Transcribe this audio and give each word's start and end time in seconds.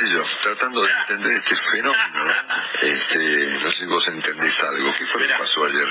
Sé 0.00 0.10
yo, 0.10 0.24
tratando 0.42 0.82
de 0.82 0.90
entender 0.92 1.32
este 1.44 1.56
fenómeno, 1.70 2.24
¿no? 2.24 2.34
Este, 2.82 3.18
no 3.62 3.70
sé 3.70 3.76
si 3.78 3.86
vos 3.86 4.08
entendés 4.08 4.58
algo, 4.60 4.94
¿qué 4.98 5.06
fue 5.06 5.20
lo 5.22 5.28
que 5.28 5.34
pasó 5.34 5.64
ayer? 5.64 5.88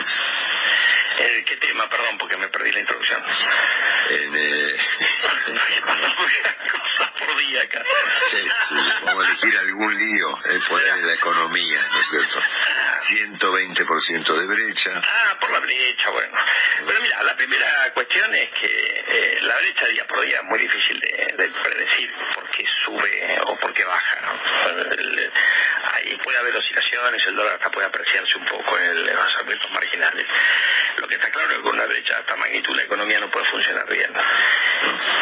Eh, 1.20 1.44
¿Qué 1.46 1.56
tema? 1.58 1.88
Perdón, 1.90 2.18
porque 2.18 2.38
me 2.38 2.48
perdí 2.48 2.72
la 2.72 2.80
introducción. 2.80 3.22
En, 4.10 4.36
eh, 4.36 4.78
Cosas 6.72 7.12
por 7.18 7.38
día 7.38 7.62
acá. 7.64 7.84
vamos 9.06 9.26
a 9.26 9.30
elegir 9.32 9.58
algún 9.58 9.96
lío, 9.98 10.40
el 10.46 10.62
poder 10.66 10.94
de 10.96 11.02
la 11.08 11.14
economía, 11.14 11.82
¿no 11.92 12.00
es 12.00 12.08
cierto? 12.10 12.42
120% 13.10 14.38
de 14.40 14.46
brecha, 14.46 14.92
Ah, 15.04 15.38
por 15.40 15.52
la 15.52 15.60
brecha, 15.60 16.10
bueno. 16.12 16.38
Pero 16.88 17.02
mira, 17.02 17.24
la 17.24 17.36
primera 17.36 17.92
cuestión 17.94 18.34
es 18.36 18.50
que 18.50 19.04
eh, 19.08 19.40
la 19.42 19.56
brecha 19.58 19.88
día 19.88 20.06
por 20.08 20.22
día 20.22 20.38
es 20.38 20.44
muy 20.44 20.60
difícil 20.60 21.00
de, 21.00 21.36
de 21.38 21.50
predecir 21.64 22.12
sube 22.90 23.40
o 23.46 23.56
por 23.58 23.74
qué 23.74 23.84
baja. 23.86 24.22
¿no? 24.22 24.70
El- 24.94 25.32
ahí 25.94 26.16
puede 26.24 26.38
haber 26.40 26.56
oscilaciones, 26.56 27.26
el 27.28 27.36
dólar 27.36 27.56
hasta 27.56 27.70
puede 27.72 27.88
apreciarse 27.88 28.38
un 28.38 28.46
poco 28.46 28.78
en, 28.78 28.84
el- 28.92 29.10
en 29.10 29.16
los 29.16 29.36
aspectos 29.36 29.72
marginales. 29.72 30.26
Lo 30.98 31.08
que 31.08 31.16
está 31.16 31.30
claro 31.32 31.50
es 31.52 31.58
que 31.58 31.62
con 31.64 31.76
una 31.76 31.86
brecha 31.86 32.16
de 32.16 32.22
esta 32.22 32.36
magnitud 32.36 32.76
la 32.76 32.84
economía 32.84 33.20
no 33.20 33.30
puede 33.32 33.46
funcionar 33.46 33.88
bien. 33.88 34.12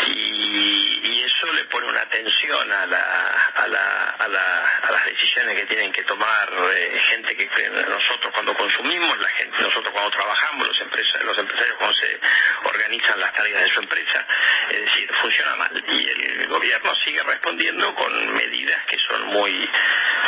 Y, 0.07 1.01
y 1.03 1.23
eso 1.23 1.51
le 1.53 1.63
pone 1.65 1.87
una 1.87 2.05
tensión 2.09 2.71
a, 2.71 2.85
la, 2.85 3.51
a, 3.55 3.67
la, 3.67 4.09
a, 4.19 4.27
la- 4.27 4.81
decisiones 5.17 5.55
que 5.59 5.65
tienen 5.65 5.91
que 5.91 6.03
tomar 6.03 6.47
eh, 6.75 6.99
gente 7.09 7.35
que 7.35 7.49
nosotros 7.89 8.31
cuando 8.33 8.53
consumimos, 8.55 9.17
la 9.17 9.29
gente, 9.29 9.57
nosotros 9.59 9.91
cuando 9.91 10.11
trabajamos, 10.11 10.67
los, 10.67 10.81
empresa- 10.81 11.19
los 11.23 11.35
empresarios 11.39 11.75
cuando 11.77 11.93
se 11.95 12.19
organizan 12.65 13.19
las 13.19 13.33
tareas 13.33 13.63
de 13.63 13.67
su 13.69 13.79
empresa. 13.79 14.27
Es 14.69 14.81
decir, 14.81 15.09
funciona 15.15 15.55
mal. 15.55 15.83
Y 15.87 16.07
el 16.07 16.47
gobierno 16.47 16.93
sigue 16.95 17.23
respondiendo 17.23 17.95
con 17.95 18.33
medidas 18.35 18.79
que 18.85 18.99
son 18.99 19.25
muy 19.27 19.67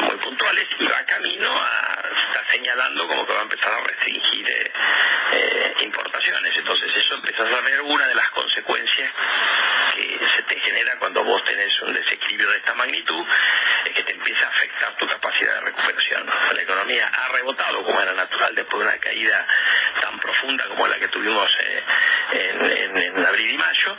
muy 0.01 0.15
puntuales 0.17 0.65
y 0.79 0.85
va 0.87 1.03
camino 1.05 1.49
a 1.51 1.99
está 2.29 2.51
señalando 2.51 3.07
como 3.07 3.25
que 3.27 3.33
va 3.33 3.39
a 3.39 3.43
empezar 3.43 3.73
a 3.73 3.83
restringir 3.83 4.49
eh, 4.49 4.71
eh, 5.33 5.73
importaciones 5.81 6.55
entonces 6.57 6.95
eso 6.95 7.15
empiezas 7.15 7.51
a 7.51 7.61
ver 7.61 7.81
una 7.81 8.07
de 8.07 8.15
las 8.15 8.29
consecuencias 8.29 9.11
se 10.35 10.43
te 10.43 10.59
genera 10.59 10.97
cuando 10.99 11.23
vos 11.23 11.43
tenés 11.43 11.81
un 11.81 11.93
desequilibrio 11.93 12.49
de 12.51 12.57
esta 12.57 12.73
magnitud 12.73 13.25
es 13.85 13.91
que 13.91 14.03
te 14.03 14.13
empieza 14.13 14.45
a 14.45 14.49
afectar 14.49 14.95
tu 14.97 15.07
capacidad 15.07 15.55
de 15.55 15.61
recuperación. 15.61 16.29
La 16.53 16.61
economía 16.61 17.07
ha 17.07 17.29
rebotado 17.29 17.83
como 17.83 18.01
era 18.01 18.13
natural 18.13 18.55
después 18.55 18.79
de 18.81 18.89
una 18.89 18.97
caída 18.97 19.47
tan 20.01 20.19
profunda 20.19 20.65
como 20.67 20.87
la 20.87 20.99
que 20.99 21.07
tuvimos 21.07 21.57
eh, 21.61 21.83
en, 22.33 23.25
abril 23.25 23.51
y 23.51 23.57
mayo 23.57 23.97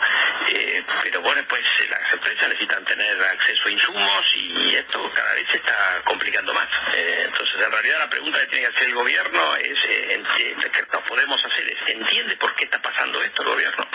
eh, 0.48 0.84
pero 1.02 1.20
bueno 1.20 1.42
pues 1.48 1.62
eh, 1.62 1.88
las 1.88 2.12
empresas 2.12 2.48
necesitan 2.48 2.84
tener 2.84 3.22
acceso 3.22 3.68
a 3.68 3.70
insumos 3.70 4.36
y 4.36 4.74
esto 4.74 5.10
cada 5.14 5.34
vez 5.34 5.46
se 5.50 5.56
está 5.56 6.02
complicando 6.04 6.54
más. 6.54 6.68
Entonces 6.94 7.56
en 7.62 7.72
realidad 7.72 7.98
la 7.98 8.10
pregunta 8.10 8.40
que 8.40 8.46
tiene 8.46 8.68
que 8.68 8.76
hacer 8.76 8.88
el 8.88 8.94
gobierno 8.94 9.56
es 9.56 9.80
que 9.82 10.86
nos 10.92 11.02
podemos 11.02 11.44
hacer. 11.44 11.68
Es 11.68 11.94
entiende 11.94 12.36
por 12.36 12.54
qué 12.56 12.64
está 12.64 12.80
pasando 12.80 13.22
esto 13.22 13.42
el 13.42 13.48
gobierno 13.48 13.86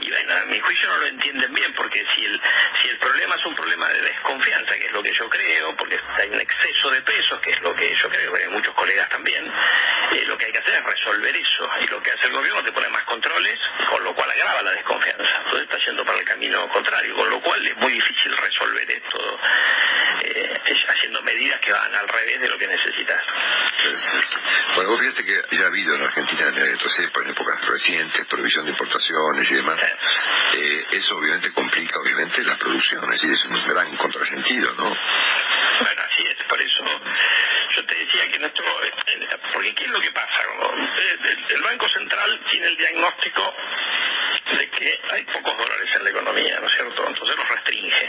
y 0.00 0.10
bueno, 0.10 0.34
a 0.34 0.44
mi 0.46 0.58
juicio 0.58 0.88
no 0.88 0.96
lo 0.98 1.06
entienden 1.06 1.52
bien, 1.54 1.72
porque 1.74 2.04
si 2.14 2.24
el, 2.24 2.40
si 2.80 2.88
el 2.88 2.98
problema 2.98 3.34
es 3.36 3.46
un 3.46 3.54
problema 3.54 3.88
de 3.88 4.00
desconfianza, 4.00 4.74
que 4.74 4.86
es 4.86 4.92
lo 4.92 5.02
que 5.02 5.12
yo 5.12 5.28
creo, 5.28 5.76
porque 5.76 5.98
hay 6.18 6.28
un 6.30 6.40
exceso 6.40 6.90
de 6.90 7.02
pesos, 7.02 7.40
que 7.40 7.50
es 7.50 7.60
lo 7.62 7.74
que 7.74 7.94
yo 7.94 8.08
creo, 8.08 8.32
que 8.32 8.48
muchos 8.48 8.74
colegas 8.74 9.08
también, 9.08 9.46
eh, 10.12 10.24
lo 10.26 10.36
que 10.36 10.46
hay 10.46 10.52
que 10.52 10.58
hacer 10.58 10.74
es 10.74 10.84
resolver 10.84 11.36
eso. 11.36 11.68
Y 11.80 11.86
lo 11.86 12.02
que 12.02 12.10
hace 12.10 12.26
el 12.26 12.32
gobierno 12.32 12.62
te 12.64 12.72
pone 12.72 12.88
más 12.88 13.04
controles, 13.04 13.58
con 13.90 14.02
lo 14.04 14.14
cual 14.14 14.30
agrava 14.30 14.62
la 14.62 14.72
desconfianza. 14.72 15.36
Entonces 15.44 15.62
está 15.62 15.78
yendo 15.78 16.04
para 16.04 16.18
el 16.18 16.24
camino 16.24 16.68
contrario, 16.68 17.14
con 17.14 17.30
lo 17.30 17.40
cual 17.40 17.66
es 17.66 17.76
muy 17.76 17.92
difícil 17.92 18.36
resolver 18.36 18.90
esto 18.90 19.38
eh, 20.22 20.60
haciendo 20.88 21.22
medidas 21.22 21.60
que 21.60 21.72
van 21.72 21.94
al 21.94 22.08
revés 22.08 22.40
de 22.40 22.48
lo 22.48 22.58
que 22.58 22.66
necesitas. 22.66 23.22
Bueno, 24.74 24.90
vos 24.90 25.00
fíjate 25.00 25.24
que 25.24 25.56
ya 25.56 25.64
ha 25.64 25.66
habido 25.66 25.94
en 25.94 26.02
Argentina 26.02 26.48
en, 26.48 26.58
en 26.58 27.30
épocas 27.30 27.60
recientes, 27.68 28.26
provisión 28.26 28.64
de 28.64 28.70
importaciones 28.72 29.50
y 29.50 29.54
demás. 29.54 29.80
Eh, 30.54 30.84
eso 30.92 31.16
obviamente 31.16 31.52
complica 31.52 31.98
obviamente 31.98 32.42
la 32.42 32.56
producción, 32.58 33.04
es 33.12 33.20
decir, 33.20 33.34
es 33.34 33.44
un 33.46 33.66
gran 33.66 33.96
contrasentido, 33.96 34.72
¿no? 34.74 34.84
Bueno, 35.80 36.02
así 36.08 36.22
es, 36.26 36.36
por 36.48 36.60
eso 36.60 36.84
yo 37.70 37.84
te 37.86 37.94
decía 37.94 38.28
que 38.28 38.36
en 38.36 38.44
esto, 38.44 38.62
porque 39.52 39.74
¿qué 39.74 39.84
es 39.84 39.90
lo 39.90 40.00
que 40.00 40.10
pasa? 40.12 40.40
Eh, 40.98 41.36
el 41.48 41.62
Banco 41.62 41.88
Central 41.88 42.40
tiene 42.50 42.68
el 42.68 42.76
diagnóstico 42.76 43.54
de 44.44 44.70
que 44.70 45.00
hay 45.10 45.24
pocos 45.24 45.56
dólares 45.56 45.90
en 45.96 46.04
la 46.04 46.10
economía, 46.10 46.60
¿no 46.60 46.66
es 46.66 46.72
cierto? 46.72 47.06
Entonces 47.08 47.36
los 47.36 47.48
restringe. 47.48 48.08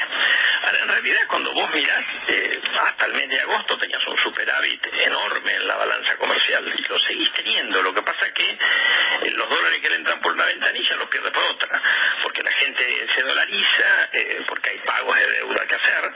Ahora, 0.64 0.80
en 0.80 0.88
realidad, 0.90 1.22
cuando 1.28 1.54
vos 1.54 1.70
mirás, 1.74 2.06
eh, 2.28 2.62
hasta 2.82 3.06
el 3.06 3.14
mes 3.14 3.30
de 3.30 3.40
agosto 3.40 3.78
tenías 3.78 4.06
un 4.08 4.18
superávit 4.18 4.86
enorme 5.06 5.54
en 5.54 5.68
la 5.68 5.76
balanza 5.76 6.16
comercial 6.18 6.74
y 6.78 6.82
lo 6.84 7.00
seguís 7.00 7.32
teniendo. 7.34 7.82
Lo 7.82 7.94
que 7.94 8.02
pasa 8.02 8.26
es 8.26 8.34
que 8.34 8.50
eh, 8.50 9.32
los 9.32 9.50
dólares 9.50 9.80
que 9.80 9.90
le 9.90 9.96
entran 9.96 10.20
por 10.22 10.34
una 10.34 10.46
ventanilla 10.46 10.96
los 10.98 11.10
pierde 11.10 11.32
por 11.32 11.44
otra, 11.44 11.82
porque 12.24 12.42
la 12.44 12.52
gente 12.52 13.08
se 13.14 13.22
dolariza, 13.22 14.10
eh, 14.12 14.44
porque 14.48 14.72
hay 14.72 14.80
pagos 14.80 15.16
de 15.16 15.28
deuda 15.28 15.66
que 15.68 15.76
hacer. 15.76 16.14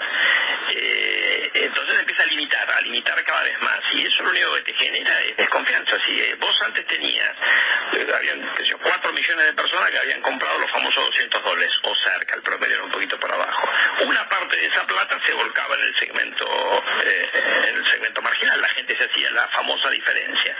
Eh, 0.72 1.52
entonces 1.54 2.00
empieza 2.00 2.24
a 2.24 2.26
limitar, 2.28 2.72
a 2.72 2.82
limitar 2.82 3.24
cada 3.24 3.44
vez 3.44 3.60
más. 3.62 3.80
Y 3.94 4.06
eso 4.06 4.24
lo 4.24 4.30
único 4.30 4.56
que 4.56 4.62
te 4.62 4.74
genera 4.74 5.22
es 5.22 5.38
desconfianza. 5.38 5.98
Si 6.06 6.34
vos 6.40 6.62
antes 6.64 6.86
tenías, 6.88 7.32
eh, 7.94 8.08
habían 8.16 8.56
qué 8.56 8.64
sé 8.64 8.72
yo, 8.72 8.78
4 8.80 9.14
millones 9.14 9.46
de 9.46 9.54
personas 9.54 9.90
que 9.92 10.00
habían 10.00 10.09
comprado 10.22 10.58
los 10.60 10.72
famosos 10.72 11.06
200 11.06 11.44
dólares, 11.44 11.74
o 11.84 11.96
cerca, 11.96 12.36
el 12.36 12.42
promedio 12.42 12.76
era 12.76 12.84
un 12.84 12.92
poquito 12.92 13.20
por 13.20 13.32
abajo. 13.32 13.70
Una 14.02 14.28
parte 14.28 14.58
de 14.58 14.66
esa 14.68 14.86
plata 14.86 15.20
se 15.26 15.34
volcaba 15.34 15.76
en 15.76 15.82
el 15.82 15.96
segmento, 15.98 16.84
eh, 17.04 17.30
en 17.70 17.76
el 17.78 17.86
segmento 17.88 18.22
marginal. 18.22 18.62
La 18.62 18.70
gente 18.70 18.96
se 18.98 19.04
hacía 19.06 19.32
la 19.32 19.48
famosa 19.50 19.90
diferencia. 19.90 20.56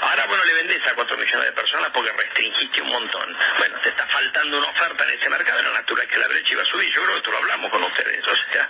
Ahora, 0.00 0.26
bueno, 0.26 0.44
le 0.44 0.54
vendés 0.54 0.86
a 0.86 0.94
4 0.94 1.16
millones 1.16 1.46
de 1.46 1.52
personas 1.52 1.90
porque 1.92 2.12
restringiste 2.12 2.82
un 2.82 2.88
montón. 2.88 3.36
Bueno, 3.58 3.78
te 3.82 3.88
está 3.90 4.06
faltando 4.08 4.58
una 4.58 4.68
oferta 4.68 5.04
en 5.04 5.18
ese 5.18 5.28
mercado, 5.30 5.60
era 5.60 5.70
natural 5.72 6.06
que 6.06 6.18
la 6.18 6.28
brecha 6.28 6.52
iba 6.54 6.62
a 6.62 6.66
subir. 6.66 6.92
Yo 6.92 7.02
creo 7.02 7.12
que 7.14 7.18
esto 7.18 7.30
lo 7.30 7.38
hablamos 7.38 7.70
con 7.70 7.82
ustedes. 7.84 8.26
O 8.26 8.36
sea, 8.52 8.68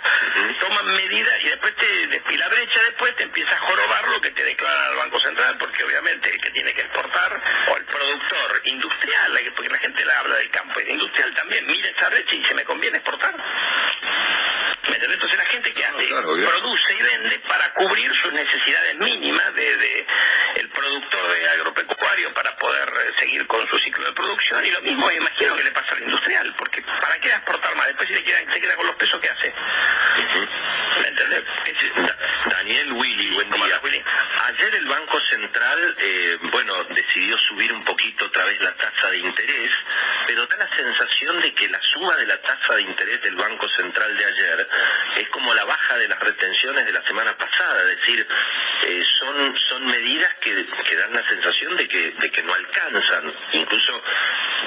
toman 0.59 0.85
medidas 0.95 1.43
y 1.43 1.47
después 1.49 1.75
te, 1.75 2.21
y 2.29 2.37
la 2.37 2.47
brecha 2.49 2.79
después 2.83 3.15
te 3.15 3.23
empieza 3.23 3.55
a 3.55 3.59
jorobar 3.59 4.07
lo 4.09 4.21
que 4.21 4.31
te 4.31 4.43
declara 4.43 4.91
el 4.91 4.97
Banco 4.97 5.19
Central, 5.19 5.57
porque 5.57 5.83
obviamente 5.83 6.29
el 6.29 6.41
que 6.41 6.49
tiene 6.51 6.73
que 6.73 6.81
exportar, 6.81 7.41
o 7.71 7.77
el 7.77 7.85
productor 7.85 8.61
industrial, 8.65 9.33
la 9.33 9.39
que- 9.41 9.51
porque 9.51 9.69
la 9.69 9.77
gente 9.79 10.05
le 10.05 10.13
habla 10.19 10.35
del 10.35 10.49
campo 10.51 10.79
y 10.79 10.83
de 10.85 10.91
industrial 10.93 11.33
también, 11.35 11.65
mira 11.67 11.89
esa 11.89 12.09
brecha 12.09 12.35
y 12.35 12.39
dice, 12.39 12.53
¿me 12.55 12.63
conviene 12.63 12.97
exportar? 12.97 13.35
¿Me 14.87 14.95
entendés? 14.95 15.15
Entonces 15.15 15.37
la 15.37 15.45
gente 15.45 15.73
que 15.73 15.85
hace, 15.85 16.07
claro, 16.07 16.27
produce 16.35 16.93
y 16.97 17.03
vende 17.03 17.39
para 17.47 17.73
cubrir 17.73 18.13
sus 18.15 18.31
necesidades 18.33 18.95
mínimas 18.97 19.53
de, 19.53 19.77
de 19.77 20.07
el 20.55 20.69
productor 20.69 21.31
de 21.31 21.49
agropecuario 21.49 22.33
para 22.33 22.55
poder 22.57 22.87
eh, 22.89 23.11
seguir 23.19 23.45
con 23.47 23.67
su 23.67 23.77
ciclo 23.79 24.05
de 24.05 24.13
producción 24.13 24.65
y 24.65 24.71
lo 24.71 24.81
mismo 24.81 25.05
me 25.07 25.15
imagino 25.15 25.55
que 25.55 25.63
le 25.63 25.71
pasa 25.71 25.93
al 25.95 26.03
industrial, 26.03 26.55
porque 26.57 26.81
¿para 27.01 27.19
qué 27.19 27.27
exportar 27.29 27.75
más? 27.75 27.87
Después 27.87 28.07
si 28.07 28.15
le 28.15 28.23
queda, 28.23 28.39
se 28.53 28.61
queda 28.61 28.75
con 28.75 28.87
los 28.87 28.95
pesos, 28.95 29.19
¿qué 29.21 29.29
hace? 29.29 29.53
¿Me 31.01 31.07
entendés? 31.07 31.43
Es- 31.65 31.95
Da- 32.05 32.17
Daniel 32.49 32.91
Willy, 32.93 33.33
buen 33.35 33.49
¿Cómo 33.51 33.65
día. 33.65 33.79
Willy? 33.83 34.03
Ayer 34.47 34.75
el 34.75 34.87
Banco 34.87 35.19
Central, 35.21 35.95
eh, 35.99 36.37
bueno, 36.51 36.83
decidió 36.85 37.37
subir 37.37 37.71
un 37.73 37.83
poquito 37.85 38.29
vez 38.49 38.59
la 38.61 38.75
tasa 38.75 39.11
de 39.11 39.17
interés, 39.19 39.71
pero 40.27 40.45
da 40.47 40.57
la 40.57 40.75
sensación 40.75 41.39
de 41.41 41.53
que 41.53 41.69
la 41.69 41.81
suba 41.81 42.15
de 42.17 42.25
la 42.25 42.37
tasa 42.41 42.75
de 42.75 42.81
interés 42.81 43.21
del 43.21 43.35
Banco 43.35 43.67
Central 43.69 44.17
de 44.17 44.25
ayer 44.25 44.67
es 45.17 45.29
como 45.29 45.53
la 45.53 45.65
baja 45.65 45.97
de 45.97 46.07
las 46.07 46.19
retenciones 46.19 46.85
de 46.85 46.91
la 46.91 47.05
semana 47.05 47.37
pasada, 47.37 47.81
es 47.83 47.97
decir, 47.97 48.27
eh, 48.83 49.03
son, 49.19 49.57
son 49.57 49.85
medidas 49.85 50.33
que, 50.41 50.65
que 50.85 50.95
dan 50.95 51.13
la 51.13 51.27
sensación 51.27 51.75
de 51.77 51.87
que, 51.87 52.11
de 52.11 52.31
que 52.31 52.43
no 52.43 52.53
alcanzan. 52.53 53.33
Incluso, 53.53 54.01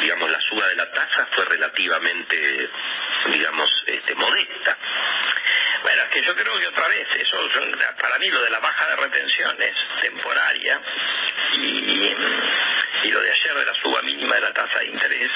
digamos, 0.00 0.30
la 0.30 0.40
suba 0.40 0.66
de 0.68 0.76
la 0.76 0.90
tasa 0.92 1.28
fue 1.32 1.44
relativamente, 1.46 2.70
digamos, 3.32 3.84
este, 3.86 4.14
modesta. 4.14 4.78
Bueno, 5.82 6.02
es 6.02 6.08
que 6.10 6.22
yo 6.22 6.36
creo 6.36 6.58
que 6.60 6.68
otra 6.68 6.86
vez, 6.88 7.06
eso 7.18 7.48
para 8.00 8.18
mí 8.18 8.30
lo 8.30 8.42
de 8.42 8.50
la 8.50 8.60
baja 8.60 8.86
de 8.86 8.96
retenciones 8.96 9.72
temporaria 10.00 10.80
y, 11.54 12.14
y 13.02 13.10
lo 13.10 13.20
de 13.20 13.30
ayer 13.30 13.54
de 13.54 13.64
la 13.64 13.74
suba 13.74 14.02
mínima 14.02 14.34
de 14.36 14.40
la 14.42 14.52
tasa 14.52 14.78
de 14.78 14.86
interés 14.86 15.30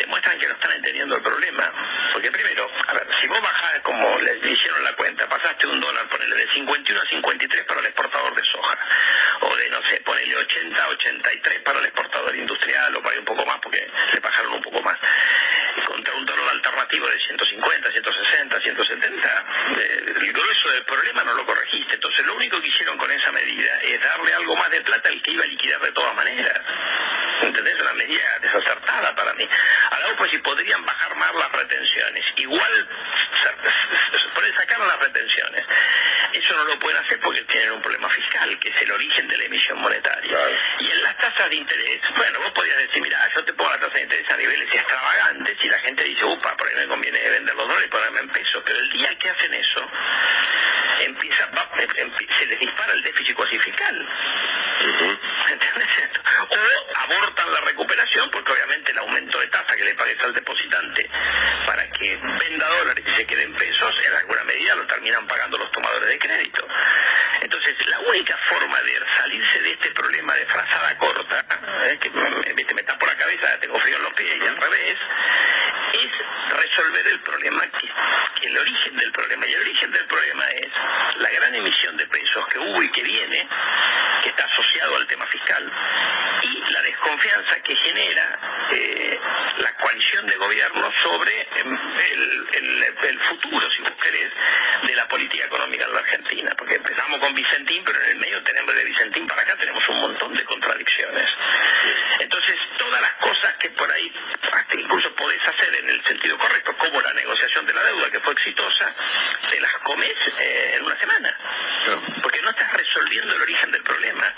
demuestran 0.00 0.38
que 0.38 0.46
no 0.46 0.54
están 0.54 0.72
entendiendo 0.72 1.16
el 1.16 1.22
problema. 1.22 1.72
Porque 2.12 2.30
primero, 2.30 2.68
a 2.86 2.94
ver, 2.94 3.06
si 3.20 3.28
vos 3.28 3.40
bajás, 3.40 3.80
como 3.80 4.18
le 4.18 4.50
hicieron 4.50 4.82
la 4.84 4.92
cuenta, 4.94 5.28
pasaste 5.28 5.66
un 5.66 5.80
dólar, 5.80 6.08
ponele 6.08 6.36
de 6.36 6.48
51 6.48 7.00
a 7.00 7.06
53 7.06 7.64
para 7.64 7.80
el 7.80 7.86
exportador 7.86 8.34
de 8.34 8.44
soja, 8.44 8.78
o 9.42 9.56
de, 9.56 9.70
no 9.70 9.82
sé, 9.84 10.00
ponele 10.04 10.36
80 10.36 10.84
a 10.84 10.88
83 10.88 11.60
para 11.60 11.78
el 11.78 11.86
exportador 11.86 12.36
industrial, 12.36 12.96
o 12.96 13.02
para 13.02 13.18
un 13.18 13.24
poco 13.24 13.46
más, 13.46 13.58
porque 13.62 13.90
se 14.12 14.20
bajaron 14.20 14.54
un 14.54 14.62
poco 14.62 14.82
más, 14.82 14.96
contra 15.86 16.14
un 16.14 16.24
dólar 16.24 16.48
alternativo 16.50 17.08
de 17.08 17.18
150, 17.18 17.92
160, 17.92 18.60
170, 18.60 19.46
el 20.20 20.32
grueso 20.32 20.70
del 20.70 20.84
problema 20.84 21.24
no 21.24 21.34
lo 21.34 21.46
corregiste. 21.46 21.94
Entonces 21.94 22.26
lo 22.26 22.34
único 22.34 22.60
que 22.60 22.68
hicieron 22.68 22.96
con 22.98 23.10
esa 23.10 23.32
medida 23.32 23.76
es 23.82 24.00
darle 24.00 24.34
algo 24.34 24.56
más 24.56 24.70
de 24.70 24.80
plata 24.82 25.08
al 25.08 25.22
que 25.22 25.32
iba 25.32 25.44
a 25.44 25.46
liquidar 25.46 25.80
de 25.80 25.92
todas 25.92 26.14
maneras. 26.14 26.60
¿Entendés? 27.42 27.80
Una 27.80 27.92
medida 27.94 28.38
desacertada 28.40 29.14
para 29.14 29.32
mí. 29.34 29.48
Ahora, 29.90 30.16
pues 30.16 30.30
si 30.30 30.38
podrían 30.38 30.84
bajar 30.84 31.14
más 31.16 31.34
las 31.34 31.52
retenciones. 31.52 32.24
Igual, 32.36 32.88
pueden 34.34 34.54
sacar 34.54 34.80
las 34.80 34.98
retenciones. 34.98 35.64
Eso 36.32 36.54
no 36.56 36.64
lo 36.64 36.78
pueden 36.78 36.98
hacer 37.02 37.18
porque 37.20 37.42
tienen 37.44 37.72
un 37.72 37.82
problema 37.82 38.08
fiscal, 38.10 38.58
que 38.58 38.68
es 38.68 38.82
el 38.82 38.92
origen 38.92 39.28
de 39.28 39.36
la 39.38 39.44
emisión 39.44 39.80
monetaria. 39.80 40.38
Y 40.78 40.90
en 40.90 41.02
las 41.02 41.16
tasas 41.18 41.48
de 41.48 41.56
interés, 41.56 42.00
bueno, 42.16 42.38
vos 42.40 42.50
podrías 42.50 42.76
decir, 42.78 43.02
mira, 43.02 43.18
yo 43.34 43.44
te 43.44 43.52
pongo 43.54 43.70
la 43.70 43.80
tasa 43.80 43.94
de 43.94 44.02
interés 44.02 44.30
a 44.30 44.36
niveles 44.36 44.74
extravagantes 44.74 45.56
y 45.62 45.68
la 45.68 45.78
gente 45.80 46.04
dice, 46.04 46.24
upa, 46.24 46.56
por 46.56 46.68
ahí 46.68 46.74
me 46.76 46.86
conviene 46.86 47.30
vender 47.30 47.54
los 47.54 47.66
dólares 47.66 47.86
y 47.86 47.90
ponerme 47.90 48.20
en 48.20 48.28
pesos. 48.30 48.62
Pero 48.64 48.78
el 48.78 48.90
día 48.90 49.18
que 49.18 49.30
hacen 49.30 49.54
eso, 49.54 49.90
empieza, 51.00 51.48
se 52.38 52.46
les 52.46 52.60
dispara 52.60 52.92
el 52.92 53.02
déficit 53.02 53.34
cuasi 53.34 53.58
fiscal. 53.58 54.08
O 56.50 56.56
abortan 57.12 57.52
la 57.52 57.60
recuperación 57.62 58.30
porque 58.30 58.52
obviamente 58.52 58.92
el 58.92 58.98
aumento 58.98 59.40
de 59.40 59.46
tasa 59.48 59.74
que 59.74 59.84
le 59.84 59.94
parece 59.94 60.22
al 60.24 60.34
depositante 60.34 61.08
para 61.66 61.90
que 61.90 62.16
venda 62.16 62.68
dólares 62.78 63.04
y 63.06 63.16
se 63.16 63.26
quede 63.26 63.42
en 63.42 63.54
pesos, 63.56 63.94
en 64.06 64.14
alguna 64.14 64.44
medida 64.44 64.74
lo 64.76 64.86
terminan 64.86 65.26
pagando 65.26 65.58
los 65.58 65.70
tomadores 65.72 66.08
de 66.08 66.17
crédito. 66.18 66.66
Entonces, 67.40 67.74
la 67.86 68.00
única 68.00 68.36
forma 68.48 68.80
de 68.82 69.00
salirse 69.18 69.60
de 69.62 69.70
este 69.72 69.90
problema 69.92 70.34
de 70.34 70.46
frazada 70.46 70.98
corta, 70.98 71.44
eh, 71.86 71.98
que 72.00 72.10
me, 72.10 72.54
me, 72.54 72.64
me 72.74 72.82
tapo 72.82 73.06
la 73.06 73.16
cabeza, 73.16 73.58
tengo 73.60 73.78
frío 73.78 73.96
en 73.96 74.02
los 74.02 74.12
pies 74.14 74.38
y 74.42 74.46
al 74.46 74.56
revés, 74.56 74.96
es 75.92 76.10
resolver 76.48 77.06
el 77.06 77.20
problema, 77.20 77.62
que, 77.78 78.46
el 78.46 78.58
origen 78.58 78.96
del 78.96 79.12
problema. 79.12 79.46
Y 79.46 79.52
el 79.52 79.60
origen 79.60 79.92
del 79.92 80.06
problema 80.06 80.44
es 80.46 80.68
la 81.18 81.30
gran 81.30 81.54
emisión 81.54 81.96
de 81.96 82.06
pesos 82.06 82.46
que 82.48 82.58
hubo 82.58 82.82
y 82.82 82.90
que 82.90 83.02
viene, 83.02 83.48
que 84.22 84.28
está 84.30 84.44
asociado 84.44 84.96
al 84.96 85.06
tema 85.06 85.26
fiscal, 85.26 85.72
y 86.42 86.72
la 86.72 86.82
desconfianza 86.82 87.60
que 87.60 87.74
genera 87.76 88.68
eh, 88.72 89.18
la 89.58 89.74
coalición 89.76 90.26
de 90.26 90.36
gobierno 90.36 90.90
sobre 91.02 91.48
em, 91.56 91.78
el, 93.02 93.20
futuro, 93.20 93.70
si 93.70 93.82
vos 93.82 93.92
querés, 94.00 94.30
de 94.86 94.94
la 94.94 95.08
política 95.08 95.44
económica 95.44 95.84
en 95.84 95.92
la 95.92 96.00
Argentina. 96.00 96.50
Porque 96.56 96.76
empezamos 96.76 97.18
con 97.18 97.34
Vicentín, 97.34 97.82
pero 97.84 98.00
en 98.02 98.10
el 98.10 98.16
medio 98.16 98.42
tenemos 98.42 98.74
de 98.74 98.84
Vicentín 98.84 99.26
para 99.26 99.42
acá 99.42 99.56
tenemos 99.56 99.86
un 99.88 100.00
montón 100.00 100.34
de 100.34 100.44
contradicciones. 100.44 101.30
Entonces, 102.20 102.56
todas 102.78 103.00
las 103.00 103.12
cosas 103.14 103.54
que 103.54 103.70
por 103.70 103.90
ahí 103.90 104.12
incluso 104.78 105.14
podés 105.14 105.46
hacer 105.46 105.74
en 105.74 105.90
el 105.90 106.04
sentido 106.04 106.37
correcto, 106.38 106.74
como 106.78 107.00
la 107.00 107.12
negociación 107.12 107.66
de 107.66 107.74
la 107.74 107.82
deuda 107.84 108.10
que 108.10 108.20
fue 108.20 108.32
exitosa, 108.32 108.94
te 109.50 109.60
las 109.60 109.74
comes 109.78 110.14
eh, 110.40 110.74
en 110.76 110.84
una 110.84 110.98
semana. 110.98 111.36
Porque 112.22 112.40
no 112.42 112.50
estás 112.50 112.72
resolviendo 112.72 113.34
el 113.34 113.42
origen 113.42 113.70
del 113.72 113.82
problema. 113.82 114.34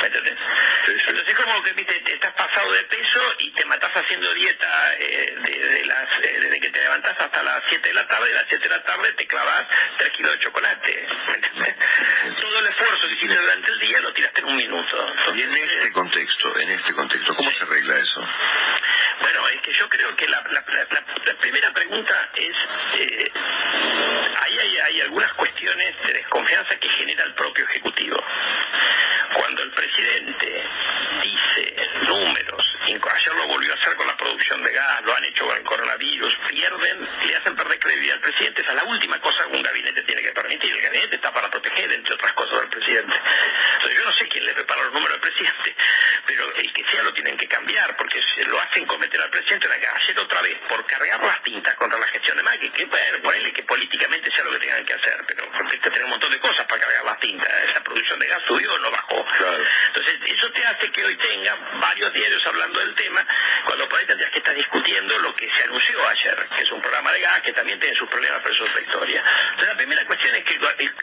¿Me 0.00 0.06
entendés? 0.06 0.38
Entonces 0.86 1.28
es 1.28 1.34
como 1.34 1.62
que 1.62 1.72
te 1.72 2.12
estás 2.12 2.32
pasado 2.34 2.72
de 2.72 2.84
peso 2.84 3.20
y 3.38 3.50
te 3.52 3.64
matás 3.64 3.90
haciendo 3.94 4.32
dieta 4.34 4.94
eh, 4.98 5.34
de, 5.46 5.84
las, 5.86 6.04
eh, 6.22 6.38
desde 6.40 6.60
que 6.60 6.70
te 6.70 6.80
levantás 6.80 7.14
hasta 7.18 7.42
las 7.42 7.60
7 7.68 7.88
de 7.88 7.94
la 7.94 8.06
tarde, 8.06 8.30
y 8.30 8.32
a 8.32 8.36
las 8.36 8.44
7 8.48 8.68
de 8.68 8.76
la 8.76 8.82
tarde 8.84 9.12
te 9.12 9.26
clavas 9.26 9.64
3 9.98 10.10
kilos 10.10 10.32
de 10.32 10.38
chocolate. 10.40 11.06
Todo 12.40 12.58
el 12.58 12.66
esfuerzo 12.66 13.08
que 13.08 13.14
hiciste 13.14 13.36
durante 13.36 13.70
el 13.70 13.78
día 13.78 14.00
lo 14.00 14.12
tiraste 14.12 14.40
en 14.40 14.46
un 14.46 14.56
minuto. 14.56 15.14
y 15.34 15.42
en 15.42 15.56
este 15.56 15.92
contexto, 15.92 16.58
en 16.58 16.70
este 16.70 16.92
contexto, 16.94 17.34
¿cómo 17.34 17.50
se 17.50 17.62
arregla 17.62 17.98
eso? 17.98 18.20
Bueno, 19.20 19.48
es 19.48 19.60
que 19.62 19.72
yo 19.72 19.88
creo 19.88 20.14
que 20.16 20.28
la, 20.28 20.42
primera 21.40 21.72
pregunta 21.72 22.30
es, 22.36 22.56
eh, 23.00 23.32
ahí 24.40 24.58
hay, 24.58 25.00
algunas 25.02 25.32
cuestiones 25.34 25.94
de 26.06 26.12
desconfianza 26.14 26.76
que 26.76 26.88
genera 26.88 27.24
el 27.24 27.34
propio 27.34 27.64
Ejecutivo. 27.66 28.16
Cuando 29.34 29.62
el 29.62 29.70
presidente 29.72 30.64
dice 31.22 31.76
números, 32.06 32.74
ayer 33.14 33.34
lo 33.34 33.46
volvió 33.46 33.72
a 33.72 33.76
hacer 33.76 33.94
con 33.96 34.06
la 34.06 34.16
producción 34.16 34.62
de 34.62 34.72
gas, 34.72 35.02
lo 35.04 35.14
han 35.14 35.24
hecho 35.24 35.46
con 35.46 35.56
el 35.56 35.62
coronavirus, 35.64 36.36
pierden, 36.48 37.08
le 37.26 37.36
hacen 37.36 37.56
perder 37.56 37.78
credibilidad 37.78 38.16
al 38.16 38.22
presidente, 38.22 38.62
esa 38.62 38.70
es 38.70 38.76
la 38.76 38.84
última 38.84 39.20
cosa 39.20 39.44
que 39.44 39.56
un 39.56 39.62
gabinete 39.62 40.02
tiene 40.02 40.22
que 40.22 40.32
permitir, 40.32 40.74
el 40.74 40.82
gabinete 40.82 41.16
está 41.16 41.32
para 41.32 41.50
proteger, 41.50 41.92
entre 41.92 42.14
otras 42.14 42.32
cosas, 42.32 42.60
al 42.60 42.68
presidente. 42.68 43.14
Yo 43.82 44.04
no 44.04 44.12
sé 44.12 44.28
quién 44.28 44.44
le 44.44 44.54
prepara 44.54 44.82
los 44.82 44.92
números 44.92 45.14
al 45.14 45.20
presidente, 45.20 45.76
pero 46.26 46.54
el 46.56 46.72
que 46.72 46.84
sea 46.90 47.02
lo 47.02 47.12
tienen 47.12 47.36
que 47.36 47.48
cambiar, 47.74 47.96
porque 47.96 48.20
se 48.22 48.44
lo 48.44 48.60
hacen 48.60 48.86
cometer 48.86 49.20
al 49.20 49.30
presidente 49.30 49.68
la 49.68 49.74
ayer 49.74 50.18
otra 50.18 50.42
vez 50.42 50.56
por 50.68 50.84
cargar 50.86 51.22
las 51.22 51.42
tintas 51.42 51.74
contra 51.74 51.98
la 51.98 52.06
gestión 52.06 52.36
de 52.36 52.42
Macri, 52.42 52.70
que 52.70 52.84
bueno, 52.86 53.18
ponerle 53.22 53.52
que 53.52 53.62
políticamente 53.64 54.30
sea 54.30 54.44
lo 54.44 54.52
que 54.52 54.58
tengan 54.58 54.84
que 54.84 54.94
hacer, 54.94 55.24
pero 55.26 55.50
porque 55.52 55.78
que 55.78 55.90
tener 55.90 56.04
un 56.04 56.10
montón 56.10 56.30
de 56.30 56.38
cosas 56.38 56.64
para 56.66 56.80
cargar 56.80 57.04
las 57.04 57.20
tintas, 57.20 57.48
esa 57.68 57.82
producción 57.82 58.18
de 58.18 58.26
gas 58.26 58.42
subió 58.46 58.72
o 58.72 58.78
no 58.78 58.90
bajó. 58.90 59.24
Entonces 59.88 60.14
eso 60.26 60.50
te 60.52 60.64
hace 60.66 60.90
que 60.90 61.04
hoy 61.04 61.16
tenga 61.16 61.54
varios 61.80 62.12
diarios 62.12 62.46
hablando 62.46 62.80
del 62.80 62.94
tema, 62.94 63.26
cuando 63.66 63.88
por 63.88 63.98
ahí 63.98 64.06
tendrías 64.06 64.30
que 64.30 64.38
estar 64.38 64.54
discutiendo 64.54 65.18
lo 65.18 65.34
que 65.34 65.50
se 65.50 65.64
anunció 65.64 66.08
ayer, 66.08 66.48
que 66.56 66.62
es 66.62 66.70
un 66.70 66.80
programa 66.80 67.12
de 67.12 67.20
gas 67.20 67.40
que 67.42 67.52
también 67.52 67.80
tiene 67.80 67.96
sus 67.96 68.08
problemas, 68.08 68.40
pero 68.42 68.54
es 68.54 68.82
historia. 68.82 69.24
Entonces 69.50 69.68
la 69.68 69.76
primera 69.76 70.06
cuestión 70.06 70.34
es 70.34 70.44
que 70.44 70.54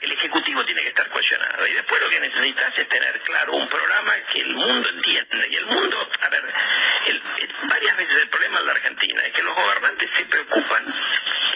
el, 0.01 0.11
Ejecutivo 0.21 0.63
tiene 0.65 0.83
que 0.83 0.89
estar 0.89 1.09
cuestionado 1.09 1.65
y 1.65 1.73
después 1.73 1.99
lo 1.99 2.07
que 2.09 2.19
necesitas 2.19 2.77
es 2.77 2.87
tener 2.87 3.19
claro 3.21 3.53
un 3.53 3.67
programa 3.67 4.13
que 4.31 4.41
el 4.41 4.53
mundo 4.53 4.89
entienda 4.89 5.47
y 5.49 5.55
el 5.55 5.65
mundo, 5.65 6.09
a 6.21 6.29
ver, 6.29 6.43
varias 7.69 7.97
veces 7.97 8.21
el 8.21 8.29
problema 8.29 8.59
en 8.59 8.65
la 8.65 8.71
Argentina 8.73 9.21
es 9.23 9.33
que 9.33 9.43
los 9.43 9.55
gobernantes 9.55 10.09
se 10.17 10.25
preocupan, 10.25 10.93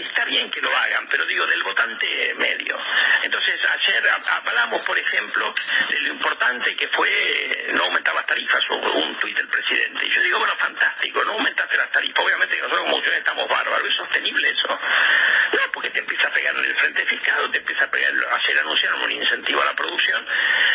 está 0.03 0.25
bien 0.25 0.49
que 0.51 0.61
lo 0.61 0.75
hagan, 0.75 1.07
pero 1.09 1.25
digo 1.25 1.45
del 1.45 1.63
votante 1.63 2.35
medio. 2.37 2.77
Entonces 3.23 3.55
ayer 3.65 4.03
hablamos, 4.27 4.85
por 4.85 4.97
ejemplo, 4.97 5.53
de 5.89 6.01
lo 6.01 6.07
importante 6.09 6.75
que 6.75 6.87
fue 6.89 7.69
no 7.73 7.83
aumentar 7.85 8.15
las 8.15 8.25
tarifas, 8.25 8.63
un 8.69 9.17
tuit 9.19 9.35
del 9.35 9.47
presidente. 9.47 10.05
Y 10.05 10.09
yo 10.09 10.21
digo, 10.21 10.39
bueno, 10.39 10.55
fantástico, 10.57 11.23
no 11.23 11.33
aumentaste 11.33 11.77
las 11.77 11.91
tarifas. 11.91 12.23
Obviamente 12.23 12.55
que 12.55 12.61
nosotros 12.61 12.85
como 12.85 13.03
estamos 13.03 13.47
bárbaros, 13.47 13.87
¿es 13.87 13.95
sostenible 13.95 14.49
eso? 14.49 14.67
No, 14.67 15.71
porque 15.71 15.89
te 15.89 15.99
empieza 15.99 16.27
a 16.27 16.31
pegar 16.31 16.55
en 16.55 16.65
el 16.65 16.75
frente 16.75 17.05
fiscal, 17.05 17.51
te 17.51 17.57
empieza 17.59 17.85
a 17.85 17.91
pegar, 17.91 18.13
hacer 18.31 18.59
anunciar 18.59 18.93
un 18.95 19.11
incentivo 19.11 19.61
a 19.61 19.65
la 19.65 19.75
producción. 19.75 20.25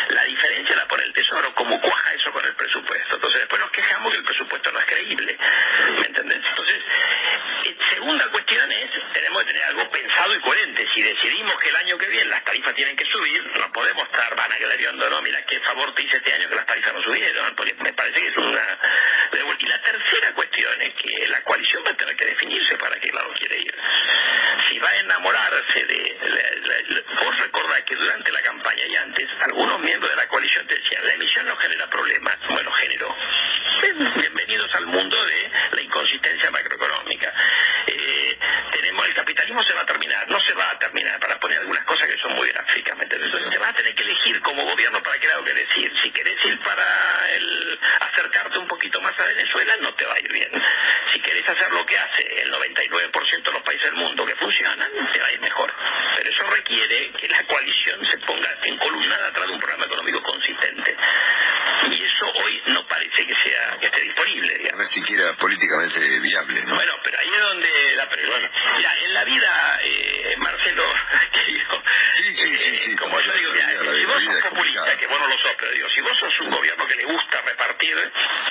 La 0.09 0.23
diferencia 0.23 0.75
la 0.75 0.87
pone 0.87 1.03
el 1.03 1.13
Tesoro, 1.13 1.53
¿cómo 1.55 1.79
cuaja 1.81 2.13
eso 2.13 2.31
con 2.31 2.45
el 2.45 2.53
presupuesto? 2.55 3.15
Entonces 3.15 3.41
después 3.41 3.61
nos 3.61 3.71
quejamos 3.71 4.11
que 4.11 4.17
el 4.17 4.25
presupuesto 4.25 4.71
no 4.71 4.79
es 4.79 4.85
creíble. 4.85 5.37
¿Me 5.99 6.07
entendés? 6.07 6.41
Entonces, 6.49 6.81
eh, 7.65 7.77
segunda 7.93 8.27
cuestión 8.29 8.71
es, 8.71 8.89
tenemos 9.13 9.43
que 9.43 9.53
tener 9.53 9.63
algo 9.63 9.89
pensado 9.91 10.35
y 10.35 10.39
coherente. 10.41 10.87
Si 10.93 11.01
decidimos 11.01 11.55
que 11.57 11.69
el 11.69 11.75
año 11.75 11.97
que 11.97 12.07
viene 12.07 12.25
las 12.25 12.43
tarifas 12.43 12.73
tienen 12.75 12.95
que 12.95 13.05
subir, 13.05 13.43
no 13.57 13.71
podemos 13.71 14.03
estar 14.03 14.35
vanagloriando, 14.35 15.09
¿no? 15.09 15.21
Mira 15.21 15.41
qué 15.45 15.59
favor 15.61 15.93
te 15.95 16.03
hice 16.03 16.17
este 16.17 16.33
año 16.33 16.49
que 16.49 16.55
las 16.55 16.65
tarifas 16.65 16.93
no 16.93 17.03
subieron, 17.03 17.55
porque 17.55 17.73
me 17.75 17.93
parece 17.93 18.21
que 18.21 18.27
es 18.27 18.37
una... 18.37 18.79
Y 19.61 19.65
la 19.67 19.81
tercera 19.83 20.33
cuestión 20.33 20.81
es 20.81 20.93
que 20.95 21.27
la 21.27 21.39
coalición 21.43 21.83
va 21.85 21.91
a 21.91 21.93
tener 21.97 22.15
que 22.15 22.25
definirse 22.25 22.75
para 22.77 22.99
qué 22.99 23.11
lado 23.11 23.31
quiere 23.37 23.59
ir. 23.59 23.75
Si 24.67 24.79
va 24.79 24.89
a 24.89 24.97
enamorarse 24.97 25.85
de... 25.85 27.05
vos 27.23 27.37
recordás 27.37 27.81
que 27.83 27.95
durante 27.95 28.31
la 28.31 28.41
campaña 28.41 28.83
y 28.89 28.95
antes, 28.95 29.29
algunos 29.41 29.79
miembros 29.81 30.09
de 30.09 30.17
la 30.17 30.27
coalición 30.27 30.65
te 30.65 30.75
decían, 30.75 31.05
la 31.05 31.13
emisión 31.13 31.45
no 31.45 31.55
genera 31.57 31.87
problemas. 31.89 32.37
Bueno, 32.49 32.71
generó. 32.71 33.15
Bienvenidos 34.15 34.73
al 34.75 34.87
mundo 34.87 35.25
de 35.25 35.51
la 35.73 35.81
inconsistencia 35.81 36.49
macroeconómica. 36.49 37.33
Eh, 37.87 38.00
capitalismo 39.51 39.63
se 39.63 39.73
va 39.73 39.81
a 39.81 39.85
terminar, 39.85 40.29
no 40.29 40.39
se 40.39 40.53
va 40.53 40.69
a 40.71 40.79
terminar, 40.79 41.19
para 41.19 41.39
poner 41.39 41.59
algunas 41.59 41.83
cosas 41.85 42.07
que 42.07 42.17
son 42.17 42.33
muy 42.35 42.47
gráficas, 42.49 42.97
Entonces 42.99 43.49
te 43.49 43.57
vas 43.57 43.69
a 43.69 43.73
tener 43.73 43.95
que 43.95 44.03
elegir 44.03 44.41
como 44.41 44.63
gobierno 44.63 45.01
para 45.03 45.19
qué 45.19 45.27
lado 45.27 45.43
que 45.43 45.53
decir. 45.53 45.91
Si 46.01 46.11
querés 46.11 46.45
ir 46.45 46.59
para 46.61 46.85
el, 47.33 47.79
acercarte 47.99 48.57
un 48.59 48.67
poquito 48.67 49.01
más 49.01 49.17
a 49.19 49.25
Venezuela, 49.25 49.75
no 49.81 49.93
te 49.95 50.05
va 50.05 50.15
a 50.15 50.19
ir 50.19 50.31
bien. 50.31 50.51
Si 51.11 51.19
querés 51.19 51.47
hacer 51.47 51.71
lo 51.71 51.85
que 51.85 51.97
hace 51.97 52.41
el 52.41 52.51
99% 52.51 53.43
de 53.43 53.51
los 53.51 53.63
países 53.63 53.91
del 53.91 53.99
mundo 53.99 54.25
que 54.25 54.35
funcionan, 54.35 54.89
te 55.11 55.19
va 55.19 55.27
a 55.27 55.31
ir 55.31 55.41
mejor. 55.41 55.73
Pero 56.15 56.29
eso 56.29 56.43
requiere 56.49 57.11
que 57.13 57.27
la 57.27 57.43
coalición 57.43 57.99
se 58.09 58.17
ponga 58.19 58.57
en 58.63 58.77
columna 58.77 59.15
atrás 59.27 59.47
de 59.47 59.53
un 59.53 59.59
programa 59.59 59.85
económico 59.85 60.21
consistente. 60.23 60.95
Y 61.89 62.03
eso 62.03 62.31
hoy 62.31 62.61
no 62.67 62.87
parece 62.87 63.25
que 63.25 63.35
sea 63.35 63.77
que 63.79 63.87
esté 63.87 64.01
disponible. 64.01 64.53
Digamos. 64.53 64.77
No 64.77 64.83
es 64.83 64.91
siquiera 64.91 65.35
políticamente 65.37 66.19
viable. 66.19 66.61
¿no? 66.63 66.75
Bueno, 66.75 66.93
pero 67.03 67.17
ahí 67.19 67.27
es 67.27 67.41
donde 67.41 67.95
la 67.97 68.09
pregunta. 68.09 68.50
Ya, 68.81 68.95
en 69.05 69.13
la 69.13 69.23
vida, 69.25 69.79
eh, 69.83 70.35
Marcelo, 70.37 70.83
lo 71.69 71.83
eh, 72.33 72.95
como 72.97 73.19
yo 73.19 73.33
digo, 73.33 73.53
si 73.53 74.05
vos 74.05 74.23
sos 74.23 74.41
populista, 74.41 74.97
que 74.97 75.07
vos 75.07 75.19
no 75.19 75.27
lo 75.27 75.37
sos, 75.37 75.53
pero 75.57 75.71
digo, 75.71 75.89
si 75.89 76.01
vos 76.01 76.17
sos 76.17 76.39
un 76.39 76.49
gobierno 76.49 76.87
que 76.87 76.95
le 76.95 77.03
gusta 77.05 77.41
repartir, 77.41 77.95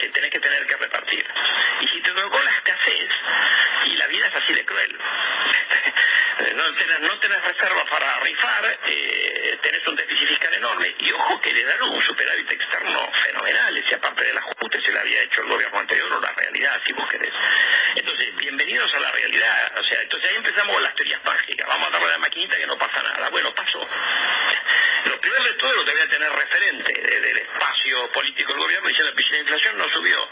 eh, 0.01 0.09
tenés 0.13 0.31
que 0.31 0.39
tener 0.39 0.67
que 0.67 0.77
repartir. 0.77 1.27
Y 1.81 1.89
si 1.89 2.01
te 2.01 2.11
tocó 2.13 2.41
la 2.43 2.51
escasez, 2.51 3.09
y 3.87 3.97
la 3.97 4.07
vida 4.07 4.27
es 4.29 4.37
así 4.37 4.53
de 4.53 4.65
cruel, 4.65 4.99
no 6.55 6.75
tenés, 6.75 7.01
no 7.01 7.19
tenés 7.19 7.43
reservas 7.43 7.85
para 7.91 8.21
rifar, 8.21 8.79
eh, 8.87 9.59
tenés 9.63 9.87
un 9.89 9.97
déficit 9.97 10.29
fiscal 10.29 10.55
enorme, 10.55 10.95
y 10.99 11.11
ojo 11.13 11.41
que 11.41 11.53
le 11.53 11.65
dan 11.65 11.83
un 11.83 12.03
superávit 12.03 12.53
externo 12.53 13.11
fenomenal, 13.25 13.85
si 13.89 13.95
aparte 13.95 14.25
del 14.25 14.39
ajuste 14.39 14.81
se 14.81 14.93
le 14.93 15.01
había 15.01 15.23
hecho 15.23 15.43
el 15.43 15.49
gobierno 15.49 15.79
anterior 15.79 16.13
o 16.13 16.21
la 16.21 16.33
realidad, 16.33 16.81
si 16.87 16.93
vos 16.93 17.09
querés. 17.09 17.35
Entonces, 17.97 18.37
bienvenidos 18.37 18.95
a 18.95 19.01
la 19.01 19.11
realidad, 19.11 19.73
o 19.79 19.85
sea, 19.85 20.01
entonces 20.03 20.31
ahí 20.31 20.37
empezamos 20.61 20.83
las 20.83 20.95
teorías 20.95 21.25
mágicas, 21.25 21.67
vamos 21.67 21.89
a 21.89 21.91
darle 21.91 22.09
a 22.09 22.11
la 22.13 22.19
maquinita 22.19 22.57
que 22.57 22.67
no 22.67 22.77
pasa 22.77 23.03
nada, 23.03 23.31
bueno, 23.31 23.55
pasó. 23.55 23.87
Lo 25.05 25.21
peor 25.21 25.43
de 25.43 25.53
todo 25.55 25.73
lo 25.73 25.85
que 25.85 25.93
voy 25.93 26.01
a 26.01 26.09
tener 26.09 26.31
referente 26.31 26.93
del 26.93 27.39
espacio 27.39 28.13
político 28.13 28.53
del 28.53 28.63
gobierno 28.63 28.89
diciendo 28.89 29.15
que 29.15 29.23
si 29.23 29.33
la 29.33 29.39
inflación 29.39 29.79
no 29.79 29.89
subió, 29.89 30.29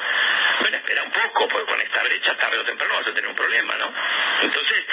bueno, 0.60 0.76
espera 0.76 1.02
un 1.02 1.12
poco, 1.12 1.48
porque 1.48 1.72
con 1.72 1.80
esta 1.80 2.02
brecha 2.02 2.36
tarde 2.36 2.58
o 2.58 2.64
temprano 2.64 2.94
vas 2.94 3.06
a 3.06 3.14
tener 3.14 3.28
un 3.28 3.36
problema, 3.36 3.74
¿no? 3.76 3.94
Entonces, 4.42 4.84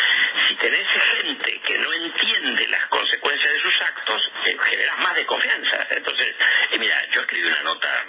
si 0.47 0.55
tenés 0.55 0.87
gente 0.87 1.61
que 1.65 1.77
no 1.79 1.91
entiende 1.93 2.67
las 2.69 2.85
consecuencias 2.87 3.51
de 3.51 3.59
sus 3.59 3.81
actos, 3.81 4.31
eh, 4.45 4.57
generas 4.69 4.97
más 4.99 5.15
desconfianza. 5.15 5.87
Entonces, 5.89 6.33
eh, 6.71 6.77
mira, 6.79 6.95
yo 7.11 7.21
escribí 7.21 7.47
una 7.47 7.63
nota 7.63 8.05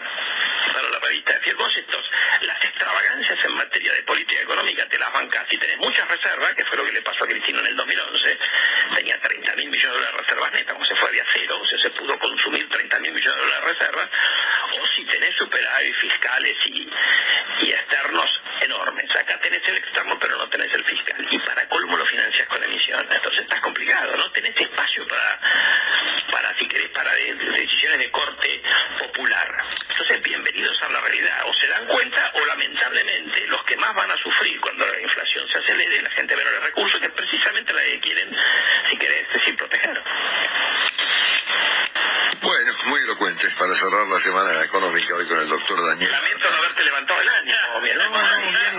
para 0.73 0.89
la 0.91 0.99
revista 0.99 1.39
de 1.39 1.55
Conceptos, 1.55 2.11
las 2.43 2.63
extravagancias 2.65 3.39
en 3.45 3.55
materia 3.55 3.93
de 3.93 4.03
política 4.03 4.43
económica 4.43 4.87
te 4.89 4.99
las 4.99 5.13
bancas. 5.13 5.47
Si 5.49 5.57
tenés 5.57 5.79
muchas 5.79 6.07
reservas, 6.09 6.53
que 6.55 6.65
fue 6.65 6.77
lo 6.77 6.85
que 6.85 6.93
le 6.93 7.03
pasó 7.03 7.25
a 7.25 7.29
Cristina 7.29 7.61
en 7.61 7.67
el 7.67 7.77
2011, 7.77 8.39
tenía 8.97 9.19
30 9.21 9.55
mil 9.57 9.71
millones 9.71 9.83
de 9.83 10.07
dólares 10.07 10.17
de 10.17 10.23
reservas 10.23 10.53
netas, 10.53 10.73
como 10.75 10.85
se 10.85 10.97
fue 10.97 11.13
de 11.13 11.23
cero, 11.33 11.59
o 11.61 11.67
sea, 11.67 11.79
se 11.79 11.91
pudo 11.91 12.19
consumir 12.19 12.69
30 12.69 12.99
mil 13.01 13.13
millones 13.13 13.37
de 13.37 13.43
dólares 13.43 13.65
de 13.65 13.73
reservas, 13.73 14.11
o 14.81 14.87
si 14.87 15.05
tenés 15.07 15.41
y, 16.45 16.91
y 17.63 17.71
externos 17.71 18.41
enormes. 18.61 19.11
Acá 19.17 19.39
tenés 19.41 19.67
el 19.69 19.77
externo, 19.77 20.19
pero 20.19 20.37
no 20.37 20.49
tenés 20.49 20.73
el 20.75 20.85
fiscal. 20.85 21.27
Y 21.31 21.39
para 21.41 21.69
colmo 21.69 21.97
lo 21.97 22.07
financias 22.07 22.47
con 22.49 22.63
emisión. 22.63 23.07
Entonces 23.11 23.43
está 23.43 23.61
complicado, 23.61 24.17
¿no? 24.17 24.31
Tenés 24.33 24.57
espacio 24.57 25.07
para, 25.07 25.41
para 26.31 26.59
si 26.59 26.67
querés, 26.67 26.89
para 26.89 27.11
decisiones 27.13 27.99
de 27.99 28.11
corte 28.11 28.63
popular. 28.99 29.65
Entonces, 29.89 30.23
bienvenidos 30.23 30.83
a 30.83 30.89
la 30.91 31.01
realidad. 31.01 31.43
O 31.47 31.55
se 31.55 31.69
dan 31.69 31.87
cuenta, 31.87 32.33
o 32.35 32.45
lamentablemente, 32.47 33.47
los 33.49 33.63
que 33.65 33.77
más 33.77 33.95
van 33.95 34.11
a 34.11 34.17
sufrir 34.17 34.61
cuando 34.61 34.87
la 34.87 35.01
inflación 35.01 35.49
se 35.49 35.59
acelere, 35.59 36.03
la 36.03 36.11
gente 36.11 36.37
menor 36.37 36.63
recursos, 36.63 37.01
que 37.01 37.07
es 37.07 37.13
precisamente 37.13 37.73
la 37.73 37.83
que 37.83 38.01
quieren, 38.01 38.37
si 38.91 38.97
querés, 38.99 39.27
decir, 39.33 39.57
proteger. 39.57 40.03
Bueno, 42.43 42.73
muy 42.87 43.01
elocuente 43.01 43.49
para 43.59 43.75
cerrar 43.75 44.07
la 44.07 44.21
semana 44.21 44.63
económica 44.63 45.15
hoy 45.15 45.27
con 45.27 45.39
el 45.39 45.49
doctor 45.77 45.87
Daniel. 45.89 46.11
Lamento 46.13 46.51
no 46.51 46.57
haberte 46.57 46.85
levantado 46.85 47.21
el 47.21 47.29
ánimo. 47.29 47.57
No, 47.67 48.11
no, 48.11 48.11
no, 48.11 48.79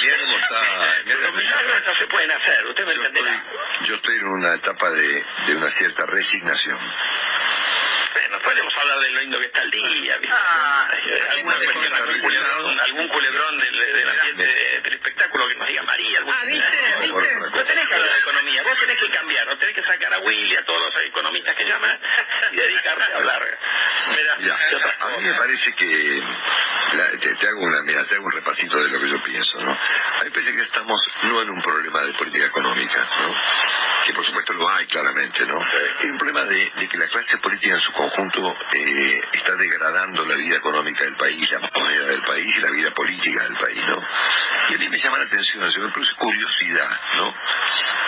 mi 0.00 0.08
ánimo, 0.08 0.36
está... 0.38 1.14
Los 1.20 1.34
milagros 1.34 1.82
no 1.86 1.94
se 1.94 2.06
pueden 2.06 2.30
hacer, 2.30 2.66
usted 2.66 2.86
me 2.86 2.94
yo 2.94 3.02
entenderá. 3.04 3.34
Estoy, 3.34 3.88
yo 3.88 3.94
estoy 3.96 4.16
en 4.16 4.26
una 4.28 4.54
etapa 4.54 4.90
de, 4.90 5.24
de 5.46 5.56
una 5.56 5.70
cierta 5.72 6.06
resignación. 6.06 6.78
Bueno, 8.14 8.38
podemos 8.44 8.76
hablar 8.78 8.98
de 9.00 9.10
lo 9.10 9.20
lindo 9.20 9.38
que 9.40 9.46
está 9.46 9.62
el 9.62 9.70
día, 9.70 10.16
¿viste? 10.18 10.34
Ah, 10.36 10.88
¿Alguna 11.32 11.56
sí, 11.58 11.64
cuestión, 11.64 11.84
sí, 11.84 11.92
algún 12.00 12.14
sí, 12.14 12.20
culebrón, 12.20 12.80
algún 12.80 13.08
culebrón 13.08 13.58
del, 13.58 13.78
del 13.78 14.08
ambiente 14.08 14.44
del 14.84 14.92
espectáculo 14.94 15.48
que 15.48 15.56
nos 15.56 15.68
diga 15.68 15.82
María. 15.82 16.18
Algún... 16.18 16.32
Ah, 16.34 16.44
¿viste? 16.46 16.76
¿viste? 17.00 17.36
No 17.40 17.64
tenés 17.64 17.86
que 17.88 17.94
hablar 17.94 18.10
de 18.12 18.18
economía, 18.20 18.62
vos 18.62 18.78
tenés 18.78 18.96
que 18.98 19.10
cambiar, 19.10 19.46
no 19.46 19.58
tenés 19.58 19.74
que 19.74 19.82
sacar 19.82 20.14
a 20.14 20.18
Willy, 20.20 20.56
a 20.56 20.64
todos 20.64 20.80
los 20.94 21.04
economistas 21.04 21.54
que 21.56 21.64
llaman 21.64 22.00
y 22.52 22.56
dedicarte 22.56 23.12
a 23.12 23.16
hablar 23.16 23.58
mira, 24.10 24.36
Ya, 24.38 24.68
de 24.70 24.76
otras 24.76 24.94
a 25.00 25.06
mí 25.08 25.16
me 25.16 25.22
cosas. 25.30 25.38
parece 25.38 25.72
que 25.74 26.22
la- 26.92 27.10
te, 27.18 27.34
te 27.34 27.48
hago 27.48 27.60
una, 27.62 27.82
mira, 27.82 28.04
te 28.06 28.14
hago 28.14 28.26
un 28.26 28.32
repasito 28.32 28.82
de 28.82 28.90
lo 28.90 29.00
que 29.00 29.08
yo 29.10 29.22
pienso, 29.24 29.58
¿no? 29.60 29.72
A 29.72 30.18
mí 30.18 30.24
me 30.24 30.30
parece 30.30 30.52
que 30.52 30.62
estamos 30.62 31.08
no 31.22 31.42
en 31.42 31.50
un 31.50 31.60
problema 31.62 32.02
de 32.02 32.12
política 32.14 32.46
económica, 32.46 33.08
¿no? 33.20 33.34
Que 34.04 34.12
por 34.12 34.24
supuesto 34.24 34.52
lo 34.52 34.68
hay 34.68 34.86
claramente, 34.86 35.44
¿no? 35.46 35.58
Hay 36.00 36.10
un 36.10 36.18
problema 36.18 36.44
de, 36.44 36.70
de 36.76 36.88
que 36.88 36.98
la 36.98 37.08
clase 37.08 37.38
política 37.38 37.74
en 37.74 37.80
su 37.80 37.90
conjunto 37.92 38.54
eh, 38.72 39.22
está 39.32 39.54
degradando 39.56 40.26
la 40.26 40.34
vida 40.34 40.56
económica 40.58 41.04
del 41.04 41.16
país, 41.16 41.50
la 41.50 41.60
moneda 41.60 42.06
del 42.08 42.22
país 42.22 42.54
y 42.54 42.60
la 42.60 42.70
vida 42.70 42.90
política 42.92 43.42
del 43.44 43.56
país, 43.56 43.82
¿no? 43.88 44.06
Y 44.68 44.74
a 44.74 44.78
mí 44.78 44.88
me 44.90 44.98
llama 44.98 45.18
la 45.18 45.24
atención, 45.24 45.72
se 45.72 45.80
me 45.80 45.90
produce 45.90 46.14
curiosidad, 46.16 47.00
¿no? 47.16 47.34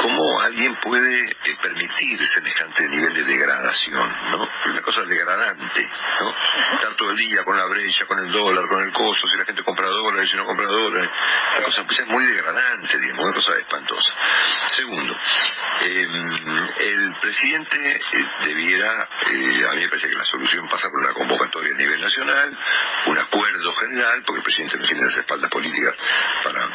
¿Cómo 0.00 0.40
alguien 0.42 0.76
puede 0.80 1.30
eh, 1.30 1.56
permitir 1.62 2.20
semejante 2.28 2.88
nivel 2.88 3.14
de 3.14 3.24
degradación, 3.24 4.30
¿no? 4.32 4.48
Una 4.72 4.82
cosa 4.82 5.00
degradante, 5.02 5.90
¿no? 6.20 6.34
Estar 6.76 6.94
todo 6.96 7.10
el 7.12 7.16
día 7.16 7.42
con 7.44 7.56
la 7.56 7.64
brecha, 7.64 8.04
con 8.04 8.18
el 8.18 8.30
dólar, 8.30 8.66
con 8.68 8.82
el 8.84 8.92
costo, 8.92 9.26
si 9.28 9.36
la 9.38 9.46
gente 9.46 9.62
compra 9.62 9.86
dólares, 9.86 10.30
dólares, 10.90 11.10
una 11.56 11.64
cosa 11.64 11.84
pues, 11.84 11.98
es 11.98 12.06
muy 12.06 12.24
degradante, 12.24 12.98
digamos, 12.98 13.24
una 13.24 13.34
cosa 13.34 13.58
espantosa. 13.58 14.14
Segundo, 14.74 15.16
eh, 15.82 16.06
el 16.80 17.14
presidente 17.20 17.96
eh, 17.96 18.26
debiera, 18.44 19.08
eh, 19.30 19.64
a 19.70 19.74
mí 19.74 19.80
me 19.80 19.88
parece 19.88 20.08
que 20.08 20.16
la 20.16 20.24
solución 20.24 20.68
pasa 20.68 20.88
por 20.88 21.00
una 21.00 21.12
convocatoria 21.12 21.74
a 21.74 21.78
nivel 21.78 22.00
nacional, 22.00 22.58
un 23.06 23.18
acuerdo 23.18 23.72
general, 23.74 24.22
porque 24.24 24.38
el 24.38 24.44
presidente 24.44 24.78
no 24.78 24.86
tiene 24.86 25.06
las 25.06 25.16
espaldas 25.16 25.50
políticas 25.50 25.94
para, 26.44 26.68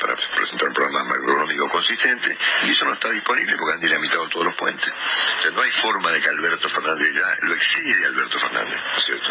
para 0.00 0.16
presentar 0.34 0.68
un 0.68 0.74
programa 0.74 1.04
macroeconómico 1.04 1.68
consistente, 1.70 2.36
y 2.64 2.70
eso 2.70 2.84
no 2.84 2.94
está 2.94 3.10
disponible 3.10 3.56
porque 3.56 3.74
han 3.74 3.80
dinamitado 3.80 4.28
todos 4.28 4.46
los 4.46 4.56
puentes. 4.56 4.90
O 4.90 5.42
sea, 5.42 5.50
no 5.50 5.62
hay 5.62 5.70
forma 5.82 6.10
de 6.12 6.20
que 6.20 6.28
Alberto 6.28 6.68
Fernández 6.68 7.14
ya 7.14 7.36
lo 7.42 7.54
excede 7.54 8.06
Alberto 8.06 8.38
Fernández, 8.38 8.80
¿no 8.80 8.98
es 8.98 9.04
cierto? 9.04 9.28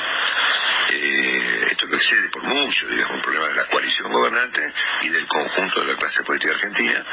Eh, 0.89 1.67
esto 1.71 1.87
lo 1.87 1.97
excede 1.97 2.29
por 2.29 2.43
mucho, 2.43 2.87
digamos, 2.87 3.15
un 3.15 3.21
problema 3.21 3.47
de 3.47 3.55
la 3.55 3.65
coalición 3.65 4.11
gobernante 4.11 4.73
y 5.01 5.09
del 5.09 5.27
conjunto 5.27 5.81
de 5.81 5.93
la 5.93 5.97
clase 5.97 6.23
política 6.23 6.53
argentina, 6.53 7.03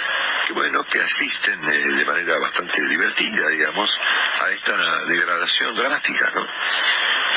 que 0.47 0.53
bueno, 0.53 0.85
que 0.85 1.01
asisten 1.01 1.65
eh, 1.65 1.79
de 1.97 2.05
manera 2.05 2.39
bastante 2.39 2.83
divertida, 2.87 3.49
digamos, 3.49 3.99
a 4.41 4.51
esta 4.51 5.05
degradación 5.07 5.75
dramática, 5.75 6.31
¿no? 6.35 6.47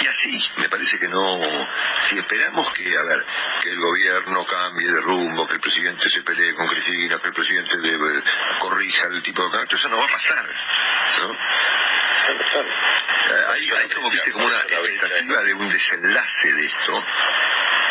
Y 0.02 0.08
así, 0.08 0.46
me 0.58 0.68
parece 0.68 1.00
que 1.00 1.08
no, 1.08 1.40
si 2.10 2.18
esperamos 2.18 2.70
que, 2.74 2.98
a 2.98 3.04
ver, 3.04 3.26
que 3.62 3.70
el 3.70 3.80
gobierno 3.80 4.46
cambie 4.46 4.92
de 4.92 5.00
rumbo, 5.00 5.48
que 5.48 5.54
el 5.54 5.62
presidente 5.62 6.10
se 6.10 6.22
pelee 6.22 6.54
con 6.54 6.68
Cristina, 6.68 7.18
que 7.20 7.28
el 7.28 7.34
presidente 7.34 7.78
debe, 7.78 8.22
corrija 8.60 9.08
el 9.08 9.24
tipo 9.24 9.46
de 9.46 9.52
carácter, 9.52 9.80
eso 9.80 9.88
no 9.88 9.98
va 9.98 10.04
a 10.04 10.08
pasar, 10.08 10.46
¿no? 11.22 11.38
Eh, 13.26 13.44
Hay, 13.54 13.72
hay 13.72 13.90
como, 13.90 14.08
viste, 14.12 14.32
como 14.32 14.46
una 14.46 14.58
expectativa 14.60 15.42
de 15.42 15.54
un 15.56 15.68
desenlace 15.68 16.54
de 16.54 16.66
esto 16.68 17.04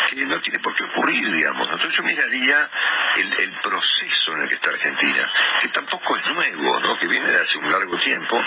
que 0.07 0.25
no 0.27 0.39
tiene 0.39 0.59
por 0.59 0.73
qué 0.75 0.85
ocurrir, 0.85 1.29
digamos. 1.29 1.67
Entonces 1.67 1.93
yo 1.97 2.03
miraría 2.03 2.69
el, 3.17 3.33
el 3.41 3.51
proceso 3.61 4.31
en 4.33 4.43
el 4.43 4.47
que 4.47 4.55
está 4.55 4.69
Argentina, 4.69 5.29
que 5.61 5.67
tampoco 5.69 6.15
es 6.15 6.25
nuevo, 6.31 6.79
¿no? 6.79 6.97
Que 6.97 7.07
viene 7.07 7.27
de 7.27 7.41
hace 7.41 7.57
un 7.57 7.69
largo 7.69 7.97
tiempo, 7.97 8.41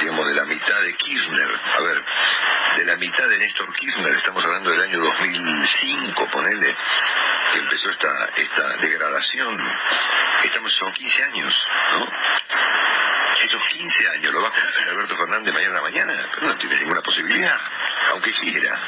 digamos, 0.00 0.26
de 0.26 0.34
la 0.34 0.44
mitad 0.46 0.82
de 0.82 0.94
Kirchner. 0.96 1.50
A 1.76 1.80
ver, 1.80 2.04
de 2.78 2.84
la 2.86 2.96
mitad 2.96 3.28
de 3.28 3.38
Néstor 3.38 3.72
Kirchner, 3.76 4.14
estamos 4.16 4.44
hablando 4.44 4.70
del 4.70 4.80
año 4.80 4.98
2005, 4.98 6.28
ponele, 6.32 6.76
que 7.52 7.58
empezó 7.60 7.88
esta, 7.88 8.30
esta 8.34 8.76
degradación. 8.78 9.56
Estamos, 10.42 10.72
son 10.72 10.92
15 10.92 11.22
años, 11.24 11.66
¿no? 11.92 12.10
Esos 13.44 13.62
15 13.68 14.08
años 14.08 14.34
lo 14.34 14.42
va 14.42 14.48
a 14.48 14.52
conocer 14.52 14.88
Alberto 14.88 15.16
Fernández 15.16 15.52
mañana 15.54 15.72
a 15.72 15.76
la 15.76 15.82
mañana, 15.82 16.28
pero 16.34 16.46
no 16.48 16.58
tiene 16.58 16.76
ninguna 16.76 17.02
posibilidad, 17.02 17.58
aunque 18.10 18.32
quiera. 18.34 18.78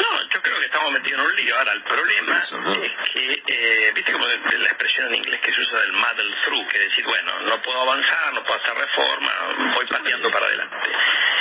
No, 0.00 0.28
yo 0.30 0.40
creo 0.42 0.58
que 0.58 0.64
estamos 0.64 0.92
metidos 0.92 1.20
en 1.20 1.26
un 1.26 1.36
lío. 1.36 1.58
Ahora, 1.58 1.72
el 1.72 1.82
problema 1.82 2.38
Eso, 2.42 2.58
¿no? 2.58 2.72
es 2.72 2.92
que, 3.12 3.42
eh, 3.46 3.92
viste 3.94 4.12
como 4.12 4.26
la 4.26 4.34
expresión 4.34 5.08
en 5.08 5.16
inglés 5.16 5.40
que 5.40 5.52
se 5.52 5.60
usa 5.60 5.78
del 5.80 5.92
muddle 5.92 6.36
through, 6.44 6.68
que 6.68 6.78
es 6.78 6.84
decir, 6.84 7.04
bueno, 7.04 7.40
no 7.40 7.60
puedo 7.60 7.82
avanzar, 7.82 8.32
no 8.32 8.42
puedo 8.44 8.58
hacer 8.62 8.74
reforma, 8.74 9.30
voy 9.74 9.86
pateando 9.86 10.30
para 10.30 10.46
adelante. 10.46 10.76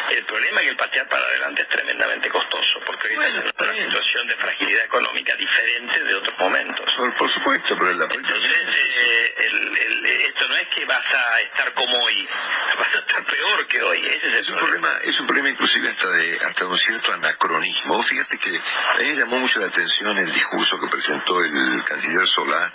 El 0.09 0.25
problema 0.25 0.59
es 0.61 0.65
que 0.65 0.71
el 0.71 0.77
patear 0.77 1.07
para 1.07 1.23
adelante 1.23 1.61
es 1.61 1.67
tremendamente 1.69 2.29
costoso, 2.29 2.79
porque 2.85 3.09
hoy 3.09 3.15
Bueno, 3.15 3.41
en 3.41 3.69
una 3.69 3.73
situación 3.75 4.27
de 4.27 4.35
fragilidad 4.37 4.85
económica 4.85 5.35
diferente 5.35 6.03
de 6.03 6.15
otros 6.15 6.37
momentos. 6.39 6.93
Por, 6.95 7.15
por 7.15 7.29
supuesto, 7.31 7.75
pero 7.77 7.93
la 7.93 8.07
política... 8.07 8.35
Entonces, 8.35 8.73
eh, 8.97 9.35
el- 9.37 9.77
el- 9.77 10.05
esto 10.21 10.47
no 10.47 10.55
es 10.55 10.67
que 10.69 10.85
vas 10.85 11.05
a 11.13 11.41
estar 11.41 11.73
como 11.73 11.97
hoy, 11.99 12.27
vas 12.79 12.95
a 12.95 12.99
estar 12.99 13.25
peor 13.25 13.67
que 13.67 13.81
hoy. 13.83 13.99
Ese 13.99 14.17
es 14.17 14.23
el 14.23 14.35
Es 14.35 14.49
un 14.49 14.57
problema, 14.57 14.97
es 15.03 15.19
un 15.19 15.25
problema 15.27 15.49
inclusive 15.49 15.89
hasta 15.89 16.09
de 16.09 16.37
hasta 16.43 16.65
un 16.67 16.77
cierto 16.77 17.13
anacronismo. 17.13 17.97
Vos 17.97 18.07
Fíjate 18.09 18.37
que 18.39 18.49
a 18.57 18.97
mí 18.99 19.05
me 19.09 19.15
llamó 19.15 19.37
mucho 19.39 19.59
la 19.59 19.67
atención 19.67 20.17
el 20.17 20.31
discurso 20.31 20.79
que 20.79 20.87
presentó 20.87 21.39
el 21.43 21.83
canciller 21.83 22.27
Solá 22.27 22.73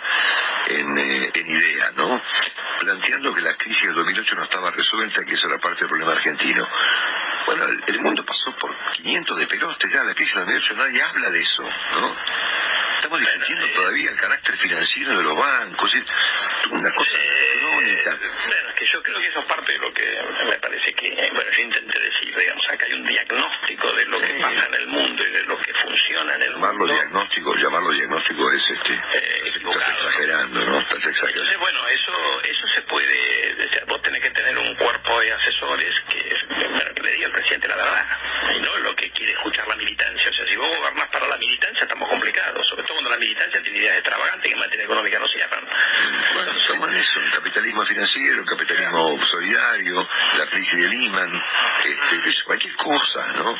en, 0.67 0.97
eh, 0.97 1.31
en 1.33 1.47
IDEA, 1.47 1.91
¿no? 1.97 2.21
Planteando 2.79 3.33
que 3.33 3.41
la 3.41 3.55
crisis 3.55 3.83
del 3.83 3.95
2008 3.95 4.35
no 4.35 4.43
estaba 4.45 4.71
resuelta, 4.71 5.23
que 5.25 5.33
eso 5.33 5.47
era 5.47 5.57
parte 5.57 5.79
del 5.81 5.89
problema 5.89 6.13
argentino. 6.13 6.65
Bueno, 7.45 7.65
el, 7.87 7.99
mundo 7.99 8.25
pasó 8.25 8.51
por 8.53 8.71
500 8.93 9.37
de 9.37 9.47
peroste 9.47 9.87
ya, 9.91 10.03
la 10.03 10.13
crisis 10.13 10.33
del 10.35 10.45
2008 10.45 10.73
nadie 10.75 11.01
habla 11.01 11.29
de 11.29 11.41
eso, 11.41 11.63
¿no? 11.63 12.15
Estamos 12.95 13.19
discutiendo 13.19 13.67
todavía 13.75 14.09
el 14.09 14.17
carácter 14.17 14.57
financiero 14.57 15.17
de 15.17 15.23
los 15.23 15.37
bancos, 15.37 15.93
una 16.71 16.91
cosa 16.93 17.17
crónica. 17.59 18.19
Bueno, 18.47 18.69
es 18.69 18.75
que 18.75 18.85
yo 18.85 19.03
creo 19.03 19.19
que 19.19 19.27
eso 19.27 19.39
es 19.39 19.45
parte 19.45 19.71
de 19.73 19.79
lo 19.79 19.93
que 19.93 20.17
me 20.49 20.57
parece 20.59 20.93
que, 20.93 21.31
bueno, 21.33 21.51
yo 21.51 21.61
intenté 21.61 21.99
decir, 21.99 22.35
digamos, 22.35 22.69
acá 22.69 22.85
hay 22.87 22.93
un 22.93 23.05
diagnóstico 23.05 23.93
de 23.93 24.05
lo 24.05 24.19
que 24.19 24.33
pasa 24.41 24.67
en 24.67 24.73
el 24.81 24.87
mundo 24.87 25.23
y 25.23 25.31
de 25.31 25.43
lo 25.43 25.57
que 25.61 25.73
funciona 25.73 26.35
en 26.35 26.41
el 26.41 26.51
llamarlo 26.53 26.79
mundo. 26.79 26.93
Diagnóstico, 26.93 27.55
llamarlo 27.55 27.91
diagnóstico 27.91 28.51
es 28.51 28.69
este, 28.69 28.93
Eh, 28.93 29.41
estás 29.45 29.89
exagerando, 29.89 30.65
¿no? 30.65 30.79
Estás 30.81 31.05
exagerando. 31.05 31.41
Entonces, 31.41 31.57
bueno, 31.57 31.87
eso 31.89 32.41
eso 32.43 32.67
se 32.67 32.81
puede, 32.83 33.65
o 33.65 33.73
sea, 33.73 33.85
vos 33.87 34.01
tenés 34.01 34.21
que 34.21 34.29
tener 34.31 34.57
un 34.57 34.75
cuerpo 34.75 35.19
de 35.19 35.31
asesores 35.33 35.93
que, 36.09 36.35
bueno, 36.47 36.91
que 36.95 37.01
le 37.03 37.11
diga 37.11 37.27
al 37.27 37.33
presidente 37.33 37.67
la 37.67 37.75
verdad, 37.75 38.05
y 38.55 38.59
no 38.59 38.77
lo 38.77 38.95
que 38.95 39.09
quiere 39.11 39.33
escuchar 39.33 39.67
la 39.67 39.75
militancia. 39.75 40.29
O 40.29 40.33
sea, 40.33 40.47
si 40.47 40.55
vos 40.55 40.69
gobernás 40.77 41.07
para 41.07 41.27
la 41.27 41.37
militancia 41.37 41.83
estamos 41.83 42.09
complicados, 42.09 42.67
sobre 42.67 42.84
todo 42.85 42.95
cuando 42.97 43.09
la 43.11 43.17
militancia 43.17 43.61
tiene 43.61 43.79
ideas 43.79 43.95
extravagantes 43.97 44.43
que 44.47 44.53
en 44.53 44.59
materia 44.59 44.85
económica 44.85 45.19
no 45.19 45.27
cierran. 45.27 45.63
Bueno, 46.77 46.93
en 46.95 46.99
eso, 47.01 47.19
el 47.19 47.31
capitalismo 47.31 47.85
financiero, 47.85 48.39
el 48.41 48.45
capitalismo 48.45 49.23
solidario, 49.25 50.07
la 50.37 50.45
crisis 50.47 50.77
de 50.77 50.87
Lehman, 50.87 51.31
este, 51.83 52.29
es 52.29 52.43
cualquier 52.43 52.75
cosa, 52.75 53.27
¿no? 53.37 53.51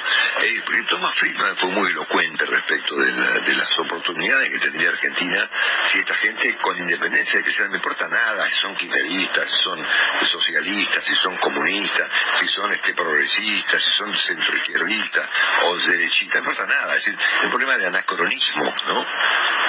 Eh, 0.42 0.62
porque 0.66 0.84
Thomas 0.84 1.18
Friedman 1.18 1.56
fue 1.58 1.70
muy 1.70 1.90
elocuente 1.92 2.46
respecto 2.46 2.96
de, 2.96 3.12
la- 3.12 3.40
de 3.40 3.56
las 3.56 3.80
oportunidades 3.80 4.50
que 4.50 4.60
tendría 4.60 4.90
Argentina 4.90 5.50
si 5.92 6.00
esta 6.00 6.16
gente, 6.16 6.56
con 6.58 6.78
independencia 6.78 7.40
de 7.40 7.44
que 7.46 7.52
sea, 7.52 7.68
no 7.68 7.76
importa 7.76 8.08
nada, 8.08 8.48
si 8.50 8.56
son 8.60 8.76
kirchneristas, 8.76 9.50
si 9.52 9.64
son 9.64 9.86
socialistas, 10.24 11.06
si 11.06 11.16
son 11.16 11.38
comunistas, 11.38 12.10
si 12.40 12.48
son 12.48 12.72
este 12.74 12.94
progresistas, 12.94 13.84
si 13.84 13.92
son 13.92 14.16
centroizquierdistas 14.16 15.30
o 15.64 15.78
derechistas, 15.78 16.42
no 16.42 16.50
importa 16.52 16.66
nada, 16.66 16.96
es 16.98 17.06
decir, 17.06 17.18
un 17.44 17.50
problema 17.50 17.78
de 17.78 17.88
anacronismo, 17.88 18.76
¿no? 18.88 19.06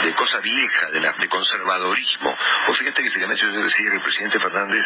De 0.02 0.14
cosa 0.14 0.38
vieja, 0.40 0.90
de, 0.90 1.00
la- 1.00 1.12
de 1.12 1.28
conservadorismo. 1.28 2.36
O 2.68 2.74
fíjate 2.74 3.02
que 3.02 3.10
finalmente 3.10 3.42
yo 3.44 3.50
decía 3.62 3.90
que 3.90 3.96
el 3.96 4.02
presidente 4.02 4.38
Fernández 4.38 4.84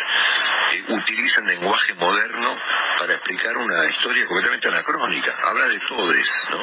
eh, 0.72 0.84
utiliza 0.88 1.40
un 1.40 1.48
lenguaje 1.48 1.94
moderno 1.94 2.56
para 2.98 3.14
explicar 3.14 3.56
una 3.56 3.86
historia 3.90 4.24
completamente 4.26 4.68
anacrónica. 4.68 5.34
Habla 5.44 5.66
de 5.66 5.80
todes, 5.80 6.30
¿no? 6.50 6.60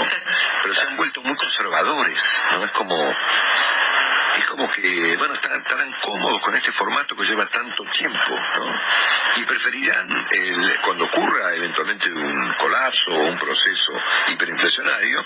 Pero 0.64 0.74
se 0.76 0.82
han 0.82 0.96
vuelto 0.98 1.22
muy 1.24 1.36
conservadores, 1.36 2.24
¿no? 2.52 2.66
Es 2.66 2.72
como 2.72 2.96
es 4.38 4.46
como 4.46 4.70
que, 4.72 5.16
bueno, 5.18 5.34
están, 5.34 5.62
estarán 5.62 5.92
cómodos 6.02 6.42
con 6.42 6.56
este 6.56 6.72
formato 6.74 7.16
que 7.16 7.24
lleva 7.26 7.46
tanto 7.48 7.84
tiempo, 7.94 8.30
¿no? 8.30 8.82
Y 9.38 9.44
preferirán, 9.46 10.28
el- 10.32 10.78
cuando 10.84 11.06
ocurra 11.06 11.56
eventualmente 11.56 12.12
un 12.12 12.54
colapso 12.58 13.12
o 13.12 13.26
un 13.28 13.38
proceso 13.40 13.94
hiperinflacionario, 14.30 15.26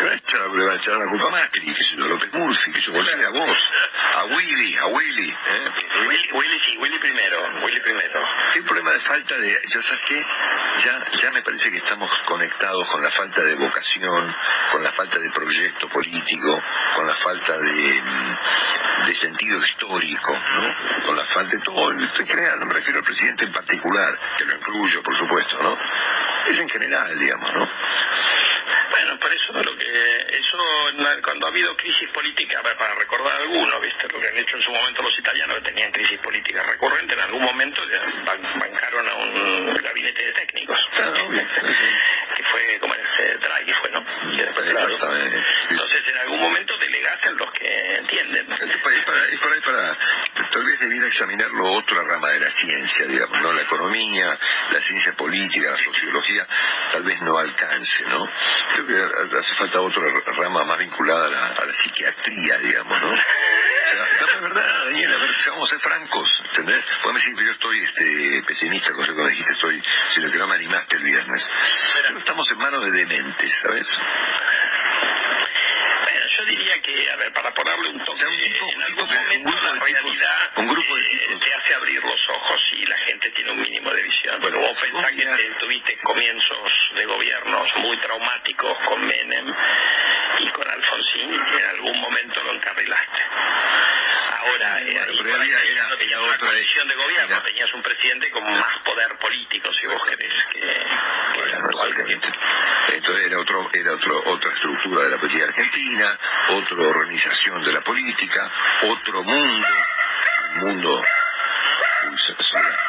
le 0.00 0.04
van 0.06 0.12
a 0.12 0.16
echar, 0.16 0.40
le 0.50 0.64
van 0.64 0.72
a 0.72 0.76
echar 0.76 0.94
la 0.94 1.08
culpa 1.08 1.26
a 1.28 1.30
Macri, 1.30 1.74
que 1.74 1.84
sé 1.84 1.96
yo, 1.96 2.06
López 2.06 2.32
Murphy, 2.32 2.72
que 2.72 2.80
yo, 2.80 2.92
volver 2.92 3.24
a 3.24 3.30
vos, 3.30 3.70
a 4.16 4.24
Willy, 4.24 4.76
a 4.76 4.86
Willy, 4.86 5.30
¿eh? 5.30 5.68
Willy, 6.08 6.28
Willy 6.32 6.60
sí, 6.60 6.76
Willy 6.78 6.98
primero, 6.98 7.42
Willy 7.64 7.80
primero. 7.80 8.20
Hay 8.52 8.60
un 8.60 8.66
problema 8.66 8.90
de 8.92 9.00
falta 9.00 9.36
de, 9.36 9.58
yo 9.68 9.82
sabes 9.82 10.00
qué, 10.06 10.24
ya, 10.84 11.04
ya 11.22 11.30
me 11.32 11.42
parece 11.42 11.70
que 11.70 11.78
estamos 11.78 12.10
conectados 12.26 12.86
con 12.90 13.02
la 13.02 13.10
falta 13.10 13.42
de 13.42 13.54
vocación, 13.56 14.34
con 14.72 14.82
la 14.82 14.92
falta 14.92 15.18
de 15.18 15.30
proyecto 15.30 15.88
político, 15.88 16.62
con 16.96 17.06
la 17.06 17.14
falta 17.16 17.58
de, 17.58 18.02
mm, 18.02 18.37
de 19.06 19.14
sentido 19.14 19.58
histórico, 19.58 20.32
¿no? 20.32 21.06
Con 21.06 21.16
la 21.16 21.24
falta 21.26 21.56
de 21.56 21.62
todo, 21.62 21.92
en 21.92 22.26
general, 22.26 22.60
no 22.60 22.66
me 22.66 22.74
refiero 22.74 22.98
al 22.98 23.04
presidente 23.04 23.44
en 23.44 23.52
particular, 23.52 24.18
que 24.36 24.44
lo 24.44 24.56
incluyo, 24.56 25.02
por 25.02 25.16
supuesto, 25.16 25.62
¿no? 25.62 25.76
Es 26.46 26.58
en 26.58 26.68
general, 26.68 27.18
digamos, 27.18 27.50
¿no? 27.54 27.68
Bueno, 28.90 29.18
por 29.18 29.32
eso 29.32 29.52
lo 29.52 29.76
que 29.76 30.26
eso 30.30 30.58
cuando 31.22 31.46
ha 31.46 31.50
habido 31.50 31.76
crisis 31.76 32.08
política, 32.12 32.62
para 32.62 32.94
recordar 32.94 33.40
algunos, 33.40 33.80
viste 33.80 34.08
lo 34.12 34.20
que 34.20 34.28
han 34.28 34.36
hecho 34.38 34.56
en 34.56 34.62
su 34.62 34.72
momento 34.72 35.02
los 35.02 35.18
italianos 35.18 35.56
que 35.58 35.62
tenían 35.62 35.92
crisis 35.92 36.18
políticas 36.18 36.66
recurrentes, 36.66 37.16
en 37.16 37.22
algún 37.22 37.42
momento 37.42 37.82
bancaron 38.58 39.08
a 39.08 39.14
un 39.14 39.74
gabinete 39.74 40.24
de 40.24 40.32
técnicos, 40.32 40.88
Claro, 40.94 41.26
obvio. 41.26 41.42
que 42.34 42.42
fue 42.44 42.78
como 42.80 42.94
ese 42.94 43.38
Draghi 43.38 43.72
fue, 43.74 43.90
¿no? 43.90 44.04
Que 44.36 44.42
después. 44.44 44.68
Exactamente. 44.68 45.42
Entonces 45.70 46.08
en 46.08 46.18
algún 46.18 46.40
momento 46.40 46.76
delegaste 46.78 47.28
en 47.28 47.36
los 47.36 47.52
que 47.52 47.96
entienden. 47.96 48.52
Es 48.52 48.76
para, 48.78 49.04
para, 49.04 49.26
es 49.28 49.40
tal 50.50 50.64
vez 50.64 50.78
debiera 50.80 51.06
examinarlo 51.06 51.72
otra 51.72 52.02
rama 52.04 52.30
de 52.30 52.40
la 52.40 52.50
ciencia, 52.52 53.06
digamos, 53.06 53.40
¿no? 53.42 53.52
La 53.52 53.62
economía, 53.62 54.38
la 54.70 54.80
ciencia 54.82 55.12
política, 55.14 55.70
la 55.70 55.78
sociología, 55.78 56.46
tal 56.92 57.04
vez 57.04 57.20
no 57.20 57.38
alcance, 57.38 58.04
¿no? 58.04 58.26
Creo 58.78 59.28
que 59.28 59.38
hace 59.38 59.54
falta 59.54 59.80
otra 59.80 60.02
rama 60.36 60.64
más 60.64 60.78
vinculada 60.78 61.26
a 61.26 61.30
la, 61.30 61.46
a 61.46 61.66
la 61.66 61.72
psiquiatría, 61.72 62.58
digamos, 62.58 63.02
¿no? 63.02 63.10
O 63.10 63.16
sea, 63.90 64.06
no, 64.20 64.26
es 64.26 64.40
verdad, 64.40 64.84
Daniel, 64.84 65.14
a 65.14 65.18
ver, 65.18 65.30
vamos 65.50 65.68
a 65.68 65.74
ser 65.74 65.80
francos, 65.80 66.42
¿entendés? 66.50 66.84
Me 67.04 67.12
decís 67.12 67.34
que 67.36 67.44
yo 67.44 67.50
estoy 67.50 67.78
este, 67.78 68.42
pesimista 68.46 68.92
con 68.92 69.04
eso 69.04 69.16
que 69.16 69.28
dijiste, 69.30 69.52
estoy, 69.52 69.82
sino 70.14 70.30
que 70.30 70.38
no 70.38 70.46
me 70.46 70.54
animaste 70.54 70.96
el 70.96 71.02
viernes. 71.02 71.44
Pero 72.06 72.18
estamos 72.20 72.48
en 72.52 72.58
manos 72.58 72.84
de 72.84 72.92
dementes, 72.92 73.52
¿sabes? 73.62 73.98
Bueno, 76.10 76.26
yo 76.26 76.44
diría 76.46 76.80
que, 76.80 77.10
a 77.10 77.16
ver, 77.16 77.32
para 77.32 77.52
ponerle 77.52 77.90
un 77.90 78.02
toque, 78.04 78.24
un 78.26 78.32
en 78.32 78.82
algún 78.82 79.06
momento 79.14 79.50
la 79.62 79.72
realidad 79.78 80.50
un 80.56 80.68
grupo 80.68 80.96
de 80.96 81.02
eh, 81.02 81.18
tipos. 81.28 81.40
te 81.44 81.54
hace 81.54 81.74
abrir 81.74 82.02
los 82.02 82.28
ojos 82.30 82.72
y 82.76 82.86
la 82.86 82.96
gente 82.98 83.28
tiene 83.30 83.50
un 83.50 83.60
mínimo 83.60 83.90
de 83.92 84.02
visión. 84.02 84.40
Bueno, 84.40 84.58
vos 84.58 84.72
pensás 84.80 85.12
que 85.12 85.26
te- 85.26 85.54
tuviste 85.58 85.96
comienzos 85.98 86.92
de 86.96 87.04
gobiernos 87.04 87.70
muy 87.76 87.96
traumáticos 87.98 88.74
con 88.86 89.06
Menem 89.06 89.52
y 90.38 90.48
con 90.50 90.67
Alfonsín 90.78 91.32
y 91.32 91.56
en 91.62 91.68
algún 91.70 92.00
momento 92.00 92.42
lo 92.44 92.52
encarrilaste. 92.54 93.22
Ahora, 94.38 94.80
eh, 94.80 94.98
ahí 95.08 95.16
por 95.18 95.40
ahí 95.40 95.50
no 95.90 95.96
tenías 95.96 96.20
una 96.20 96.26
otra- 96.34 96.38
coalición 96.46 96.88
de 96.88 96.94
gobierno, 96.94 97.42
tenías 97.42 97.74
un 97.74 97.82
presidente 97.82 98.30
con 98.30 98.44
más 98.44 98.78
poder 98.84 99.18
político, 99.18 99.72
si 99.74 99.86
vos 99.86 100.00
querés, 100.08 100.34
que, 100.50 100.60
que 100.60 101.40
el 101.42 101.54
actual. 101.54 101.94
Entonces 102.90 103.26
era 103.26 103.38
otro, 103.40 103.68
era 103.72 103.92
otro, 103.92 104.22
otra 104.24 104.54
estructura 104.54 105.02
de 105.04 105.10
la 105.10 105.18
política 105.18 105.44
argentina, 105.44 106.18
otra 106.50 106.76
organización 106.88 107.62
de 107.64 107.72
la 107.72 107.80
política, 107.82 108.50
otro 108.82 109.22
mundo, 109.24 109.68
un 110.54 110.60
mundo. 110.60 111.04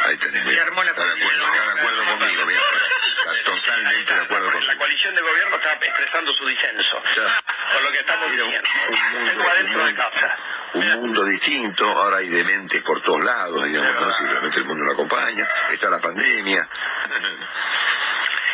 Ahí 0.01 0.17
tenés. 0.17 0.45
Se 0.45 0.62
armó 0.62 0.83
la 0.83 0.91
está 0.91 1.03
de 1.03 1.12
acuerdo, 1.12 1.45
está 1.45 1.65
de 1.65 1.79
acuerdo 1.81 2.05
conmigo, 2.17 2.45
mira, 2.45 2.62
está 2.62 3.43
totalmente 3.51 4.13
de 4.15 4.21
acuerdo 4.21 4.45
La 4.47 4.51
conmigo. 4.53 4.77
coalición 4.77 5.15
de 5.15 5.21
gobierno 5.21 5.55
está 5.57 5.73
expresando 5.73 6.33
su 6.33 6.45
disenso 6.47 7.03
Ya. 7.15 7.41
con 7.73 7.83
lo 7.83 7.91
que 7.91 7.99
estamos 7.99 8.31
Era 8.31 8.43
un- 8.45 8.49
diciendo. 8.51 8.69
un 8.89 9.25
mundo- 9.25 9.49
adentro 9.49 9.85
de 9.85 9.95
casa. 9.95 10.38
un 10.73 10.88
mundo 11.01 11.25
distinto, 11.25 11.85
ahora 11.85 12.17
hay 12.17 12.29
dementes 12.29 12.81
por 12.83 13.01
todos 13.01 13.23
lados, 13.25 13.63
digamos, 13.65 13.91
¿no? 14.07 14.13
Si 14.17 14.23
realmente 14.23 14.57
el 14.59 14.65
mundo 14.65 14.83
lo 14.85 14.91
acompaña, 14.93 15.47
está 15.71 15.89
la 15.89 15.99
pandemia. 15.99 16.67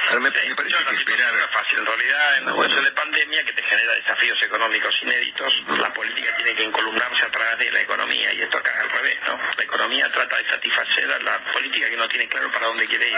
Ahora, 0.09 0.19
me, 0.21 0.29
me 0.29 0.55
parece 0.55 0.75
No, 0.83 0.89
que 0.89 0.95
esperar... 0.95 1.33
no 1.33 1.39
es 1.45 1.51
fácil. 1.51 1.79
En 1.79 1.85
realidad, 1.85 2.37
en 2.37 2.43
bueno. 2.45 2.55
situación 2.63 2.83
de 2.85 2.91
pandemia 2.91 3.43
que 3.43 3.53
te 3.53 3.63
genera 3.63 3.93
desafíos 3.93 4.43
económicos 4.43 5.01
inéditos, 5.03 5.63
la 5.79 5.93
política 5.93 6.35
tiene 6.37 6.55
que 6.55 6.63
incolumnarse 6.63 7.25
a 7.25 7.31
través 7.31 7.57
de 7.59 7.71
la 7.71 7.81
economía 7.81 8.33
y 8.33 8.41
esto 8.41 8.57
acá 8.57 8.71
es 8.77 8.83
al 8.83 8.89
revés, 8.89 9.17
¿no? 9.27 9.37
La 9.57 9.63
economía 9.63 10.11
trata 10.11 10.37
de 10.37 10.49
satisfacer 10.49 11.11
a 11.11 11.19
la 11.19 11.51
política 11.51 11.89
que 11.89 11.97
no 11.97 12.07
tiene 12.07 12.27
claro 12.27 12.51
para 12.51 12.67
dónde 12.67 12.87
quiere 12.87 13.09
ir. 13.09 13.17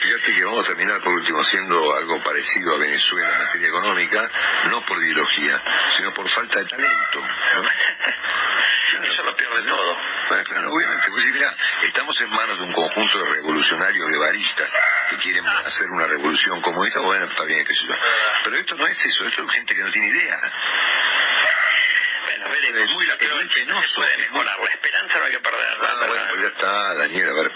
Fíjate 0.00 0.34
que 0.34 0.44
vamos 0.44 0.64
a 0.64 0.68
terminar 0.68 1.00
por 1.02 1.12
último 1.14 1.42
siendo 1.44 1.96
algo 1.96 2.22
parecido 2.22 2.74
a 2.74 2.78
Venezuela 2.78 3.28
en 3.32 3.38
materia 3.38 3.68
económica, 3.68 4.30
no 4.70 4.84
por 4.84 5.02
ideología, 5.02 5.62
sino 5.96 6.12
por 6.14 6.28
falta 6.28 6.58
de 6.60 6.66
talento. 6.66 7.20
¿no? 7.20 7.62
Eso 9.02 9.12
es 9.20 9.24
lo 9.24 9.36
peor 9.36 9.62
de 9.62 9.68
todo. 9.68 9.96
Bueno, 10.28 10.44
claro, 10.44 10.72
obviamente, 10.72 11.08
pues, 11.10 11.22
sí, 11.22 11.30
mirá, 11.32 11.54
estamos 11.84 12.20
en 12.20 12.30
manos 12.30 12.58
de 12.58 12.64
un 12.64 12.72
conjunto 12.72 13.18
de 13.22 13.30
revolucionarios 13.34 14.08
guevaristas 14.08 14.72
que 15.10 15.16
quieren 15.18 15.46
hacer 15.46 15.86
una 15.90 16.06
revolución 16.06 16.25
comunista, 16.62 17.00
bueno, 17.00 17.26
está 17.26 17.44
bien, 17.44 17.64
qué 17.64 17.74
sé 17.74 17.82
yo. 17.86 17.94
Pero 18.44 18.56
esto 18.56 18.74
no 18.76 18.86
es 18.86 19.06
eso, 19.06 19.26
esto 19.26 19.42
es 19.44 19.52
gente 19.54 19.74
que 19.74 19.82
no 19.82 19.90
tiene 19.90 20.08
idea. 20.08 20.38
Bueno, 22.24 22.48
veremos. 22.50 22.80
Es 22.82 22.90
muy- 22.94 23.06
Pero 23.18 23.34
es 23.38 23.44
muy 23.44 23.54
se 23.54 23.60
penoso. 23.64 23.94
puede 23.96 24.16
mejorar. 24.18 24.58
La 24.58 24.66
esperanza 24.70 25.18
no 25.18 25.24
hay 25.24 25.30
que 25.32 25.40
perderla. 25.40 25.88
Ah, 25.90 26.06
bueno, 26.06 26.24
pues 26.30 26.42
ya 26.42 26.48
está, 26.48 26.94
Daniel, 26.94 27.28
a 27.28 27.32
ver. 27.32 27.52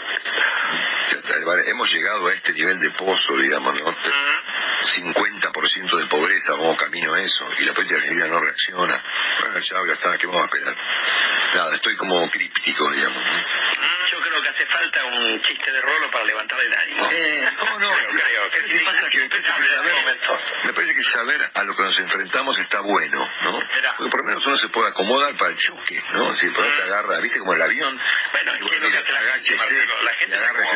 Hemos 1.66 1.92
llegado 1.92 2.26
a 2.28 2.32
este 2.32 2.52
nivel 2.52 2.80
de 2.80 2.90
pozo, 2.90 3.36
digamos, 3.36 3.74
¿no? 3.80 3.96
50% 4.80 5.96
de 5.98 6.06
pobreza, 6.06 6.52
vamos 6.52 6.76
camino 6.76 7.14
a 7.14 7.22
eso, 7.22 7.44
y 7.58 7.64
la 7.64 7.72
política 7.72 7.98
argentina 7.98 8.26
no 8.26 8.40
reacciona. 8.40 9.02
Bueno, 9.40 9.60
chao, 9.60 9.86
ya 9.86 9.94
está, 9.94 10.16
¿qué 10.18 10.26
vamos 10.26 10.42
a 10.42 10.44
esperar? 10.46 10.76
Nada, 11.54 11.74
estoy 11.76 11.96
como 11.96 12.28
críptico, 12.30 12.90
digamos. 12.90 13.22
Yo 14.10 14.20
creo 14.20 14.42
que 14.42 14.48
hace 14.48 14.66
falta 14.66 15.04
un 15.04 15.42
chiste 15.42 15.72
de 15.72 15.80
rolo 15.80 16.10
para 16.10 16.24
levantar 16.24 16.58
el 16.60 16.72
ánimo. 16.72 17.08
Eh, 17.10 17.48
no, 17.58 17.78
no, 17.78 17.90
creo, 17.90 18.10
creo. 18.10 18.50
¿sabes 18.50 18.72
qué 18.72 18.80
pasa? 18.84 19.08
Que 19.08 19.18
me 19.18 19.18
parece 19.18 19.18
que, 19.18 19.18
en 19.18 19.32
este 19.32 19.42
saber, 19.42 20.20
me 20.64 20.72
parece 20.72 20.94
que 20.94 21.02
saber 21.04 21.50
a 21.54 21.62
lo 21.64 21.76
que 21.76 21.82
nos 21.82 21.98
enfrentamos 21.98 22.58
está 22.58 22.80
bueno, 22.80 23.28
¿no? 23.42 23.58
Porque 23.96 24.10
por 24.10 24.20
lo 24.20 24.26
menos 24.26 24.46
uno 24.46 24.56
se 24.56 24.68
puede 24.68 24.88
acomodar 24.88 25.36
para 25.36 25.50
el 25.50 25.56
choque, 25.56 26.02
¿no? 26.12 26.36
Si 26.36 26.48
por 26.50 26.64
ahí 26.64 26.70
te 26.76 26.82
agarra, 26.84 27.20
viste, 27.20 27.38
como 27.38 27.54
el 27.54 27.62
avión. 27.62 28.00
Bueno, 28.32 28.52
y 28.54 28.68
que 28.68 28.76
hace 28.76 28.80
la 28.80 28.98
gente, 28.98 29.16
agáchese 29.16 29.56
Marcelo. 29.56 29.94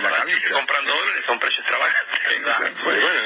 La 0.02 0.10
cabeza. 0.10 0.50
comprando 0.50 0.94
dólares 0.94 1.22
a 1.26 1.32
un 1.32 1.38
precio 1.38 1.60
extravagante. 1.60 2.20
Bueno, 2.84 3.00
bueno, 3.00 3.20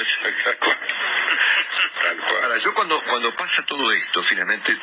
Ahora, 2.43 2.59
yo 2.59 2.73
cuando, 2.75 3.03
cuando 3.05 3.35
pasa 3.35 3.63
todo 3.65 3.93
esto, 3.93 4.23
finalmente 4.23 4.77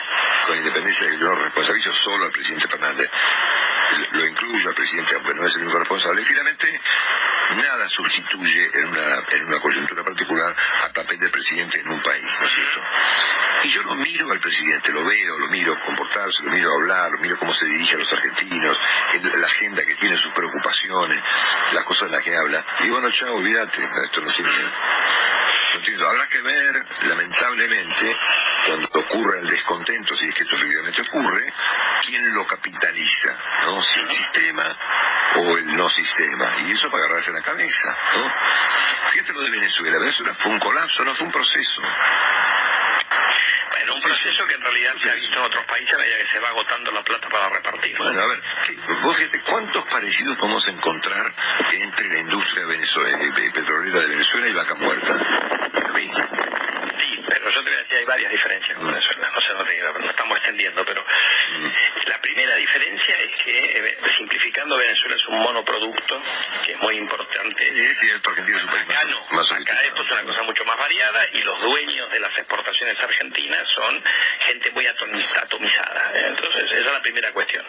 con 0.45 0.57
independencia 0.57 1.05
de 1.05 1.11
que 1.11 1.19
yo 1.19 1.35
responsabilizo 1.35 1.91
solo 1.93 2.25
al 2.25 2.31
presidente 2.31 2.67
Fernández, 2.67 3.09
lo 4.11 4.25
incluyo 4.25 4.69
al 4.69 4.75
presidente, 4.75 5.15
aunque 5.15 5.33
no 5.33 5.47
es 5.47 5.55
el 5.55 5.63
único 5.63 5.79
responsable, 5.79 6.21
y 6.21 6.25
finalmente 6.25 6.81
nada 7.55 7.87
sustituye 7.89 8.69
en 8.73 8.87
una, 8.87 9.23
en 9.29 9.45
una 9.45 9.59
coyuntura 9.59 10.03
particular 10.03 10.55
al 10.83 10.91
papel 10.91 11.19
del 11.19 11.31
presidente 11.31 11.79
en 11.79 11.87
un 11.87 12.01
país, 12.01 12.25
¿no 12.39 12.45
es 12.47 12.53
cierto? 12.53 12.81
Y 13.63 13.69
yo 13.69 13.83
lo 13.83 13.95
miro 13.95 14.31
al 14.31 14.39
presidente, 14.39 14.91
lo 14.91 15.05
veo, 15.05 15.37
lo 15.37 15.47
miro 15.47 15.75
comportarse, 15.85 16.43
lo 16.43 16.51
miro 16.51 16.73
hablar, 16.73 17.11
lo 17.11 17.19
miro 17.19 17.37
cómo 17.37 17.53
se 17.53 17.65
dirige 17.65 17.95
a 17.95 17.99
los 17.99 18.11
argentinos, 18.11 18.77
la 19.39 19.47
agenda 19.47 19.85
que 19.85 19.95
tiene, 19.95 20.17
sus 20.17 20.33
preocupaciones, 20.33 21.23
las 21.73 21.83
cosas 21.85 22.07
en 22.07 22.11
las 22.11 22.23
que 22.23 22.35
habla. 22.35 22.65
Y 22.79 22.89
bueno, 22.89 23.09
chao, 23.11 23.35
olvídate, 23.35 23.87
esto 24.05 24.21
no 24.21 24.33
tiene... 24.33 24.51
No 25.73 25.81
tiene 25.81 26.03
habrá 26.05 26.27
que 26.27 26.41
ver, 26.41 26.85
lamentablemente, 27.01 28.17
cuando 28.65 28.87
ocurra 28.93 29.39
el 29.39 29.47
descontento, 29.47 30.15
si 30.15 30.25
es 30.25 30.33
que 30.33 30.43
esto 30.43 30.55
efectivamente 30.55 31.01
ocurre, 31.01 31.53
quién 32.05 32.33
lo 32.33 32.45
capitaliza, 32.45 33.37
¿no? 33.65 33.74
Si 33.81 33.99
el 33.99 34.09
sistema 34.09 34.77
o 35.35 35.57
el 35.57 35.65
no 35.75 35.89
sistema. 35.89 36.55
Y 36.59 36.71
eso 36.71 36.89
para 36.89 37.05
agarrarse 37.05 37.31
la 37.31 37.41
cabeza, 37.41 37.97
¿no? 38.15 38.31
Fíjate 39.11 39.33
lo 39.33 39.41
de 39.41 39.51
Venezuela. 39.51 39.99
Venezuela 39.99 40.35
fue 40.35 40.51
un 40.51 40.59
colapso, 40.59 41.03
no 41.03 41.13
fue 41.15 41.25
un 41.25 41.31
proceso. 41.31 41.81
Bueno, 43.71 43.95
un 43.95 44.01
proceso 44.01 44.45
que 44.47 44.53
en 44.53 44.61
realidad 44.61 44.93
se 45.01 45.09
ha 45.09 45.15
visto 45.15 45.37
en 45.37 45.43
otros 45.43 45.65
países 45.65 45.93
a 45.93 45.97
medida 45.97 46.17
que 46.17 46.27
se 46.27 46.39
va 46.39 46.49
agotando 46.49 46.91
la 46.91 47.03
plata 47.03 47.27
para 47.27 47.49
repartir. 47.49 47.97
Bueno, 47.97 48.21
a 48.21 48.27
ver, 48.27 48.41
vos 49.03 49.17
fíjate, 49.17 49.41
¿cuántos 49.41 49.83
parecidos 49.85 50.37
podemos 50.37 50.67
encontrar 50.67 51.33
entre 51.71 52.09
la 52.09 52.19
industria 52.19 52.63
eh, 52.63 53.51
petrolera 53.53 53.99
de 53.99 54.07
Venezuela 54.07 54.47
y 54.47 54.53
Vaca 54.53 54.75
Muerta? 54.75 55.19
Sí, 56.97 57.21
pero 57.27 57.49
yo 57.49 57.63
te 57.63 57.69
voy 57.69 57.79
a 57.79 57.83
decir, 57.83 57.94
hay 58.05 58.21
varias 58.21 58.31
diferencias 58.31 58.77
con 58.77 58.87
Venezuela, 58.87 59.31
no 59.33 59.41
sé, 59.41 59.53
no, 59.53 59.65
te, 59.65 59.81
no 59.81 60.09
estamos 60.09 60.37
extendiendo, 60.37 60.85
pero 60.85 61.01
mm. 61.03 62.09
la 62.09 62.21
primera 62.21 62.55
diferencia 62.55 63.15
es 63.17 63.43
que, 63.43 63.59
eh, 63.59 63.97
simplificando, 64.15 64.77
Venezuela 64.77 65.15
es 65.15 65.25
un 65.27 65.39
monoproducto, 65.39 66.21
que 66.63 66.73
es 66.73 66.79
muy 66.79 66.97
importante. 66.97 67.95
Sí, 67.99 68.07
es 68.07 68.21
Argentina 68.25 68.57
es 68.57 68.63
un 68.63 68.69
acá 68.69 69.03
no, 69.05 69.41
acá 69.41 69.81
esto 69.83 70.01
es 70.03 70.11
una 70.11 70.23
cosa 70.23 70.43
mucho 70.43 70.65
más 70.65 70.77
variada 70.77 71.25
y 71.33 71.41
los 71.41 71.59
dueños 71.61 72.09
de 72.11 72.19
las 72.19 72.37
exportaciones 72.37 72.95
argentinas 72.99 73.63
son 73.69 74.03
gente 74.39 74.71
muy 74.71 74.85
atomizada. 74.87 76.11
Entonces, 76.13 76.63
esa 76.63 76.75
es 76.75 76.85
la 76.85 77.01
primera 77.01 77.31
cuestión. 77.31 77.65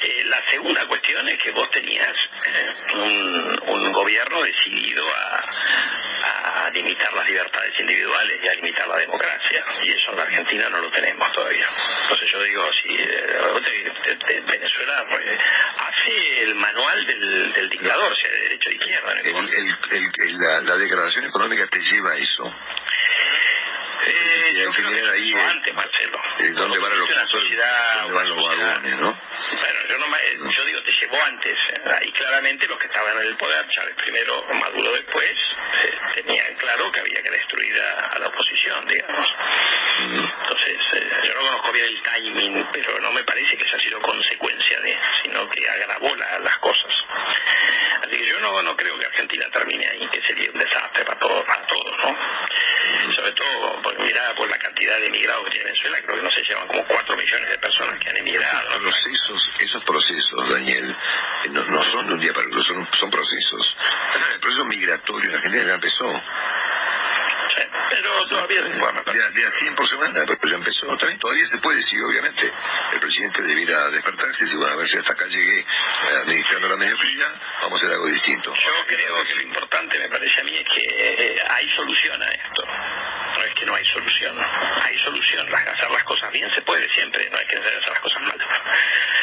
Eh, 0.00 0.22
la 0.26 0.42
segunda 0.50 0.86
cuestión 0.86 1.26
es 1.28 1.38
que 1.38 1.50
vos 1.52 1.70
tenías 1.70 2.12
eh, 2.46 2.74
un, 2.94 3.92
gobierno 3.94 4.42
decidido 4.42 5.04
a, 5.08 6.03
a 6.44 6.70
limitar 6.70 7.12
las 7.14 7.26
libertades 7.26 7.72
individuales 7.80 8.38
y 8.42 8.48
a 8.48 8.54
limitar 8.54 8.86
la 8.86 8.96
democracia. 8.96 9.64
Y 9.82 9.90
eso 9.90 10.10
en 10.10 10.16
la 10.18 10.22
Argentina 10.24 10.68
no 10.68 10.80
lo 10.80 10.90
tenemos 10.90 11.32
todavía. 11.32 11.66
Entonces 12.02 12.30
yo 12.30 12.42
digo, 12.42 12.72
si 12.72 12.94
eh, 12.94 14.42
Venezuela 14.46 15.06
hace 15.78 16.42
el 16.42 16.54
manual 16.54 17.06
del, 17.06 17.70
dictador, 17.70 18.14
sea 18.16 18.30
de 18.30 18.40
derecho 18.40 18.68
de 18.68 18.76
izquierda. 18.76 19.14
la, 20.62 20.76
declaración 20.76 21.24
económica 21.24 21.66
te 21.68 21.80
lleva 21.80 22.12
a 22.12 22.16
eso. 22.18 22.54
Eh, 24.06 24.52
yo 24.54 24.70
creo 24.72 24.90
que 24.90 25.10
ahí 25.10 25.32
antes, 25.32 25.74
Marcelo. 25.74 26.20
¿Dónde 26.54 26.78
van 26.78 26.98
los, 26.98 27.30
sociedad, 27.30 28.08
van 28.12 28.28
los 28.28 28.36
vagones, 28.36 28.96
no? 28.98 29.18
Bueno, 29.50 29.78
yo, 29.88 29.98
no, 29.98 30.50
yo 30.50 30.64
digo, 30.64 30.82
te 30.82 30.92
llevó 30.92 31.16
antes. 31.26 31.58
Ahí 31.98 32.12
claramente 32.12 32.66
los 32.66 32.78
que 32.78 32.86
estaban 32.86 33.16
en 33.18 33.28
el 33.28 33.36
poder, 33.36 33.66
Chávez 33.68 33.94
primero, 33.96 34.44
Maduro 34.54 34.92
después, 34.92 35.30
eh, 35.30 35.98
tenían 36.14 36.54
claro 36.56 36.92
que 36.92 37.00
había 37.00 37.22
que 37.22 37.30
destruir 37.30 37.80
a, 37.80 38.18
la 38.18 38.28
oposición, 38.28 38.86
digamos. 38.86 39.34
Entonces, 40.42 40.78
eh, 40.94 41.10
yo 41.24 41.34
no 41.34 41.40
conozco 41.40 41.72
bien 41.72 41.86
el 41.86 42.02
timing, 42.02 42.68
pero 42.72 43.00
no 43.00 43.12
me 43.12 43.22
parece 43.22 43.56
que 43.56 43.64
eso 43.64 43.76
ha 43.76 43.80
sido 43.80 44.00
consecuencia 44.00 44.80
de, 44.80 44.98
sino 45.22 45.48
que 45.48 45.68
agravó 45.68 46.14
las 46.16 46.58
cosas. 46.58 46.94
Así 48.02 48.18
que 48.18 48.26
yo 48.26 48.38
no, 48.40 48.62
no 48.62 48.76
creo 48.76 48.98
que 48.98 49.06
Argentina 49.06 49.46
termine 49.50 49.86
ahí, 49.88 50.06
que 50.08 50.22
sería 50.22 50.50
un 50.50 50.58
desastre 50.58 51.04
para 51.04 51.18
todos, 51.18 51.44
para 51.44 51.66
todos, 51.66 51.98
¿no? 51.98 53.12
Sobre 53.12 53.32
todo, 53.32 53.82
porque 53.82 53.93
mirada 53.98 54.34
por 54.34 54.48
la 54.48 54.58
cantidad 54.58 54.98
de 54.98 55.06
emigrados 55.06 55.44
que 55.44 55.50
tiene 55.50 55.64
Venezuela, 55.66 55.98
creo 56.02 56.16
que 56.16 56.22
no 56.22 56.30
se 56.30 56.42
llevan 56.42 56.66
como 56.68 56.86
4 56.86 57.16
millones 57.16 57.50
de 57.50 57.58
personas 57.58 57.98
que 57.98 58.10
han 58.10 58.16
emigrado. 58.16 58.80
Procesos, 58.80 59.50
esos 59.58 59.84
procesos, 59.84 60.48
Daniel, 60.50 60.96
eh, 61.44 61.48
no, 61.50 61.82
son 61.84 62.06
de 62.08 62.14
un 62.14 62.20
día 62.20 62.32
para 62.32 62.46
otro, 62.46 62.62
son, 62.62 62.88
son 62.98 63.10
procesos. 63.10 63.76
El 64.34 64.40
proceso 64.40 64.64
migratorio 64.64 65.30
en 65.30 65.36
Argentina 65.36 65.64
ya 65.66 65.74
empezó 65.74 66.06
pero 67.90 68.26
todavía 68.28 68.62
se 68.62 68.70
puede 68.70 69.30
De, 69.32 69.46
a 69.46 69.50
100 69.50 69.74
por 69.74 69.88
semana, 69.88 70.24
pero 70.26 70.38
ya 70.42 70.56
empezó. 70.56 70.86
También 70.96 71.18
todavía 71.18 71.46
se 71.46 71.58
puede, 71.58 71.82
sí, 71.82 71.96
obviamente. 72.00 72.50
El 72.92 73.00
presidente 73.00 73.42
debiera 73.42 73.90
despertarse 73.90 74.42
y 74.42 74.44
decir, 74.44 74.58
bueno, 74.58 74.72
a 74.72 74.76
ver 74.76 74.88
si 74.88 74.98
hasta 74.98 75.12
acá 75.12 75.26
llegué 75.26 75.60
eh, 75.60 75.66
administrando 76.22 76.68
la 76.68 76.76
mediocridad, 76.76 77.40
vamos 77.62 77.80
a 77.80 77.84
hacer 77.84 77.94
algo 77.94 78.06
distinto. 78.06 78.54
Yo 78.54 78.86
creo 78.86 79.24
que 79.24 79.34
lo 79.36 79.42
importante, 79.42 79.98
me 79.98 80.08
parece 80.08 80.40
a 80.40 80.44
mí, 80.44 80.56
es 80.56 80.68
que 80.74 80.82
eh, 80.82 81.44
hay 81.50 81.68
solución 81.70 82.22
a 82.22 82.26
esto 82.26 82.64
no 83.36 83.44
es 83.44 83.54
que 83.54 83.66
no 83.66 83.74
hay 83.74 83.84
solución, 83.84 84.38
hay 84.82 84.98
solución. 84.98 85.54
Hacer 85.54 85.90
las 85.90 86.04
cosas 86.04 86.30
bien 86.30 86.50
se 86.54 86.62
puede 86.62 86.88
siempre, 86.90 87.28
no 87.30 87.38
hay 87.38 87.46
que 87.46 87.56
hacer 87.56 87.88
las 87.88 88.00
cosas 88.00 88.22
mal. 88.22 88.38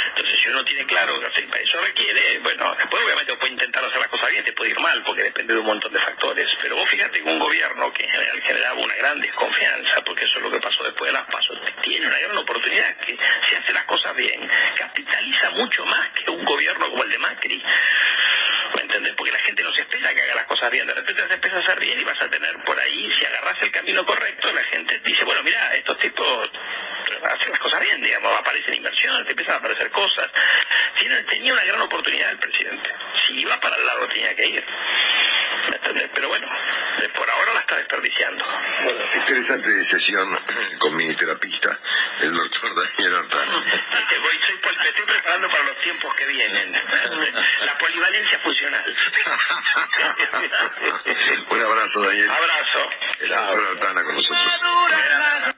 Entonces, 0.10 0.40
si 0.40 0.50
uno 0.50 0.64
tiene 0.66 0.86
claro 0.86 1.20
que 1.20 1.62
eso 1.64 1.82
requiere, 1.82 2.40
bueno, 2.40 2.76
después 2.78 3.04
obviamente 3.04 3.36
puede 3.38 3.54
intentar 3.54 3.84
hacer 3.84 4.00
las 4.00 4.08
cosas 4.08 4.30
bien, 4.32 4.44
te 4.44 4.54
puede 4.54 4.72
ir 4.72 4.80
mal, 4.80 5.02
porque 5.04 5.24
depende 5.24 5.54
de 5.54 5.60
un 5.60 5.66
montón 5.66 5.94
de 5.94 6.00
factores. 6.00 6.52
Pero 6.62 6.76
vos 6.76 6.90
fíjate 6.90 7.22
que 7.22 7.30
un 7.30 7.40
gobierno 7.40 7.92
que 7.94 8.04
en 8.04 8.10
general 8.10 8.42
generaba 8.42 8.80
una 8.80 8.96
gran 8.96 9.22
desconfianza, 9.22 10.02
porque 10.06 10.26
eso 10.26 10.38
es 10.38 10.44
lo 10.44 10.52
que 10.52 10.60
pasó 10.60 10.84
después 10.84 11.12
de 11.12 11.18
las 11.18 11.28
pasos, 11.28 11.58
tiene 11.82 12.08
una 12.08 12.20
gran 12.20 12.38
oportunidad 12.38 12.98
que 12.98 13.18
si 13.48 13.56
hace 13.56 13.74
las 13.74 13.84
cosas 13.86 14.16
bien, 14.16 14.50
capitaliza 14.76 15.52
mucho 15.52 15.86
más 15.86 16.10
que 16.10 16.30
un 16.32 16.44
gobierno 16.44 16.90
como 16.90 17.04
el 17.04 17.10
de 17.10 17.18
Macri. 17.18 17.64
¿Me? 19.02 19.14
Porque 19.14 19.32
la 19.32 19.40
gente 19.40 19.64
no 19.64 19.72
se 19.74 19.82
espera 19.82 20.14
que 20.14 20.22
haga 20.22 20.36
las 20.36 20.46
cosas 20.46 20.70
bien. 20.72 20.86
De 20.88 20.94
repente 20.94 21.28
se 21.28 21.34
empieza 21.34 21.58
a 21.58 21.60
hacer 21.60 21.80
bien 21.80 22.00
y 22.00 22.04
vas 22.04 22.22
a 22.22 22.30
tener 22.30 22.56
por 22.64 22.80
ahí, 22.80 23.12
si 23.18 23.26
agarras 23.26 23.62
el 23.62 23.72
camino 23.72 24.06
correcto, 24.06 24.52
la 24.52 24.64
gente 24.66 25.00
dice, 25.04 25.24
bueno, 25.24 25.42
mira, 25.44 25.74
estos 25.76 25.98
tipos 26.00 26.52
hacen 27.24 27.52
las 27.52 27.60
cosas 27.60 27.80
bien, 27.82 28.02
digamos, 28.02 28.40
aparecen 28.40 28.76
inversiones, 28.76 29.26
te 29.26 29.32
empiezan 29.32 29.56
a 29.56 29.58
aparecer 29.58 29.90
cosas. 29.92 30.28
Tenía 31.30 31.54
una 31.54 31.64
gran 31.64 31.82
oportunidad 31.82 32.32
el 32.32 32.40
presidente. 32.40 32.90
Si 33.26 33.40
iba 33.40 33.60
para 33.60 33.76
el 33.76 33.86
lado 33.86 34.08
tenía 34.10 34.36
que 34.36 34.46
ir. 34.46 34.66
Pero 36.14 36.28
bueno, 36.28 36.48
por 37.16 37.30
ahora 37.30 37.54
la 37.54 37.60
está 37.62 37.78
desperdiciando. 37.78 38.46
Bueno, 38.84 39.00
interesante 39.20 39.84
sesión 39.86 40.40
con 40.80 40.96
mi 40.96 41.14
terapista, 41.16 41.80
el 42.22 42.34
doctor 42.34 42.76
Daniel 42.76 43.16
Artano. 43.16 43.64
Te 44.10 44.20
voy, 44.20 44.40
me 44.82 44.90
estoy 44.90 45.06
preparando 45.06 45.50
para 45.50 45.64
los 45.64 45.78
tiempos 45.78 46.14
que 46.16 46.26
vienen. 46.28 46.72
La 47.66 47.78
polivalencia 47.78 48.40
funcional. 48.40 48.96
Un 51.50 51.62
abrazo, 51.62 52.02
Daniel. 52.02 52.30
Abrazo. 52.30 52.90
El 53.20 53.30
doctor 53.30 53.68
Artana 53.72 54.04
con 54.04 54.16
nosotros. 54.16 55.56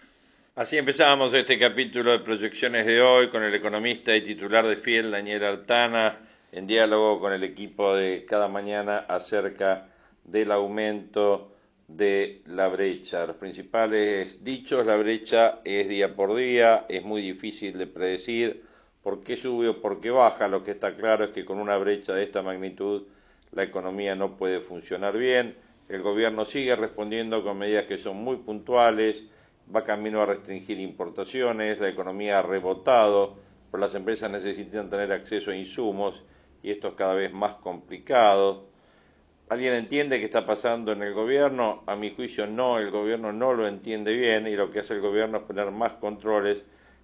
Así 0.55 0.77
empezamos 0.77 1.33
este 1.33 1.57
capítulo 1.57 2.11
de 2.11 2.19
proyecciones 2.19 2.85
de 2.85 3.01
hoy 3.01 3.29
con 3.29 3.41
el 3.41 3.55
economista 3.55 4.15
y 4.15 4.21
titular 4.21 4.67
de 4.67 4.77
Fiel, 4.77 5.09
Daniel 5.09 5.43
Artana, 5.43 6.19
en 6.53 6.67
diálogo 6.67 7.19
con 7.19 7.33
el 7.33 7.43
equipo 7.43 7.95
de 7.95 8.25
cada 8.27 8.47
mañana 8.47 8.99
acerca 9.09 9.87
del 10.23 10.51
aumento 10.51 11.51
de 11.87 12.43
la 12.45 12.67
brecha. 12.67 13.25
Los 13.25 13.37
principales 13.37 14.43
dichos, 14.43 14.85
la 14.85 14.95
brecha 14.95 15.61
es 15.65 15.89
día 15.89 16.15
por 16.15 16.35
día, 16.35 16.85
es 16.89 17.03
muy 17.03 17.23
difícil 17.23 17.79
de 17.79 17.87
predecir 17.87 18.63
por 19.01 19.23
qué 19.23 19.35
sube 19.35 19.67
o 19.67 19.81
por 19.81 19.99
qué 19.99 20.11
baja. 20.11 20.47
Lo 20.47 20.63
que 20.63 20.71
está 20.71 20.95
claro 20.95 21.25
es 21.25 21.31
que 21.31 21.43
con 21.43 21.57
una 21.57 21.75
brecha 21.77 22.13
de 22.13 22.21
esta 22.21 22.43
magnitud 22.43 23.07
la 23.51 23.63
economía 23.63 24.15
no 24.15 24.37
puede 24.37 24.59
funcionar 24.59 25.17
bien. 25.17 25.55
El 25.89 26.03
gobierno 26.03 26.45
sigue 26.45 26.75
respondiendo 26.75 27.43
con 27.43 27.57
medidas 27.57 27.85
que 27.85 27.97
son 27.97 28.17
muy 28.17 28.37
puntuales, 28.37 29.23
va 29.75 29.83
camino 29.83 30.21
a 30.21 30.27
restringir 30.27 30.79
importaciones, 30.79 31.79
la 31.79 31.89
economía 31.89 32.39
ha 32.39 32.41
rebotado, 32.43 33.37
pero 33.71 33.81
las 33.81 33.95
empresas 33.95 34.29
necesitan 34.29 34.91
tener 34.91 35.11
acceso 35.11 35.49
a 35.49 35.55
insumos 35.55 36.21
y 36.63 36.71
esto 36.71 36.87
es 36.87 36.93
cada 36.95 37.13
vez 37.13 37.31
más 37.31 37.53
complicado. 37.55 38.63
¿Alguien 39.49 39.73
entiende 39.73 40.19
qué 40.19 40.25
está 40.25 40.45
pasando 40.45 40.93
en 40.93 41.03
el 41.03 41.13
gobierno? 41.13 41.83
A 41.85 41.95
mi 41.95 42.11
juicio 42.11 42.47
no, 42.47 42.79
el 42.79 42.89
gobierno 42.89 43.33
no 43.33 43.53
lo 43.53 43.67
entiende 43.67 44.13
bien 44.13 44.47
y 44.47 44.55
lo 44.55 44.71
que 44.71 44.79
hace 44.79 44.93
el 44.93 45.01
gobierno 45.01 45.39
es 45.39 45.43
poner 45.43 45.69
más 45.69 45.93
controles 45.93 46.63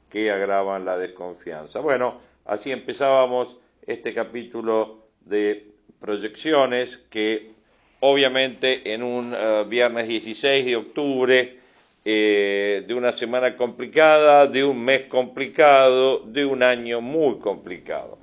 que 0.10 0.32
agravan 0.32 0.86
la 0.86 0.98
desconfianza. 0.98 1.82
Bueno, 1.82 2.20
así 2.46 2.72
empezábamos 2.72 3.58
este 3.86 4.14
capítulo 4.14 5.04
de 5.26 5.68
proyecciones 6.00 6.98
que 7.10 7.52
obviamente 8.00 8.94
en 8.94 9.04
un 9.04 9.34
eh, 9.36 9.66
viernes 9.68 10.08
16 10.08 10.66
de 10.66 10.76
octubre 10.78 11.60
eh, 12.06 12.86
de 12.88 12.94
una 12.94 13.12
semana 13.12 13.58
complicada, 13.58 14.48
de 14.48 14.64
un 14.64 14.84
mes 14.84 15.04
complicado, 15.04 16.20
de 16.20 16.46
un 16.46 16.64
año 16.64 17.02
muy 17.02 17.38
complicado. 17.40 18.18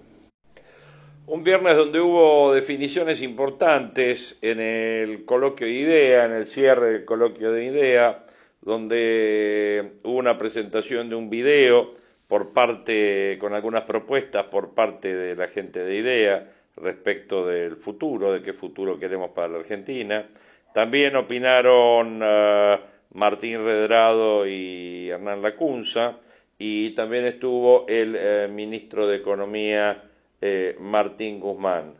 Un 1.29 1.43
viernes 1.43 1.77
donde 1.77 2.01
hubo 2.01 2.55
definiciones 2.55 3.21
importantes 3.21 4.39
en 4.43 4.61
el 4.61 5.25
coloquio 5.25 5.67
de 5.67 5.73
idea, 5.73 6.25
en 6.25 6.31
el 6.31 6.47
cierre 6.47 6.93
del 6.93 7.05
coloquio 7.05 7.51
de 7.51 7.65
idea, 7.65 8.25
donde 8.61 9.95
hubo 10.05 10.19
una 10.19 10.39
presentación 10.39 11.09
de 11.09 11.17
un 11.17 11.29
video 11.29 11.95
por 12.29 12.53
parte, 12.53 13.39
con 13.41 13.55
algunas 13.55 13.83
propuestas 13.83 14.45
por 14.45 14.73
parte 14.75 15.17
de 15.17 15.35
la 15.35 15.49
gente 15.49 15.83
de 15.83 15.97
IDEA 15.97 16.53
respecto 16.77 17.45
del 17.45 17.75
futuro, 17.75 18.33
de 18.33 18.43
qué 18.43 18.53
futuro 18.53 18.97
queremos 18.97 19.31
para 19.31 19.49
la 19.49 19.59
Argentina. 19.59 20.29
También 20.73 21.17
opinaron 21.17 22.23
uh, 22.23 22.79
Martín 23.15 23.65
Redrado 23.65 24.47
y 24.47 25.09
Hernán 25.11 25.43
Lacunza, 25.43 26.19
y 26.57 26.91
también 26.91 27.25
estuvo 27.25 27.85
el 27.89 28.15
eh, 28.17 28.49
ministro 28.49 29.09
de 29.09 29.17
Economía 29.17 30.06
eh, 30.40 30.77
Martín 30.81 31.40
Guzmán. 31.40 31.94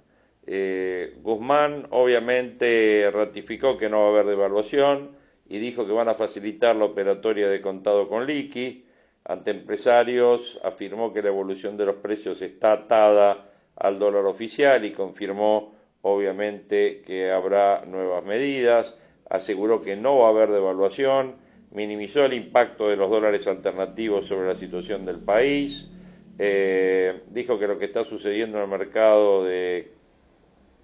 Eh, 0.46 1.16
Guzmán 1.22 1.87
obviamente 1.90 3.11
ratificó 3.12 3.77
que 3.77 3.88
no 3.88 4.01
va 4.01 4.07
a 4.07 4.11
haber 4.11 4.27
devaluación 4.27 5.11
y 5.49 5.59
dijo 5.59 5.87
que 5.87 5.92
van 5.92 6.09
a 6.09 6.14
facilitar 6.14 6.77
la 6.77 6.85
operatoria 6.85 7.49
de 7.49 7.61
contado 7.61 8.09
con 8.09 8.27
liqui. 8.27 8.85
Ante 9.25 9.51
empresarios 9.51 10.61
afirmó 10.62 11.12
que 11.12 11.22
la 11.22 11.29
evolución 11.29 11.77
de 11.77 11.87
los 11.87 11.96
precios 11.96 12.42
está 12.42 12.72
atada 12.72 13.51
al 13.75 13.99
dólar 13.99 14.25
oficial 14.27 14.85
y 14.85 14.92
confirmó 14.92 15.75
obviamente 16.03 17.03
que 17.05 17.31
habrá 17.31 17.85
nuevas 17.85 18.25
medidas. 18.25 18.96
Aseguró 19.29 19.83
que 19.83 19.96
no 19.96 20.18
va 20.18 20.29
a 20.29 20.31
haber 20.31 20.51
devaluación 20.51 21.46
minimizó 21.77 22.25
el 22.25 22.33
impacto 22.33 22.88
de 22.88 22.96
los 22.96 23.11
dólares 23.11 23.46
alternativos 23.46 24.27
sobre 24.27 24.49
la 24.49 24.55
situación 24.55 25.05
del 25.05 25.18
país, 25.18 25.90
eh, 26.38 27.22
dijo 27.31 27.59
que 27.59 27.66
lo 27.66 27.79
que 27.79 27.87
está 27.87 28.05
sucediendo 28.05 28.59
en 28.59 28.64
el 28.64 28.70
mercado 28.70 29.44
de 29.44 29.92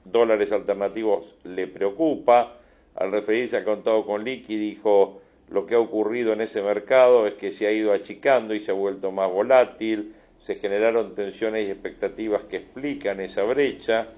dólares 0.04 0.52
alternativos 0.52 1.36
le 1.44 1.66
preocupa, 1.66 2.58
al 2.94 3.12
referirse 3.12 3.56
al 3.56 3.64
contado 3.64 4.04
con 4.04 4.24
liqui 4.24 4.56
dijo 4.56 5.20
lo 5.48 5.66
que 5.66 5.74
ha 5.74 5.78
ocurrido 5.78 6.32
en 6.32 6.40
ese 6.40 6.62
mercado 6.62 7.26
es 7.26 7.34
que 7.34 7.52
se 7.52 7.66
ha 7.66 7.72
ido 7.72 7.92
achicando 7.92 8.54
y 8.54 8.60
se 8.60 8.70
ha 8.70 8.74
vuelto 8.74 9.12
más 9.12 9.30
volátil, 9.30 10.14
se 10.40 10.54
generaron 10.54 11.14
tensiones 11.14 11.68
y 11.68 11.70
expectativas 11.70 12.44
que 12.44 12.56
explican 12.56 13.20
esa 13.20 13.42
brecha. 13.42 14.08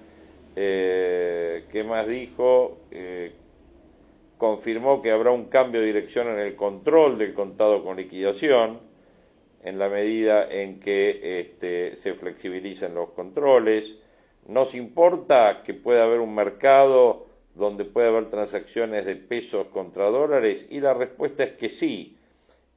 Eh, 0.57 1.65
¿Qué 1.71 1.83
más 1.83 2.07
dijo? 2.07 2.79
Eh, 2.93 3.33
confirmó 4.39 5.03
que 5.03 5.11
habrá 5.11 5.33
un 5.33 5.47
cambio 5.47 5.81
de 5.81 5.87
dirección 5.87 6.29
en 6.29 6.39
el 6.39 6.55
control 6.55 7.19
del 7.19 7.35
contado 7.35 7.85
con 7.85 7.97
liquidación, 7.97 8.79
en 9.65 9.79
la 9.79 9.89
medida 9.89 10.47
en 10.49 10.79
que 10.79 11.41
este, 11.41 11.97
se 11.97 12.15
flexibilicen 12.15 12.95
los 12.95 13.11
controles. 13.11 13.95
Nos 14.47 14.75
importa 14.75 15.63
que 15.65 15.73
pueda 15.73 16.05
haber 16.05 16.21
un 16.21 16.35
mercado 16.35 17.27
donde 17.55 17.87
pueda 17.87 18.09
haber 18.09 18.29
transacciones 18.29 19.07
de 19.07 19.17
pesos 19.17 19.69
contra 19.69 20.11
dólares 20.11 20.67
y 20.69 20.81
la 20.81 20.93
respuesta 20.93 21.45
es 21.45 21.53
que 21.53 21.71
sí, 21.71 22.19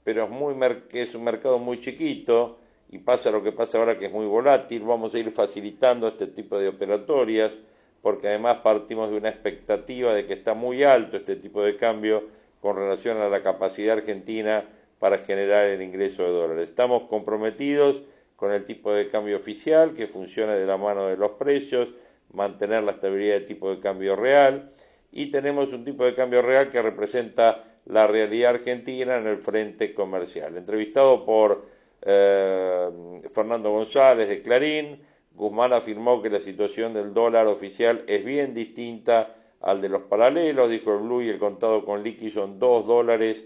pero 0.03 0.23
es, 0.23 0.29
muy 0.29 0.55
es 0.93 1.13
un 1.13 1.25
mercado 1.25 1.59
muy 1.59 1.79
chiquito 1.79 2.57
y 2.89 2.99
pasa 2.99 3.31
lo 3.31 3.43
que 3.43 3.51
pasa 3.51 3.79
ahora 3.79 3.99
que 3.99 4.05
es 4.05 4.11
muy 4.11 4.25
volátil, 4.25 4.83
vamos 4.83 5.13
a 5.13 5.19
ir 5.19 5.31
facilitando 5.31 6.07
este 6.07 6.27
tipo 6.27 6.57
de 6.57 6.69
operatorias 6.69 7.57
porque 8.01 8.29
además 8.29 8.59
partimos 8.63 9.09
de 9.09 9.17
una 9.17 9.29
expectativa 9.29 10.13
de 10.13 10.25
que 10.25 10.33
está 10.33 10.53
muy 10.53 10.83
alto 10.83 11.17
este 11.17 11.35
tipo 11.35 11.61
de 11.63 11.75
cambio 11.75 12.23
con 12.61 12.77
relación 12.77 13.17
a 13.17 13.27
la 13.27 13.43
capacidad 13.43 13.97
argentina 13.97 14.63
para 14.99 15.19
generar 15.19 15.65
el 15.65 15.81
ingreso 15.81 16.23
de 16.23 16.31
dólares. 16.31 16.69
Estamos 16.69 17.03
comprometidos 17.03 18.03
con 18.35 18.51
el 18.51 18.65
tipo 18.65 18.93
de 18.93 19.07
cambio 19.07 19.37
oficial 19.37 19.93
que 19.93 20.07
funciona 20.07 20.55
de 20.55 20.65
la 20.65 20.77
mano 20.77 21.07
de 21.07 21.17
los 21.17 21.31
precios, 21.31 21.93
mantener 22.33 22.83
la 22.83 22.91
estabilidad 22.91 23.35
del 23.35 23.45
tipo 23.45 23.69
de 23.69 23.79
cambio 23.79 24.15
real 24.15 24.71
y 25.11 25.31
tenemos 25.31 25.73
un 25.73 25.83
tipo 25.83 26.05
de 26.05 26.13
cambio 26.13 26.41
real 26.41 26.69
que 26.69 26.81
representa 26.81 27.63
la 27.85 28.05
realidad 28.05 28.51
argentina 28.51 29.17
en 29.17 29.27
el 29.27 29.37
frente 29.37 29.93
comercial. 29.93 30.57
Entrevistado 30.57 31.25
por 31.25 31.65
eh, 32.01 32.89
Fernando 33.33 33.71
González 33.71 34.29
de 34.29 34.41
Clarín, 34.41 34.99
Guzmán 35.33 35.73
afirmó 35.73 36.21
que 36.21 36.29
la 36.29 36.39
situación 36.39 36.93
del 36.93 37.13
dólar 37.13 37.47
oficial 37.47 38.03
es 38.07 38.25
bien 38.25 38.53
distinta 38.53 39.35
al 39.61 39.81
de 39.81 39.89
los 39.89 40.03
paralelos, 40.03 40.69
dijo 40.69 40.93
el 40.93 40.99
Blue 40.99 41.21
y 41.21 41.29
el 41.29 41.39
contado 41.39 41.85
con 41.85 42.03
liqui 42.03 42.29
son 42.29 42.59
dos 42.59 42.85
dólares 42.85 43.45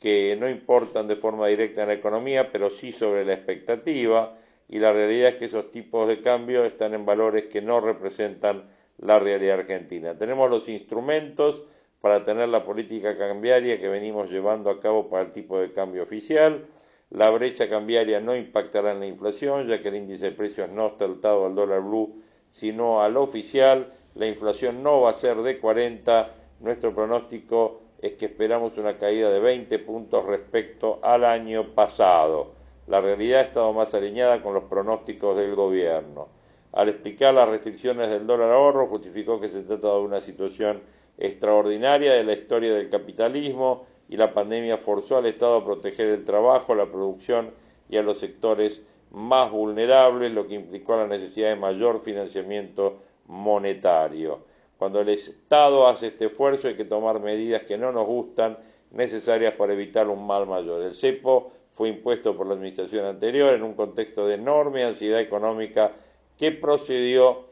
que 0.00 0.36
no 0.38 0.48
importan 0.48 1.08
de 1.08 1.16
forma 1.16 1.46
directa 1.48 1.82
en 1.82 1.88
la 1.88 1.94
economía, 1.94 2.52
pero 2.52 2.70
sí 2.70 2.92
sobre 2.92 3.24
la 3.24 3.34
expectativa, 3.34 4.36
y 4.68 4.78
la 4.78 4.92
realidad 4.92 5.30
es 5.30 5.34
que 5.36 5.44
esos 5.46 5.70
tipos 5.70 6.06
de 6.08 6.20
cambio 6.20 6.64
están 6.64 6.94
en 6.94 7.06
valores 7.06 7.46
que 7.46 7.62
no 7.62 7.80
representan 7.80 8.64
la 8.98 9.18
realidad 9.18 9.60
argentina. 9.60 10.16
Tenemos 10.16 10.50
los 10.50 10.68
instrumentos 10.68 11.64
para 12.00 12.22
tener 12.24 12.48
la 12.48 12.64
política 12.64 13.16
cambiaria 13.16 13.80
que 13.80 13.88
venimos 13.88 14.30
llevando 14.30 14.70
a 14.70 14.80
cabo 14.80 15.08
para 15.08 15.24
el 15.24 15.32
tipo 15.32 15.58
de 15.58 15.72
cambio 15.72 16.02
oficial, 16.02 16.66
la 17.10 17.30
brecha 17.30 17.70
cambiaria 17.70 18.20
no 18.20 18.36
impactará 18.36 18.92
en 18.92 19.00
la 19.00 19.06
inflación, 19.06 19.66
ya 19.66 19.80
que 19.80 19.88
el 19.88 19.96
índice 19.96 20.26
de 20.26 20.32
precios 20.32 20.68
no 20.68 20.88
está 20.88 21.06
atado 21.06 21.46
al 21.46 21.54
dólar 21.54 21.80
blue, 21.80 22.22
sino 22.52 23.02
al 23.02 23.16
oficial. 23.16 23.94
La 24.14 24.26
inflación 24.26 24.82
no 24.82 25.00
va 25.00 25.10
a 25.10 25.14
ser 25.14 25.38
de 25.38 25.58
40. 25.58 26.34
Nuestro 26.60 26.94
pronóstico 26.94 27.80
es 28.00 28.12
que 28.12 28.26
esperamos 28.26 28.78
una 28.78 28.96
caída 28.96 29.30
de 29.30 29.40
20 29.40 29.78
puntos 29.80 30.24
respecto 30.24 31.00
al 31.02 31.24
año 31.24 31.74
pasado. 31.74 32.52
La 32.86 33.00
realidad 33.00 33.40
ha 33.40 33.44
estado 33.44 33.72
más 33.72 33.92
alineada 33.94 34.42
con 34.42 34.54
los 34.54 34.64
pronósticos 34.64 35.36
del 35.36 35.54
gobierno. 35.54 36.28
Al 36.72 36.88
explicar 36.88 37.34
las 37.34 37.48
restricciones 37.48 38.08
del 38.08 38.26
dólar 38.26 38.52
ahorro, 38.52 38.86
justificó 38.86 39.40
que 39.40 39.48
se 39.48 39.62
trata 39.62 39.88
de 39.88 40.00
una 40.00 40.20
situación 40.20 40.80
extraordinaria 41.18 42.12
de 42.12 42.24
la 42.24 42.34
historia 42.34 42.74
del 42.74 42.88
capitalismo 42.88 43.86
y 44.08 44.16
la 44.16 44.32
pandemia 44.32 44.78
forzó 44.78 45.18
al 45.18 45.26
Estado 45.26 45.56
a 45.56 45.64
proteger 45.64 46.08
el 46.08 46.24
trabajo, 46.24 46.74
la 46.74 46.86
producción 46.86 47.50
y 47.90 47.96
a 47.96 48.02
los 48.02 48.18
sectores 48.18 48.80
más 49.10 49.50
vulnerables, 49.50 50.32
lo 50.32 50.46
que 50.46 50.54
implicó 50.54 50.96
la 50.96 51.06
necesidad 51.06 51.48
de 51.48 51.56
mayor 51.56 52.00
financiamiento 52.00 53.00
monetario. 53.26 54.40
Cuando 54.78 55.00
el 55.00 55.08
Estado 55.08 55.88
hace 55.88 56.06
este 56.08 56.26
esfuerzo 56.26 56.68
hay 56.68 56.76
que 56.76 56.84
tomar 56.84 57.20
medidas 57.20 57.62
que 57.62 57.76
no 57.76 57.90
nos 57.90 58.06
gustan, 58.06 58.56
necesarias 58.92 59.54
para 59.54 59.72
evitar 59.72 60.08
un 60.08 60.26
mal 60.26 60.46
mayor. 60.46 60.82
El 60.82 60.94
cepo 60.94 61.52
fue 61.72 61.88
impuesto 61.88 62.36
por 62.36 62.46
la 62.46 62.54
administración 62.54 63.04
anterior 63.04 63.54
en 63.54 63.62
un 63.62 63.74
contexto 63.74 64.26
de 64.26 64.36
enorme 64.36 64.84
ansiedad 64.84 65.20
económica 65.20 65.92
que 66.38 66.52
procedió 66.52 67.46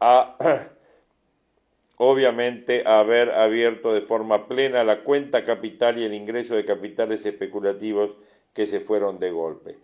a 0.00 0.36
obviamente 1.98 2.82
haber 2.86 3.30
abierto 3.30 3.92
de 3.92 4.00
forma 4.00 4.48
plena 4.48 4.84
la 4.84 5.04
cuenta 5.04 5.44
capital 5.44 5.98
y 5.98 6.04
el 6.04 6.14
ingreso 6.14 6.56
de 6.56 6.64
capitales 6.64 7.24
especulativos 7.24 8.16
que 8.52 8.66
se 8.66 8.80
fueron 8.80 9.18
de 9.18 9.30
golpe. 9.30 9.78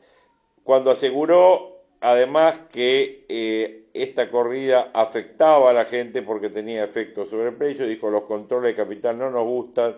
Cuando 0.65 0.91
aseguró 0.91 1.70
además 2.01 2.59
que 2.73 3.25
eh, 3.29 3.85
esta 3.93 4.31
corrida 4.31 4.91
afectaba 4.95 5.71
a 5.71 5.75
la 5.75 5.85
gente 5.85 6.23
porque 6.23 6.49
tenía 6.49 6.85
efectos 6.85 7.31
sobre 7.31 7.49
el 7.49 7.55
precio, 7.55 7.87
dijo 7.87 8.11
los 8.11 8.23
controles 8.23 8.73
de 8.73 8.83
capital 8.83 9.19
no 9.19 9.31
nos 9.31 9.45
gustan 9.45 9.97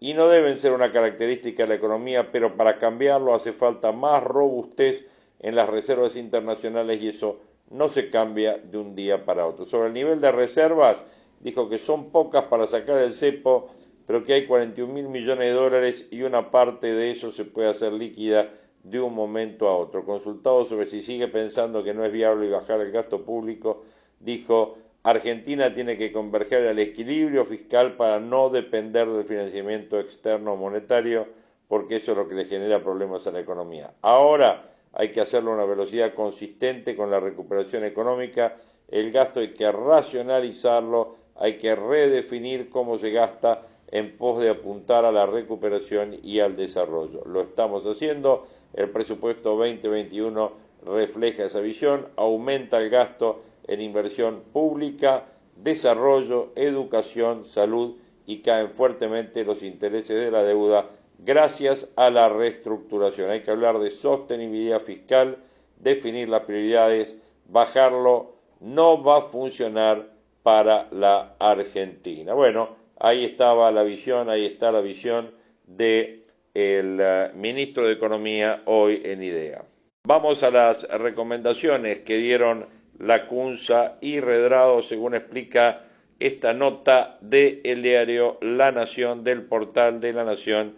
y 0.00 0.14
no 0.14 0.28
deben 0.28 0.60
ser 0.60 0.72
una 0.72 0.92
característica 0.92 1.62
de 1.62 1.68
la 1.68 1.74
economía, 1.76 2.30
pero 2.32 2.56
para 2.56 2.78
cambiarlo 2.78 3.34
hace 3.34 3.52
falta 3.52 3.92
más 3.92 4.22
robustez 4.22 5.04
en 5.40 5.54
las 5.54 5.68
reservas 5.68 6.16
internacionales 6.16 7.00
y 7.00 7.08
eso 7.08 7.40
no 7.70 7.88
se 7.88 8.10
cambia 8.10 8.58
de 8.58 8.78
un 8.78 8.94
día 8.94 9.24
para 9.24 9.46
otro. 9.46 9.64
Sobre 9.64 9.88
el 9.88 9.94
nivel 9.94 10.20
de 10.20 10.32
reservas, 10.32 10.98
dijo 11.40 11.68
que 11.68 11.78
son 11.78 12.10
pocas 12.10 12.44
para 12.44 12.66
sacar 12.66 12.98
el 12.98 13.14
cepo, 13.14 13.70
pero 14.06 14.24
que 14.24 14.34
hay 14.34 14.46
41 14.46 14.92
mil 14.92 15.08
millones 15.08 15.48
de 15.48 15.52
dólares 15.54 16.06
y 16.10 16.22
una 16.22 16.50
parte 16.50 16.92
de 16.92 17.10
eso 17.10 17.30
se 17.30 17.44
puede 17.44 17.68
hacer 17.68 17.92
líquida 17.92 18.50
de 18.84 19.00
un 19.00 19.14
momento 19.14 19.68
a 19.68 19.76
otro. 19.76 20.04
Consultado 20.04 20.64
sobre 20.64 20.86
si 20.86 21.02
sigue 21.02 21.28
pensando 21.28 21.82
que 21.82 21.92
no 21.92 22.04
es 22.04 22.12
viable 22.12 22.48
bajar 22.48 22.80
el 22.80 22.92
gasto 22.92 23.24
público, 23.24 23.82
dijo, 24.20 24.76
Argentina 25.02 25.72
tiene 25.72 25.98
que 25.98 26.12
converger 26.12 26.68
al 26.68 26.78
equilibrio 26.78 27.44
fiscal 27.44 27.96
para 27.96 28.20
no 28.20 28.48
depender 28.48 29.08
del 29.08 29.24
financiamiento 29.24 29.98
externo 29.98 30.54
monetario, 30.56 31.26
porque 31.66 31.96
eso 31.96 32.12
es 32.12 32.18
lo 32.18 32.28
que 32.28 32.36
le 32.36 32.44
genera 32.44 32.82
problemas 32.82 33.26
a 33.26 33.32
la 33.32 33.40
economía. 33.40 33.92
Ahora 34.02 34.70
hay 34.92 35.10
que 35.10 35.20
hacerlo 35.20 35.50
a 35.50 35.54
una 35.54 35.64
velocidad 35.64 36.14
consistente 36.14 36.94
con 36.94 37.10
la 37.10 37.18
recuperación 37.18 37.84
económica, 37.84 38.56
el 38.88 39.10
gasto 39.10 39.40
hay 39.40 39.48
que 39.48 39.72
racionalizarlo 39.72 41.24
hay 41.36 41.58
que 41.58 41.74
redefinir 41.74 42.68
cómo 42.70 42.96
se 42.96 43.10
gasta 43.10 43.62
en 43.90 44.16
pos 44.16 44.42
de 44.42 44.50
apuntar 44.50 45.04
a 45.04 45.12
la 45.12 45.26
recuperación 45.26 46.16
y 46.22 46.40
al 46.40 46.56
desarrollo. 46.56 47.22
Lo 47.26 47.42
estamos 47.42 47.84
haciendo, 47.84 48.46
el 48.74 48.90
presupuesto 48.90 49.56
2021 49.56 50.52
refleja 50.84 51.44
esa 51.44 51.60
visión, 51.60 52.08
aumenta 52.16 52.80
el 52.80 52.90
gasto 52.90 53.42
en 53.66 53.80
inversión 53.80 54.42
pública, 54.52 55.26
desarrollo, 55.56 56.52
educación, 56.56 57.44
salud 57.44 57.96
y 58.26 58.38
caen 58.38 58.70
fuertemente 58.70 59.44
los 59.44 59.62
intereses 59.62 60.20
de 60.20 60.30
la 60.30 60.42
deuda 60.42 60.90
gracias 61.18 61.88
a 61.96 62.10
la 62.10 62.28
reestructuración. 62.28 63.30
Hay 63.30 63.42
que 63.42 63.50
hablar 63.50 63.78
de 63.78 63.90
sostenibilidad 63.90 64.80
fiscal, 64.80 65.38
definir 65.78 66.28
las 66.28 66.42
prioridades, 66.42 67.14
bajarlo, 67.48 68.34
no 68.60 69.02
va 69.02 69.18
a 69.18 69.22
funcionar 69.22 70.10
para 70.42 70.88
la 70.90 71.36
Argentina. 71.38 72.34
Bueno, 72.34 72.76
ahí 72.98 73.24
estaba 73.24 73.70
la 73.72 73.82
visión, 73.82 74.28
ahí 74.28 74.44
está 74.44 74.72
la 74.72 74.80
visión 74.80 75.30
de 75.66 76.23
el 76.54 76.98
eh, 77.00 77.30
ministro 77.34 77.86
de 77.86 77.92
Economía 77.92 78.62
hoy 78.64 79.02
en 79.04 79.22
IDEA. 79.22 79.64
Vamos 80.06 80.42
a 80.42 80.50
las 80.50 80.82
recomendaciones 80.84 82.00
que 82.00 82.16
dieron 82.16 82.68
la 82.98 83.26
CUNSA 83.26 83.98
y 84.00 84.20
Redrado, 84.20 84.82
según 84.82 85.14
explica 85.14 85.84
esta 86.20 86.52
nota 86.52 87.18
del 87.20 87.60
el 87.64 87.82
diario 87.82 88.38
La 88.40 88.70
Nación, 88.70 89.24
del 89.24 89.42
portal 89.42 90.00
de 90.00 90.12
La 90.12 90.24
Nación, 90.24 90.76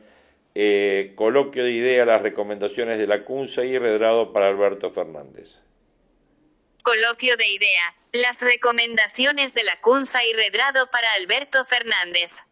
eh, 0.54 1.12
coloquio 1.16 1.64
de 1.64 1.72
idea 1.72 2.06
las 2.06 2.22
recomendaciones 2.22 2.98
de 2.98 3.06
la 3.06 3.24
CUNSA 3.24 3.64
y 3.64 3.78
Redrado 3.78 4.32
para 4.32 4.48
Alberto 4.48 4.90
Fernández. 4.90 5.50
Coloquio 6.82 7.36
de 7.36 7.48
idea, 7.48 7.94
las 8.12 8.40
recomendaciones 8.40 9.52
de 9.52 9.64
la 9.64 9.80
CUNSA 9.80 10.24
y 10.24 10.32
Redrado 10.32 10.90
para 10.90 11.12
Alberto 11.14 11.64
Fernández. 11.66 12.45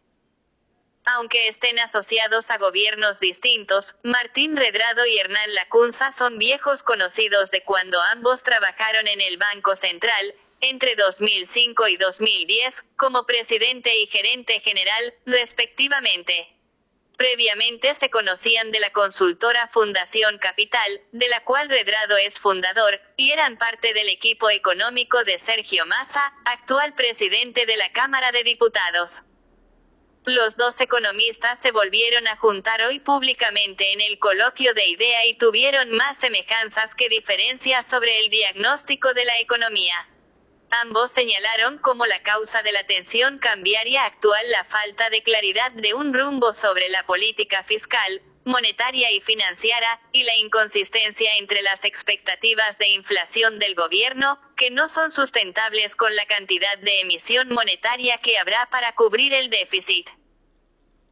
Aunque 1.05 1.47
estén 1.47 1.77
asociados 1.79 2.49
a 2.49 2.57
gobiernos 2.57 3.19
distintos, 3.19 3.93
Martín 4.01 4.57
Redrado 4.57 5.05
y 5.05 5.19
Hernán 5.19 5.53
Lacunza 5.53 6.11
son 6.11 6.39
viejos 6.39 6.81
conocidos 6.81 7.51
de 7.51 7.61
cuando 7.61 8.01
ambos 8.01 8.43
trabajaron 8.43 9.07
en 9.07 9.21
el 9.21 9.37
Banco 9.37 9.75
Central, 9.75 10.33
entre 10.61 10.95
2005 10.95 11.87
y 11.89 11.97
2010, 11.97 12.83
como 12.97 13.27
presidente 13.27 13.95
y 13.95 14.07
gerente 14.07 14.59
general, 14.61 15.13
respectivamente. 15.27 16.51
Previamente 17.17 17.93
se 17.93 18.09
conocían 18.09 18.71
de 18.71 18.79
la 18.79 18.89
consultora 18.89 19.69
Fundación 19.71 20.39
Capital, 20.39 21.01
de 21.11 21.29
la 21.29 21.43
cual 21.43 21.69
Redrado 21.69 22.17
es 22.17 22.39
fundador, 22.39 22.99
y 23.15 23.31
eran 23.31 23.59
parte 23.59 23.93
del 23.93 24.09
equipo 24.09 24.49
económico 24.49 25.23
de 25.23 25.37
Sergio 25.37 25.85
Massa, 25.85 26.33
actual 26.45 26.95
presidente 26.95 27.67
de 27.67 27.77
la 27.77 27.91
Cámara 27.93 28.31
de 28.31 28.43
Diputados. 28.43 29.21
Los 30.25 30.57
dos 30.57 30.81
economistas 30.81 31.59
se 31.59 31.71
volvieron 31.71 32.27
a 32.27 32.35
juntar 32.37 32.81
hoy 32.81 32.99
públicamente 32.99 33.93
en 33.93 34.01
el 34.01 34.17
coloquio 34.17 34.73
de 34.73 34.87
idea 34.87 35.23
y 35.27 35.35
tuvieron 35.35 35.91
más 35.91 36.17
semejanzas 36.17 36.95
que 36.95 37.09
diferencias 37.09 37.87
sobre 37.87 38.19
el 38.21 38.31
diagnóstico 38.31 39.13
de 39.13 39.23
la 39.23 39.39
economía. 39.39 40.09
Ambos 40.81 41.11
señalaron 41.11 41.77
como 41.77 42.07
la 42.07 42.23
causa 42.23 42.63
de 42.63 42.71
la 42.71 42.83
tensión 42.85 43.37
cambiaria 43.37 44.03
actual 44.05 44.41
la 44.49 44.63
falta 44.63 45.11
de 45.11 45.21
claridad 45.21 45.71
de 45.73 45.93
un 45.93 46.11
rumbo 46.11 46.55
sobre 46.55 46.89
la 46.89 47.05
política 47.05 47.63
fiscal, 47.63 48.23
monetaria 48.45 49.11
y 49.11 49.19
financiera, 49.19 49.99
y 50.11 50.23
la 50.23 50.35
inconsistencia 50.37 51.35
entre 51.37 51.61
las 51.61 51.83
expectativas 51.83 52.77
de 52.77 52.87
inflación 52.89 53.59
del 53.59 53.75
gobierno, 53.75 54.39
que 54.55 54.71
no 54.71 54.87
son 54.87 55.11
sustentables 55.11 55.95
con 55.95 56.15
la 56.15 56.25
cantidad 56.25 56.77
de 56.77 57.01
emisión 57.01 57.49
monetaria 57.49 58.17
que 58.19 58.37
habrá 58.37 58.69
para 58.69 58.93
cubrir 58.93 59.33
el 59.33 59.49
déficit. 59.49 60.09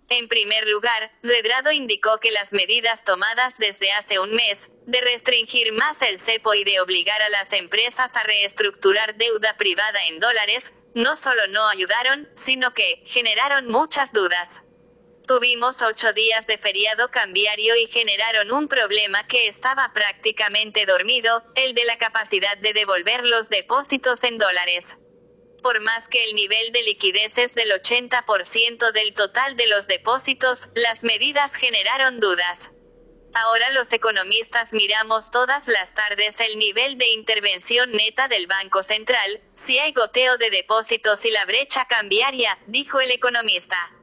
En 0.10 0.28
primer 0.28 0.68
lugar, 0.68 1.12
Redrado 1.24 1.72
indicó 1.72 2.20
que 2.20 2.32
las 2.32 2.54
medidas 2.54 3.04
tomadas 3.04 3.58
desde 3.58 3.92
hace 3.94 4.20
un 4.20 4.32
mes, 4.34 4.70
de 4.86 5.02
restringir 5.02 5.74
más 5.74 6.02
el 6.02 6.20
cepo 6.20 6.54
y 6.54 6.64
de 6.64 6.80
obligar 6.82 7.22
a 7.22 7.30
las 7.30 7.52
empresas 7.54 8.16
a 8.16 8.24
reestructurar 8.24 9.16
deuda 9.16 9.58
privada 9.58 10.06
en 10.08 10.20
dólares, 10.20 10.72
no 10.94 11.18
solo 11.18 11.48
no 11.48 11.68
ayudaron, 11.68 12.30
sino 12.36 12.74
que 12.74 13.04
generaron 13.08 13.68
muchas 13.68 14.14
dudas. 14.14 14.62
Tuvimos 15.26 15.82
ocho 15.82 16.12
días 16.12 16.48
de 16.48 16.58
feriado 16.58 17.10
cambiario 17.10 17.78
y 17.78 17.88
generaron 17.88 18.52
un 18.52 18.68
problema 18.68 19.26
que 19.26 19.48
estaba 19.48 19.94
prácticamente 19.94 20.86
dormido, 20.86 21.44
el 21.56 21.74
de 21.74 21.86
la 21.86 21.98
capacidad 21.98 22.58
de 22.58 22.74
devolver 22.74 23.26
los 23.26 23.48
depósitos 23.48 24.22
en 24.26 24.38
dólares. 24.38 24.98
Por 25.62 25.80
más 25.80 26.10
que 26.10 26.26
el 26.26 26.36
nivel 26.36 26.74
de 26.74 26.84
liquidez 26.84 27.38
es 27.38 27.56
del 27.56 27.72
80% 27.72 28.92
del 28.92 29.14
total 29.14 29.56
de 29.56 29.68
los 29.68 29.88
depósitos, 29.88 30.68
las 30.76 31.06
medidas 31.06 31.56
generaron 31.56 32.20
dudas. 32.20 32.70
Ahora 33.34 33.72
los 33.72 33.94
economistas 33.94 34.74
miramos 34.74 35.32
todas 35.32 35.70
las 35.70 35.94
tardes 35.96 36.42
el 36.42 36.60
nivel 36.60 36.98
de 36.98 37.08
intervención 37.14 37.94
neta 37.94 38.28
del 38.28 38.46
Banco 38.46 38.84
Central, 38.84 39.42
si 39.56 39.80
hay 39.80 39.94
goteo 39.94 40.38
de 40.38 40.50
depósitos 40.50 41.24
y 41.24 41.32
la 41.32 41.46
brecha 41.46 41.86
cambiaria, 41.86 42.60
dijo 42.68 43.00
el 43.00 43.12
economista. 43.12 44.03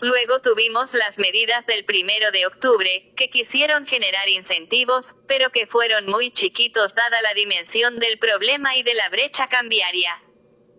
Luego 0.00 0.40
tuvimos 0.40 0.94
las 0.94 1.18
medidas 1.18 1.66
del 1.66 1.84
primero 1.84 2.30
de 2.30 2.46
octubre, 2.46 3.12
que 3.16 3.28
quisieron 3.28 3.86
generar 3.86 4.28
incentivos, 4.30 5.14
pero 5.28 5.50
que 5.50 5.66
fueron 5.66 6.06
muy 6.06 6.30
chiquitos 6.30 6.94
dada 6.94 7.20
la 7.20 7.34
dimensión 7.34 7.98
del 7.98 8.18
problema 8.18 8.76
y 8.76 8.82
de 8.82 8.94
la 8.94 9.10
brecha 9.10 9.48
cambiaria. 9.48 10.22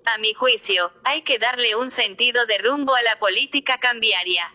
A 0.06 0.18
mi 0.18 0.34
juicio, 0.34 0.92
hay 1.04 1.22
que 1.22 1.38
darle 1.38 1.76
un 1.76 1.92
sentido 1.92 2.48
de 2.48 2.58
rumbo 2.58 2.96
a 2.96 3.02
la 3.04 3.20
política 3.20 3.80
cambiaria. 3.80 4.52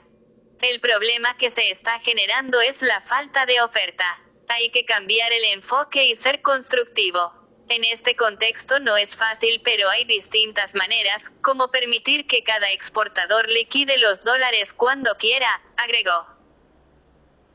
El 0.61 0.81
problema 0.81 1.37
que 1.37 1.52
se 1.52 1.70
está 1.70 2.00
generando 2.00 2.61
es 2.61 2.83
la 2.83 3.02
falta 3.02 3.46
de 3.46 3.61
oferta. 3.61 4.20
Hay 4.48 4.70
que 4.70 4.85
cambiar 4.85 5.33
el 5.33 5.44
enfoque 5.44 6.07
y 6.07 6.16
ser 6.16 6.42
constructivo. 6.42 7.33
En 7.68 7.83
este 7.83 8.14
contexto 8.14 8.79
no 8.79 8.96
es 8.96 9.16
fácil, 9.16 9.61
pero 9.64 9.88
hay 9.90 10.05
distintas 10.05 10.74
maneras, 10.76 11.31
como 11.42 11.68
permitir 11.72 12.29
que 12.29 12.44
cada 12.44 12.70
exportador 12.70 13.50
liquide 13.50 13.98
los 13.98 14.22
dólares 14.22 14.72
cuando 14.72 15.16
quiera, 15.16 15.61
agregó. 15.76 16.26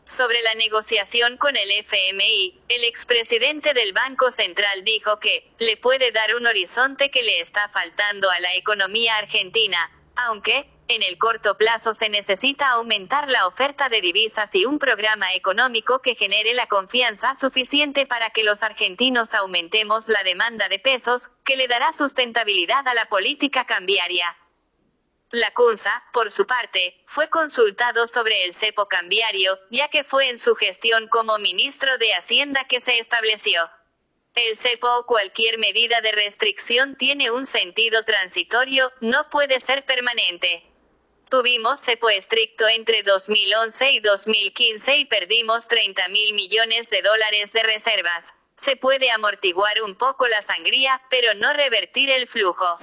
Sobre 0.07 0.41
la 0.41 0.53
negociación 0.55 1.37
con 1.37 1.55
el 1.55 1.71
FMI, 1.71 2.59
el 2.67 2.83
expresidente 2.83 3.73
del 3.73 3.93
Banco 3.93 4.29
Central 4.33 4.83
dijo 4.83 5.17
que, 5.19 5.49
le 5.59 5.77
puede 5.77 6.11
dar 6.11 6.35
un 6.35 6.45
horizonte 6.45 7.09
que 7.09 7.23
le 7.23 7.39
está 7.39 7.69
faltando 7.69 8.29
a 8.29 8.39
la 8.41 8.53
economía 8.55 9.15
argentina, 9.15 9.89
aunque, 10.15 10.69
en 10.87 11.03
el 11.03 11.17
corto 11.17 11.57
plazo 11.57 11.95
se 11.95 12.09
necesita 12.09 12.71
aumentar 12.71 13.29
la 13.29 13.47
oferta 13.47 13.87
de 13.87 14.01
divisas 14.01 14.53
y 14.53 14.65
un 14.65 14.77
programa 14.77 15.33
económico 15.33 16.01
que 16.01 16.15
genere 16.15 16.53
la 16.53 16.67
confianza 16.67 17.35
suficiente 17.35 18.05
para 18.05 18.29
que 18.31 18.43
los 18.43 18.61
argentinos 18.61 19.33
aumentemos 19.33 20.09
la 20.09 20.23
demanda 20.23 20.67
de 20.67 20.79
pesos, 20.79 21.29
que 21.45 21.55
le 21.55 21.67
dará 21.67 21.93
sustentabilidad 21.93 22.87
a 22.87 22.93
la 22.93 23.05
política 23.05 23.65
cambiaria. 23.65 24.35
La 25.29 25.53
CUNSA, 25.53 26.03
por 26.11 26.29
su 26.33 26.45
parte, 26.45 27.01
fue 27.07 27.29
consultado 27.29 28.09
sobre 28.09 28.43
el 28.43 28.53
cepo 28.53 28.89
cambiario, 28.89 29.57
ya 29.69 29.87
que 29.87 30.03
fue 30.03 30.27
en 30.27 30.39
su 30.39 30.55
gestión 30.55 31.07
como 31.07 31.37
ministro 31.37 31.97
de 31.99 32.13
Hacienda 32.13 32.65
que 32.65 32.81
se 32.81 32.99
estableció. 32.99 33.69
El 34.35 34.57
cepo 34.57 34.87
o 34.97 35.05
cualquier 35.05 35.57
medida 35.57 35.99
de 35.99 36.13
restricción 36.13 36.95
tiene 36.95 37.31
un 37.31 37.45
sentido 37.45 38.05
transitorio, 38.05 38.91
no 39.01 39.29
puede 39.29 39.59
ser 39.59 39.85
permanente. 39.85 40.63
Tuvimos 41.29 41.81
cepo 41.81 42.09
estricto 42.09 42.65
entre 42.69 43.03
2011 43.03 43.91
y 43.91 43.99
2015 43.99 44.97
y 44.97 45.05
perdimos 45.05 45.67
30 45.67 46.07
mil 46.07 46.33
millones 46.33 46.89
de 46.89 47.01
dólares 47.01 47.51
de 47.51 47.63
reservas. 47.63 48.33
Se 48.57 48.77
puede 48.77 49.11
amortiguar 49.11 49.81
un 49.81 49.95
poco 49.95 50.27
la 50.27 50.41
sangría, 50.41 51.01
pero 51.09 51.33
no 51.35 51.51
revertir 51.51 52.09
el 52.09 52.27
flujo. 52.27 52.79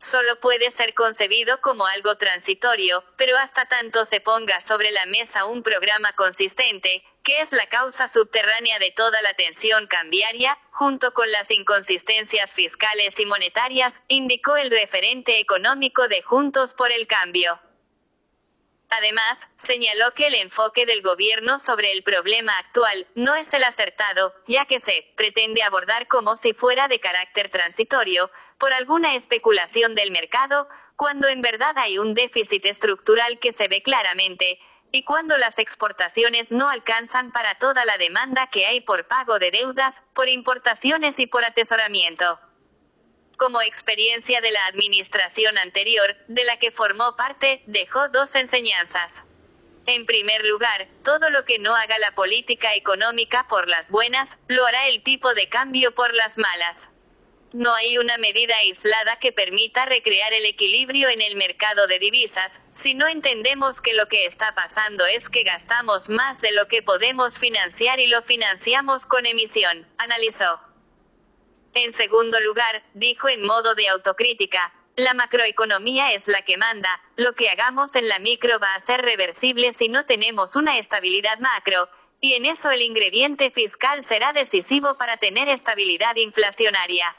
Solo 0.00 0.40
puede 0.40 0.72
ser 0.72 0.94
concebido 0.94 1.60
como 1.60 1.86
algo 1.86 2.16
transitorio, 2.16 3.04
pero 3.16 3.36
hasta 3.36 3.66
tanto 3.66 4.04
se 4.04 4.20
ponga 4.20 4.60
sobre 4.60 4.90
la 4.90 5.06
mesa 5.06 5.44
un 5.44 5.62
programa 5.62 6.12
consistente, 6.14 7.04
que 7.24 7.40
es 7.40 7.52
la 7.52 7.66
causa 7.66 8.08
subterránea 8.08 8.78
de 8.78 8.90
toda 8.90 9.22
la 9.22 9.34
tensión 9.34 9.86
cambiaria, 9.86 10.58
junto 10.70 11.14
con 11.14 11.30
las 11.30 11.50
inconsistencias 11.50 12.52
fiscales 12.52 13.18
y 13.20 13.26
monetarias, 13.26 14.00
indicó 14.08 14.56
el 14.56 14.70
referente 14.70 15.38
económico 15.38 16.08
de 16.08 16.22
Juntos 16.22 16.74
por 16.74 16.90
el 16.90 17.06
Cambio. 17.06 17.60
Además, 18.90 19.40
señaló 19.56 20.12
que 20.12 20.26
el 20.26 20.34
enfoque 20.34 20.84
del 20.84 21.00
gobierno 21.00 21.58
sobre 21.60 21.92
el 21.92 22.02
problema 22.02 22.58
actual 22.58 23.06
no 23.14 23.34
es 23.34 23.54
el 23.54 23.64
acertado, 23.64 24.34
ya 24.46 24.66
que 24.66 24.80
se 24.80 25.06
pretende 25.16 25.62
abordar 25.62 26.08
como 26.08 26.36
si 26.36 26.52
fuera 26.52 26.88
de 26.88 27.00
carácter 27.00 27.50
transitorio, 27.50 28.30
por 28.58 28.72
alguna 28.74 29.14
especulación 29.14 29.94
del 29.94 30.10
mercado, 30.10 30.68
cuando 30.96 31.26
en 31.28 31.40
verdad 31.40 31.72
hay 31.78 31.98
un 31.98 32.12
déficit 32.12 32.66
estructural 32.66 33.38
que 33.38 33.54
se 33.54 33.66
ve 33.66 33.82
claramente, 33.82 34.60
y 34.92 35.02
cuando 35.04 35.36
las 35.38 35.58
exportaciones 35.58 36.52
no 36.52 36.68
alcanzan 36.68 37.32
para 37.32 37.54
toda 37.56 37.84
la 37.84 37.96
demanda 37.98 38.48
que 38.52 38.66
hay 38.66 38.80
por 38.80 39.08
pago 39.08 39.38
de 39.38 39.50
deudas, 39.50 40.00
por 40.14 40.28
importaciones 40.28 41.18
y 41.18 41.26
por 41.26 41.44
atesoramiento 41.44 42.38
como 43.42 43.60
experiencia 43.60 44.40
de 44.40 44.52
la 44.52 44.66
administración 44.66 45.58
anterior, 45.58 46.16
de 46.28 46.44
la 46.44 46.58
que 46.58 46.70
formó 46.70 47.16
parte, 47.16 47.60
dejó 47.66 48.08
dos 48.08 48.36
enseñanzas. 48.36 49.20
En 49.86 50.06
primer 50.06 50.44
lugar, 50.46 50.86
todo 51.02 51.28
lo 51.28 51.44
que 51.44 51.58
no 51.58 51.74
haga 51.74 51.98
la 51.98 52.14
política 52.14 52.76
económica 52.76 53.48
por 53.48 53.68
las 53.68 53.90
buenas, 53.90 54.38
lo 54.46 54.64
hará 54.64 54.86
el 54.86 55.02
tipo 55.02 55.34
de 55.34 55.48
cambio 55.48 55.92
por 55.92 56.14
las 56.14 56.38
malas. 56.38 56.86
No 57.52 57.74
hay 57.74 57.98
una 57.98 58.16
medida 58.16 58.56
aislada 58.58 59.18
que 59.18 59.32
permita 59.32 59.86
recrear 59.86 60.32
el 60.32 60.46
equilibrio 60.46 61.08
en 61.08 61.20
el 61.20 61.34
mercado 61.34 61.88
de 61.88 61.98
divisas, 61.98 62.60
si 62.82 62.94
no 62.94 63.06
entendemos 63.06 63.80
que 63.80 63.94
lo 63.94 64.08
que 64.08 64.26
está 64.26 64.56
pasando 64.56 65.06
es 65.06 65.28
que 65.28 65.44
gastamos 65.44 66.08
más 66.08 66.40
de 66.40 66.50
lo 66.50 66.66
que 66.66 66.82
podemos 66.82 67.38
financiar 67.38 68.00
y 68.00 68.08
lo 68.08 68.22
financiamos 68.22 69.06
con 69.06 69.24
emisión, 69.24 69.86
analizó. 69.98 70.60
En 71.74 71.92
segundo 71.92 72.40
lugar, 72.40 72.82
dijo 72.94 73.28
en 73.28 73.46
modo 73.46 73.76
de 73.76 73.88
autocrítica, 73.88 74.74
La 74.96 75.14
macroeconomía 75.14 76.12
es 76.12 76.28
la 76.28 76.42
que 76.42 76.58
manda, 76.58 77.00
lo 77.16 77.34
que 77.34 77.48
hagamos 77.48 77.94
en 77.94 78.08
la 78.08 78.18
micro 78.18 78.58
va 78.58 78.74
a 78.74 78.80
ser 78.80 79.00
reversible 79.00 79.72
si 79.72 79.88
no 79.88 80.04
tenemos 80.04 80.54
una 80.54 80.76
estabilidad 80.78 81.38
macro, 81.38 81.88
y 82.20 82.34
en 82.34 82.44
eso 82.46 82.70
el 82.70 82.82
ingrediente 82.82 83.50
fiscal 83.52 84.04
será 84.04 84.32
decisivo 84.32 84.98
para 84.98 85.16
tener 85.16 85.48
estabilidad 85.48 86.16
inflacionaria. 86.16 87.16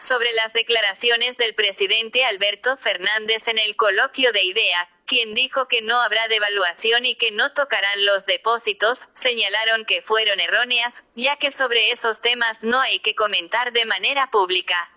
Sobre 0.00 0.32
las 0.32 0.54
declaraciones 0.54 1.36
del 1.36 1.54
presidente 1.54 2.24
Alberto 2.24 2.78
Fernández 2.78 3.48
en 3.48 3.58
el 3.58 3.76
coloquio 3.76 4.32
de 4.32 4.42
IDEA, 4.42 4.88
quien 5.04 5.34
dijo 5.34 5.68
que 5.68 5.82
no 5.82 6.00
habrá 6.00 6.26
devaluación 6.28 7.04
y 7.04 7.16
que 7.16 7.32
no 7.32 7.52
tocarán 7.52 8.06
los 8.06 8.24
depósitos, 8.24 9.08
señalaron 9.14 9.84
que 9.84 10.00
fueron 10.00 10.40
erróneas, 10.40 11.04
ya 11.16 11.36
que 11.36 11.52
sobre 11.52 11.90
esos 11.90 12.22
temas 12.22 12.62
no 12.62 12.80
hay 12.80 13.00
que 13.00 13.14
comentar 13.14 13.72
de 13.74 13.84
manera 13.84 14.30
pública. 14.30 14.90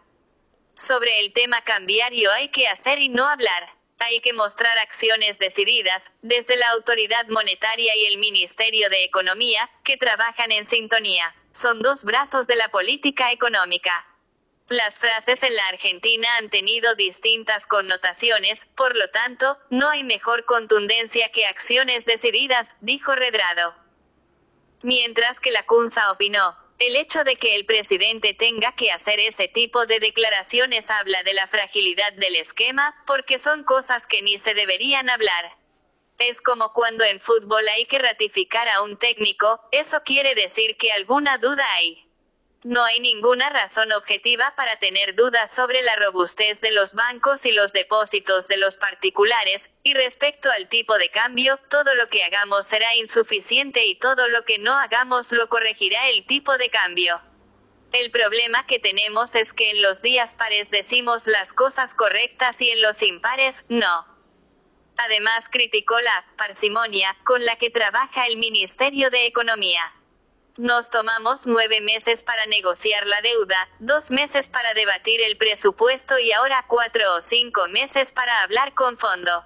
Sobre 0.77 1.19
el 1.19 1.33
tema 1.33 1.61
cambiario 1.65 2.31
hay 2.31 2.47
que 2.47 2.69
hacer 2.69 2.99
y 2.99 3.09
no 3.09 3.27
hablar. 3.27 3.75
Hay 3.99 4.21
que 4.21 4.31
mostrar 4.31 4.77
acciones 4.77 5.37
decididas, 5.37 6.11
desde 6.21 6.55
la 6.55 6.69
autoridad 6.69 7.27
monetaria 7.27 7.93
y 7.97 8.05
el 8.05 8.19
Ministerio 8.19 8.89
de 8.89 9.03
Economía, 9.03 9.69
que 9.83 9.97
trabajan 9.97 10.53
en 10.53 10.65
sintonía. 10.65 11.35
Son 11.53 11.81
dos 11.81 12.05
brazos 12.05 12.47
de 12.47 12.55
la 12.55 12.69
política 12.69 13.33
económica. 13.33 14.07
Las 14.69 14.97
frases 14.97 15.43
en 15.43 15.55
la 15.55 15.67
Argentina 15.67 16.27
han 16.37 16.49
tenido 16.49 16.95
distintas 16.95 17.67
connotaciones, 17.67 18.65
por 18.75 18.95
lo 18.95 19.09
tanto, 19.09 19.57
no 19.69 19.89
hay 19.89 20.03
mejor 20.03 20.45
contundencia 20.45 21.29
que 21.31 21.45
acciones 21.45 22.05
decididas, 22.05 22.73
dijo 22.79 23.13
Redrado. 23.13 23.75
Mientras 24.81 25.39
que 25.39 25.51
la 25.51 25.65
CUNSA 25.65 26.11
opinó, 26.11 26.57
el 26.79 26.95
hecho 26.95 27.23
de 27.23 27.35
que 27.35 27.55
el 27.55 27.65
presidente 27.65 28.33
tenga 28.33 28.73
que 28.75 28.91
hacer 28.91 29.19
ese 29.19 29.47
tipo 29.47 29.85
de 29.85 29.99
declaraciones 29.99 30.89
habla 30.89 31.21
de 31.23 31.33
la 31.33 31.47
fragilidad 31.47 32.13
del 32.13 32.35
esquema, 32.35 32.95
porque 33.05 33.39
son 33.39 33.63
cosas 33.63 34.07
que 34.07 34.21
ni 34.21 34.37
se 34.37 34.53
deberían 34.53 35.09
hablar. 35.09 35.57
Es 36.19 36.41
como 36.41 36.73
cuando 36.73 37.03
en 37.03 37.19
fútbol 37.19 37.67
hay 37.67 37.85
que 37.85 37.99
ratificar 37.99 38.67
a 38.69 38.81
un 38.81 38.97
técnico, 38.97 39.61
eso 39.71 40.01
quiere 40.03 40.35
decir 40.35 40.77
que 40.77 40.91
alguna 40.91 41.37
duda 41.37 41.65
hay. 41.75 42.02
No 42.63 42.81
hay 42.85 43.01
ninguna 43.01 43.49
razón 43.49 43.91
objetiva 43.91 44.53
para 44.55 44.79
tener 44.79 45.15
dudas 45.15 45.53
sobre 45.53 45.81
la 45.81 45.97
robustez 45.97 46.61
de 46.61 46.71
los 46.71 46.93
bancos 46.93 47.45
y 47.45 47.51
los 47.51 47.73
depósitos 47.73 48.47
de 48.47 48.55
los 48.55 48.77
particulares, 48.77 49.69
y 49.83 49.93
respecto 49.93 50.49
al 50.49 50.69
tipo 50.69 50.97
de 50.97 51.09
cambio, 51.09 51.59
todo 51.69 51.93
lo 51.95 52.07
que 52.07 52.23
hagamos 52.23 52.65
será 52.65 52.95
insuficiente 52.95 53.85
y 53.85 53.95
todo 53.95 54.29
lo 54.29 54.45
que 54.45 54.59
no 54.59 54.77
hagamos 54.77 55.33
lo 55.33 55.49
corregirá 55.49 56.07
el 56.09 56.25
tipo 56.25 56.57
de 56.57 56.69
cambio. 56.69 57.21
El 57.91 58.11
problema 58.11 58.65
que 58.65 58.79
tenemos 58.79 59.35
es 59.35 59.51
que 59.51 59.71
en 59.71 59.81
los 59.81 60.01
días 60.01 60.33
pares 60.33 60.71
decimos 60.71 61.27
las 61.27 61.51
cosas 61.51 61.93
correctas 61.93 62.61
y 62.61 62.69
en 62.69 62.81
los 62.81 63.01
impares, 63.03 63.65
no. 63.67 64.07
Además 64.95 65.49
criticó 65.51 65.99
la 65.99 66.25
parsimonia 66.37 67.15
con 67.25 67.43
la 67.43 67.57
que 67.57 67.69
trabaja 67.69 68.25
el 68.27 68.37
Ministerio 68.37 69.09
de 69.09 69.25
Economía. 69.25 69.93
Nos 70.57 70.91
tomamos 70.91 71.47
nueve 71.47 71.81
meses 71.81 72.21
para 72.21 72.45
negociar 72.45 73.07
la 73.07 73.19
deuda, 73.23 73.57
dos 73.79 74.11
meses 74.11 74.49
para 74.49 74.75
debatir 74.75 75.19
el 75.21 75.35
presupuesto 75.35 76.19
y 76.19 76.31
ahora 76.31 76.65
cuatro 76.67 77.01
o 77.15 77.21
cinco 77.23 77.67
meses 77.69 78.11
para 78.11 78.43
hablar 78.43 78.75
con 78.75 78.99
fondo. 78.99 79.43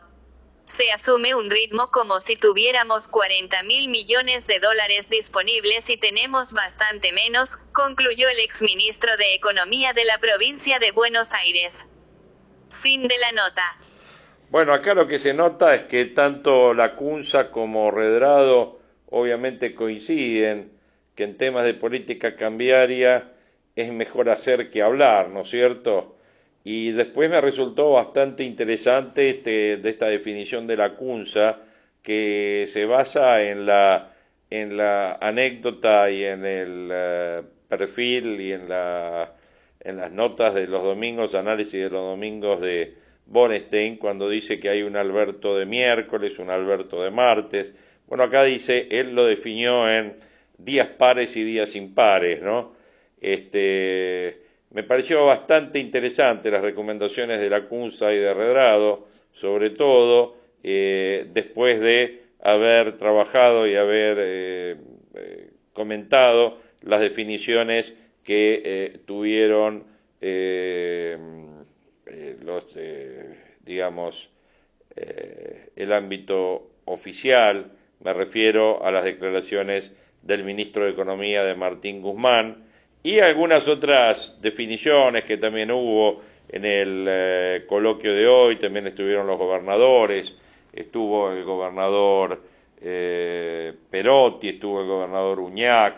Se 0.68 0.92
asume 0.92 1.34
un 1.34 1.50
ritmo 1.50 1.92
como 1.92 2.20
si 2.20 2.36
tuviéramos 2.36 3.08
40 3.08 3.64
mil 3.64 3.88
millones 3.88 4.48
de 4.48 4.60
dólares 4.60 5.10
disponibles 5.10 5.90
y 5.90 5.96
tenemos 5.96 6.52
bastante 6.52 7.14
menos, 7.14 7.56
concluyó 7.72 8.28
el 8.28 8.42
exministro 8.42 9.16
de 9.16 9.34
Economía 9.34 9.94
de 9.94 10.04
la 10.04 10.18
provincia 10.18 10.78
de 10.78 10.92
Buenos 10.92 11.32
Aires. 11.32 11.86
Fin 12.82 13.08
de 13.08 13.18
la 13.18 13.32
nota. 13.32 13.78
Bueno, 14.50 14.74
acá 14.74 14.94
lo 14.94 15.08
que 15.08 15.20
se 15.20 15.34
nota 15.34 15.74
es 15.74 15.86
que 15.86 16.04
tanto 16.04 16.74
la 16.74 16.98
CUNSA 16.98 17.50
como 17.50 17.92
Redrado 17.92 18.82
obviamente 19.10 19.74
coinciden 19.74 20.77
que 21.18 21.24
en 21.24 21.36
temas 21.36 21.66
de 21.66 21.74
política 21.74 22.36
cambiaria 22.36 23.32
es 23.76 23.92
mejor 23.92 24.30
hacer 24.30 24.70
que 24.70 24.84
hablar, 24.84 25.30
¿no 25.30 25.42
es 25.42 25.50
cierto? 25.50 26.16
Y 26.64 26.92
después 26.92 27.28
me 27.30 27.42
resultó 27.42 27.92
bastante 27.94 28.44
interesante 28.44 29.32
este, 29.32 29.78
de 29.78 29.90
esta 29.90 30.08
definición 30.10 30.68
de 30.68 30.78
la 30.78 30.94
CUNSA, 30.96 31.58
que 32.04 32.66
se 32.68 32.86
basa 32.86 33.42
en 33.42 33.66
la, 33.66 34.14
en 34.52 34.78
la 34.78 35.14
anécdota 35.14 36.12
y 36.12 36.24
en 36.24 36.46
el 36.46 36.90
eh, 36.92 37.42
perfil 37.68 38.40
y 38.40 38.54
en, 38.54 38.70
la, 38.70 39.34
en 39.80 39.98
las 39.98 40.12
notas 40.12 40.54
de 40.54 40.68
los 40.68 40.84
domingos, 40.84 41.34
análisis 41.34 41.74
de 41.74 41.90
los 41.90 42.12
domingos 42.12 42.62
de 42.62 42.94
Bonestein, 43.26 43.98
cuando 43.98 44.30
dice 44.30 44.60
que 44.60 44.70
hay 44.70 44.84
un 44.84 44.96
Alberto 44.96 45.58
de 45.58 45.66
miércoles, 45.66 46.38
un 46.38 46.52
Alberto 46.52 47.02
de 47.02 47.10
martes. 47.10 47.74
Bueno, 48.06 48.26
acá 48.26 48.44
dice, 48.44 48.88
él 48.92 49.16
lo 49.16 49.26
definió 49.26 49.90
en 49.92 50.27
días 50.58 50.88
pares 50.88 51.36
y 51.38 51.44
días 51.44 51.76
impares, 51.76 52.42
¿no? 52.42 52.74
Este, 53.22 54.42
me 54.72 54.84
pareció 54.84 55.26
bastante 55.26 55.80
interesante 55.80 56.52
las 56.52 56.62
recomendaciones 56.62 57.40
de 57.40 57.50
la 57.50 57.68
CUNSA 57.68 58.14
y 58.14 58.18
de 58.18 58.34
Redrado, 58.34 59.08
sobre 59.32 59.70
todo 59.70 60.36
eh, 60.64 61.26
después 61.34 61.80
de 61.80 62.24
haber 62.42 62.98
trabajado 62.98 63.68
y 63.68 63.76
haber 63.76 64.18
eh, 64.20 64.76
eh, 65.16 65.50
comentado 65.74 66.60
las 66.82 67.00
definiciones 67.02 67.94
que 68.24 69.00
tuvieron 69.06 69.86
los, 72.42 72.78
digamos, 73.66 74.30
el 74.96 75.94
ámbito 75.94 76.70
oficial, 76.86 77.72
me 78.02 78.14
refiero 78.14 78.84
a 78.84 78.92
las 78.92 79.06
declaraciones 79.06 79.92
del 80.22 80.44
ministro 80.44 80.86
de 80.86 80.92
Economía 80.92 81.44
de 81.44 81.56
Martín 81.56 82.02
Guzmán 82.02 82.66
y 83.04 83.20
algunas 83.20 83.68
otras 83.68 84.36
definiciones 84.42 85.24
que 85.24 85.38
también 85.38 85.72
hubo 85.72 86.22
en 86.50 86.66
el 86.66 87.06
eh, 87.08 87.66
coloquio 87.68 88.14
de 88.14 88.28
hoy, 88.28 88.56
también 88.58 88.88
estuvieron 88.88 89.28
los 89.28 89.38
gobernadores, 89.38 90.38
estuvo 90.74 91.32
el 91.32 91.44
gobernador 91.44 92.42
eh, 92.82 93.74
Perotti, 93.90 94.50
estuvo 94.50 94.82
el 94.82 94.88
gobernador 94.88 95.40
Uñac, 95.40 95.96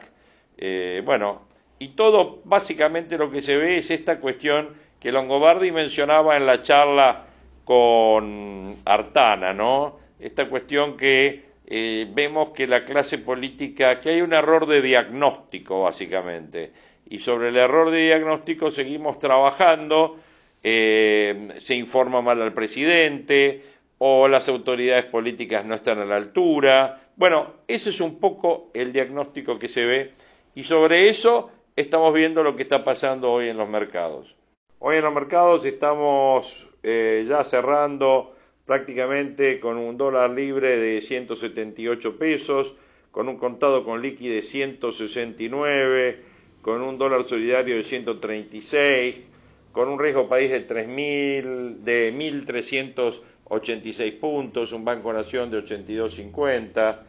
eh, 0.57 1.01
bueno, 1.05 1.41
y 1.79 1.89
todo 1.89 2.41
básicamente 2.43 3.17
lo 3.17 3.31
que 3.31 3.41
se 3.41 3.55
ve 3.57 3.77
es 3.77 3.89
esta 3.91 4.19
cuestión 4.19 4.69
que 4.99 5.11
Longobardi 5.11 5.71
mencionaba 5.71 6.35
en 6.35 6.45
la 6.45 6.61
charla 6.61 7.25
con 7.63 8.75
Artana, 8.85 9.53
¿no? 9.53 9.97
Esta 10.19 10.49
cuestión 10.49 10.97
que 10.97 11.48
eh, 11.69 12.07
vemos 12.11 12.49
que 12.49 12.65
la 12.65 12.83
clase 12.83 13.19
política, 13.19 13.99
que 13.99 14.09
hay 14.09 14.21
un 14.21 14.33
error 14.33 14.65
de 14.65 14.81
diagnóstico 14.81 15.83
básicamente, 15.83 16.71
y 17.07 17.19
sobre 17.19 17.49
el 17.49 17.57
error 17.57 17.91
de 17.91 18.05
diagnóstico 18.05 18.71
seguimos 18.71 19.19
trabajando, 19.19 20.17
eh, 20.63 21.49
se 21.59 21.75
informa 21.75 22.21
mal 22.21 22.41
al 22.41 22.53
presidente, 22.53 23.63
o 23.99 24.27
las 24.27 24.49
autoridades 24.49 25.05
políticas 25.05 25.63
no 25.65 25.75
están 25.75 25.99
a 25.99 26.05
la 26.05 26.15
altura. 26.15 27.01
Bueno, 27.15 27.53
ese 27.67 27.91
es 27.91 28.01
un 28.01 28.19
poco 28.19 28.71
el 28.73 28.91
diagnóstico 28.91 29.59
que 29.59 29.69
se 29.69 29.85
ve, 29.85 30.13
y 30.55 30.63
sobre 30.63 31.09
eso 31.09 31.51
estamos 31.75 32.13
viendo 32.13 32.43
lo 32.43 32.55
que 32.55 32.63
está 32.63 32.83
pasando 32.83 33.31
hoy 33.31 33.49
en 33.49 33.57
los 33.57 33.69
mercados. 33.69 34.35
Hoy 34.79 34.97
en 34.97 35.03
los 35.03 35.13
mercados 35.13 35.63
estamos 35.65 36.67
eh, 36.81 37.25
ya 37.27 37.43
cerrando 37.43 38.35
prácticamente 38.69 39.59
con 39.59 39.75
un 39.77 39.97
dólar 39.97 40.29
libre 40.29 40.77
de 40.77 41.01
178 41.01 42.19
pesos, 42.19 42.75
con 43.09 43.27
un 43.27 43.37
contado 43.37 43.83
con 43.83 43.99
liqui 43.99 44.29
de 44.29 44.43
169, 44.43 46.21
con 46.61 46.83
un 46.83 46.99
dólar 46.99 47.27
solidario 47.27 47.77
de 47.77 47.83
136, 47.83 49.23
con 49.71 49.89
un 49.89 49.97
riesgo 49.97 50.29
país 50.29 50.51
de 50.51 50.67
3.000, 50.67 51.77
de 51.77 52.13
1.386 52.13 54.19
puntos, 54.19 54.71
un 54.71 54.85
Banco 54.85 55.11
Nación 55.13 55.49
de 55.49 55.65
82.50. 55.65 56.99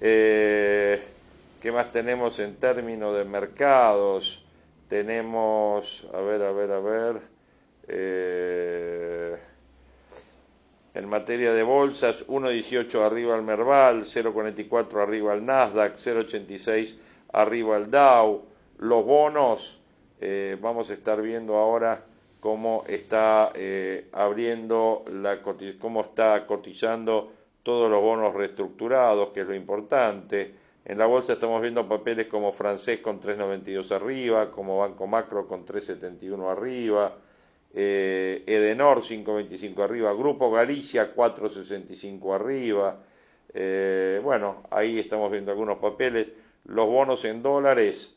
Eh, 0.00 1.02
¿Qué 1.60 1.70
más 1.70 1.92
tenemos 1.92 2.38
en 2.38 2.56
términos 2.56 3.14
de 3.14 3.26
mercados? 3.26 4.42
Tenemos, 4.88 6.08
a 6.14 6.20
ver, 6.22 6.40
a 6.40 6.52
ver, 6.52 6.70
a 6.70 6.80
ver. 6.80 7.20
Eh, 7.88 9.36
en 10.94 11.08
materia 11.08 11.52
de 11.52 11.62
bolsas, 11.62 12.26
1.18 12.26 13.04
arriba 13.04 13.34
al 13.34 13.42
Merval, 13.42 14.04
0.44 14.04 15.02
arriba 15.02 15.32
al 15.32 15.44
Nasdaq, 15.44 15.96
0.86 15.96 16.96
arriba 17.32 17.76
al 17.76 17.90
Dow. 17.90 18.44
Los 18.78 19.04
bonos, 19.04 19.80
eh, 20.20 20.56
vamos 20.60 20.90
a 20.90 20.94
estar 20.94 21.22
viendo 21.22 21.56
ahora 21.56 22.04
cómo 22.40 22.84
está 22.88 23.52
eh, 23.54 24.08
abriendo 24.12 25.04
la 25.12 25.40
cómo 25.78 26.00
está 26.00 26.46
cotizando 26.46 27.32
todos 27.62 27.90
los 27.90 28.00
bonos 28.00 28.34
reestructurados, 28.34 29.30
que 29.30 29.40
es 29.40 29.46
lo 29.46 29.54
importante. 29.54 30.54
En 30.84 30.98
la 30.98 31.06
bolsa 31.06 31.34
estamos 31.34 31.60
viendo 31.60 31.86
papeles 31.86 32.26
como 32.26 32.52
francés 32.52 33.00
con 33.00 33.20
3.92 33.20 33.92
arriba, 33.92 34.50
como 34.50 34.78
Banco 34.78 35.06
Macro 35.06 35.46
con 35.46 35.64
3.71 35.64 36.50
arriba, 36.50 37.14
eh, 37.72 38.42
Edenor 38.46 39.02
5.25 39.02 39.82
arriba, 39.82 40.12
Grupo 40.12 40.50
Galicia 40.50 41.14
4.65 41.14 42.34
arriba. 42.34 43.02
Eh, 43.52 44.20
bueno, 44.22 44.62
ahí 44.70 44.98
estamos 44.98 45.30
viendo 45.30 45.50
algunos 45.50 45.78
papeles. 45.78 46.28
Los 46.64 46.86
bonos 46.86 47.24
en 47.24 47.42
dólares, 47.42 48.16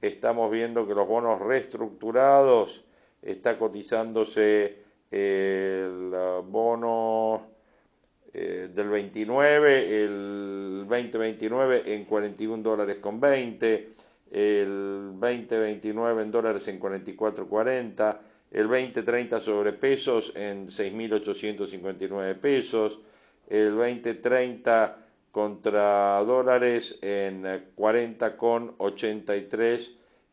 estamos 0.00 0.50
viendo 0.50 0.86
que 0.86 0.94
los 0.94 1.08
bonos 1.08 1.40
reestructurados 1.40 2.84
está 3.22 3.58
cotizándose 3.58 4.82
el 5.10 6.12
bono 6.44 7.46
eh, 8.32 8.68
del 8.72 8.88
29, 8.88 10.04
el 10.04 10.84
2029 10.86 11.94
en 11.94 12.04
41 12.04 12.62
dólares 12.62 12.96
con 12.96 13.18
20, 13.18 13.88
el 14.30 15.12
2029 15.18 16.22
en 16.22 16.30
dólares 16.30 16.68
en 16.68 16.78
44.40, 16.78 18.18
el 18.50 18.66
2030 18.68 19.40
sobre 19.40 19.72
pesos 19.72 20.32
en 20.34 20.66
6.859 20.68 22.34
pesos, 22.36 23.00
el 23.48 23.76
2030 23.76 25.04
contra 25.30 26.24
dólares 26.24 26.98
en 27.02 27.44
40,83 27.44 29.90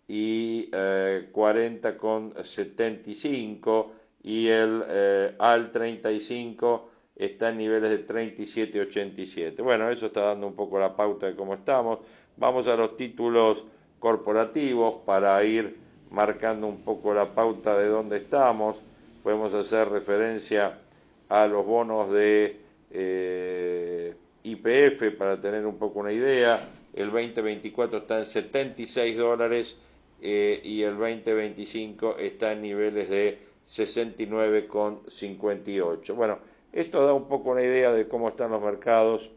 y 0.07 0.69
eh, 0.71 1.29
40,75 1.33 3.87
y 4.23 4.47
el 4.47 4.81
eh, 4.87 5.35
al 5.37 5.71
35 5.71 6.89
está 7.15 7.49
en 7.49 7.57
niveles 7.57 7.89
de 7.89 8.05
37,87. 8.05 9.61
Bueno, 9.63 9.89
eso 9.89 10.05
está 10.07 10.21
dando 10.21 10.47
un 10.47 10.55
poco 10.55 10.79
la 10.79 10.95
pauta 10.95 11.27
de 11.27 11.35
cómo 11.35 11.53
estamos. 11.53 11.99
Vamos 12.37 12.67
a 12.67 12.75
los 12.75 12.97
títulos 12.97 13.63
corporativos 13.99 15.03
para 15.05 15.41
ir 15.43 15.84
marcando 16.15 16.65
un 16.65 16.77
poco 16.77 17.13
la 17.13 17.35
pauta 17.35 17.77
de 17.77 17.85
dónde 17.87 18.17
estamos. 18.17 18.81
Podemos 19.21 19.53
hacer 19.53 19.89
referencia 19.89 20.79
a 21.27 21.45
los 21.45 21.65
bonos 21.65 22.09
de 22.09 22.61
eh, 22.89 24.15
IPF 24.43 25.11
para 25.17 25.41
tener 25.41 25.65
un 25.65 25.77
poco 25.77 25.99
una 25.99 26.13
idea. 26.13 26.69
El 26.93 27.11
2024 27.11 27.97
está 27.99 28.19
en 28.19 28.27
76 28.27 29.17
dólares 29.17 29.75
eh, 30.21 30.61
y 30.63 30.83
el 30.83 30.97
2025 30.97 32.15
está 32.17 32.53
en 32.53 32.61
niveles 32.61 33.09
de 33.09 33.39
69,58. 33.69 36.15
Bueno, 36.15 36.39
esto 36.71 37.05
da 37.05 37.11
un 37.13 37.27
poco 37.27 37.49
una 37.49 37.63
idea 37.63 37.91
de 37.91 38.07
cómo 38.07 38.29
están 38.29 38.51
los 38.51 38.61
mercados 38.61 39.31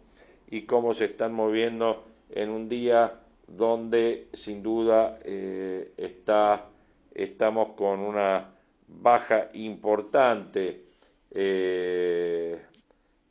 y 0.49 0.63
cómo 0.63 0.95
se 0.95 1.07
están 1.07 1.33
moviendo 1.33 2.05
en 2.31 2.51
un 2.51 2.69
día 2.69 3.19
donde 3.49 4.29
sin 4.33 4.63
duda 4.63 5.19
eh, 5.25 5.93
está, 5.97 6.67
estamos 7.15 7.71
con 7.71 8.01
una 8.01 8.51
baja 8.87 9.49
importante 9.55 10.85
eh, 11.31 12.61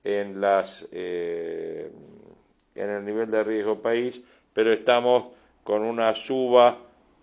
en, 0.03 0.41
las, 0.41 0.87
eh, 0.91 1.91
en 2.75 2.89
el 2.89 3.05
nivel 3.05 3.29
de 3.29 3.43
riesgo 3.43 3.81
país, 3.81 4.19
pero 4.53 4.73
estamos 4.73 5.27
con 5.63 5.83
una 5.83 6.15
suba 6.15 6.77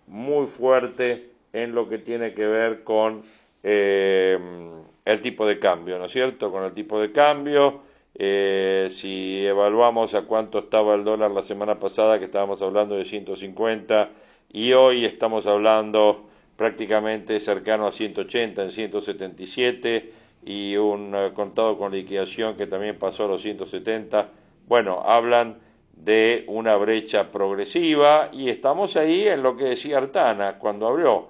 muy 0.07 0.47
fuerte 0.47 1.31
en 1.51 1.75
lo 1.75 1.89
que 1.89 1.97
tiene 1.97 2.33
que 2.33 2.47
ver 2.47 2.83
con 2.83 3.23
el 3.63 5.21
tipo 5.23 5.47
de 5.47 5.57
cambio, 5.57 5.97
¿no 5.97 6.05
es 6.05 6.11
cierto? 6.11 6.51
Con 6.51 6.63
el 6.63 6.73
tipo 6.73 7.01
de 7.01 7.11
cambio, 7.11 7.81
eh, 8.17 8.91
si 8.95 9.45
evaluamos 9.45 10.13
a 10.13 10.21
cuánto 10.21 10.59
estaba 10.59 10.95
el 10.95 11.03
dólar 11.03 11.31
la 11.31 11.41
semana 11.43 11.79
pasada, 11.79 12.17
que 12.17 12.25
estábamos 12.25 12.61
hablando 12.61 12.95
de 12.95 13.05
150, 13.05 14.09
y 14.53 14.71
hoy 14.73 15.03
estamos 15.03 15.45
hablando 15.47 16.25
prácticamente 16.55 17.39
cercano 17.41 17.87
a 17.87 17.91
180, 17.91 18.63
en 18.63 18.71
177, 18.71 20.13
y 20.45 20.77
un 20.77 21.13
eh, 21.13 21.31
contado 21.33 21.77
con 21.77 21.91
liquidación 21.91 22.55
que 22.55 22.67
también 22.67 22.97
pasó 22.97 23.25
a 23.25 23.27
los 23.27 23.41
170, 23.41 24.29
bueno, 24.67 25.01
hablan 25.05 25.57
de 25.93 26.45
una 26.47 26.75
brecha 26.75 27.31
progresiva 27.31 28.29
y 28.31 28.49
estamos 28.49 28.95
ahí 28.95 29.27
en 29.27 29.43
lo 29.43 29.55
que 29.57 29.65
decía 29.65 29.97
Artana 29.97 30.57
cuando 30.59 30.87
abrió. 30.87 31.27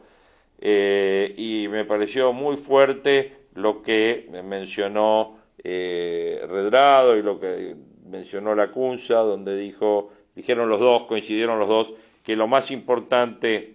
Eh, 0.60 1.34
y 1.38 1.68
me 1.70 1.86
pareció 1.86 2.34
muy 2.34 2.58
fuerte 2.58 3.34
lo 3.54 3.82
que 3.82 4.30
mencionó 4.44 5.38
eh, 5.68 6.46
Redrado 6.48 7.18
y 7.18 7.24
lo 7.24 7.40
que 7.40 7.76
mencionó 8.08 8.54
la 8.54 8.72
Cunza, 8.72 9.16
donde 9.16 9.58
dijo, 9.58 10.12
dijeron 10.36 10.70
los 10.70 10.80
dos, 10.80 11.06
coincidieron 11.06 11.58
los 11.58 11.68
dos, 11.68 11.94
que 12.24 12.36
lo 12.36 12.48
más 12.48 12.70
importante 12.70 13.74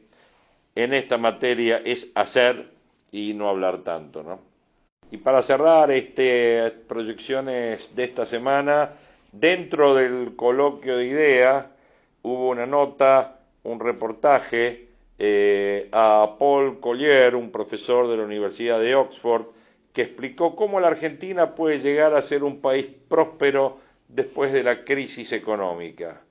en 0.77 0.95
esta 0.95 1.19
materia 1.19 1.83
es 1.85 2.07
hacer 2.15 2.71
y 3.11 3.35
no 3.35 3.49
hablar 3.49 3.79
tanto, 3.79 4.23
¿no? 4.23 4.39
Y 5.11 5.17
para 5.17 5.43
cerrar 5.43 5.91
este 5.91 6.73
proyecciones 6.87 7.91
de 7.97 8.05
esta 8.05 8.25
semana, 8.25 8.93
dentro 9.33 9.97
del 9.97 10.37
coloquio 10.37 10.97
de 10.97 11.07
ideas 11.07 11.67
hubo 12.23 12.51
una 12.51 12.67
nota, 12.67 13.41
un 13.65 13.81
reportaje 13.81 14.87
eh, 15.19 15.89
a 15.91 16.37
Paul 16.39 16.79
Collier, 16.79 17.35
un 17.35 17.51
profesor 17.51 18.07
de 18.07 18.17
la 18.17 18.23
Universidad 18.23 18.79
de 18.79 18.95
Oxford, 18.95 19.47
que 19.93 20.03
explicó 20.03 20.55
cómo 20.57 20.81
la 20.81 20.89
Argentina 20.89 21.55
puede 21.55 21.81
llegar 21.81 22.15
a 22.15 22.23
ser 22.23 22.45
un 22.45 22.61
país 22.61 22.87
próspero 23.09 23.79
después 24.09 24.53
de 24.53 24.63
la 24.63 24.85
crisis 24.85 25.33
económica. 25.33 26.23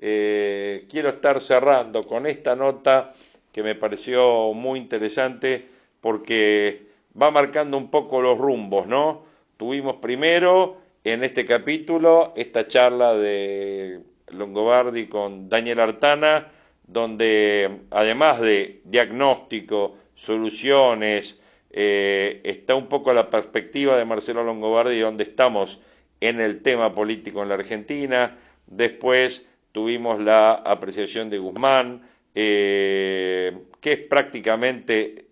Eh, 0.00 0.86
quiero 0.88 1.08
estar 1.08 1.40
cerrando 1.40 2.04
con 2.04 2.26
esta 2.26 2.54
nota 2.54 3.14
que 3.52 3.62
me 3.62 3.74
pareció 3.74 4.52
muy 4.52 4.78
interesante 4.78 5.66
porque 6.00 6.86
va 7.20 7.30
marcando 7.30 7.76
un 7.76 7.90
poco 7.90 8.22
los 8.22 8.38
rumbos, 8.38 8.86
¿no? 8.86 9.24
Tuvimos 9.56 9.96
primero 9.96 10.76
en 11.02 11.24
este 11.24 11.44
capítulo 11.44 12.32
esta 12.36 12.68
charla 12.68 13.14
de 13.14 14.00
Longobardi 14.28 15.08
con 15.08 15.48
Daniel 15.48 15.80
Artana, 15.80 16.52
donde 16.86 17.80
además 17.90 18.40
de 18.40 18.80
diagnóstico, 18.84 19.96
soluciones, 20.14 21.37
eh, 21.70 22.40
está 22.44 22.74
un 22.74 22.88
poco 22.88 23.12
la 23.12 23.30
perspectiva 23.30 23.96
de 23.96 24.04
Marcelo 24.04 24.42
Longobardi, 24.44 24.98
donde 25.00 25.24
estamos 25.24 25.80
en 26.20 26.40
el 26.40 26.62
tema 26.62 26.94
político 26.94 27.42
en 27.42 27.48
la 27.48 27.54
Argentina. 27.56 28.38
Después 28.66 29.46
tuvimos 29.72 30.20
la 30.20 30.52
apreciación 30.52 31.30
de 31.30 31.38
Guzmán, 31.38 32.08
eh, 32.34 33.56
que 33.80 33.92
es 33.92 33.98
prácticamente 33.98 35.26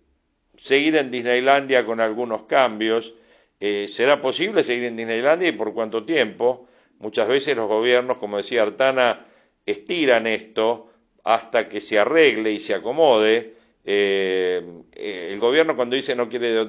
seguir 0.57 0.95
en 0.95 1.11
Disneylandia 1.11 1.85
con 1.85 1.99
algunos 1.99 2.43
cambios. 2.43 3.13
Eh, 3.59 3.87
¿Será 3.89 4.21
posible 4.21 4.63
seguir 4.63 4.85
en 4.85 4.97
Disneylandia 4.97 5.49
y 5.49 5.53
por 5.53 5.73
cuánto 5.73 6.03
tiempo? 6.05 6.67
Muchas 6.99 7.27
veces 7.27 7.55
los 7.55 7.67
gobiernos, 7.67 8.17
como 8.17 8.37
decía 8.37 8.63
Artana, 8.63 9.25
estiran 9.65 10.27
esto 10.27 10.89
hasta 11.23 11.67
que 11.67 11.81
se 11.81 11.99
arregle 11.99 12.51
y 12.51 12.59
se 12.59 12.73
acomode. 12.73 13.56
Eh, 13.89 14.61
eh, 14.91 15.29
el 15.31 15.39
gobierno 15.39 15.77
cuando 15.77 15.95
dice 15.95 16.13
no 16.13 16.27
quiere 16.27 16.65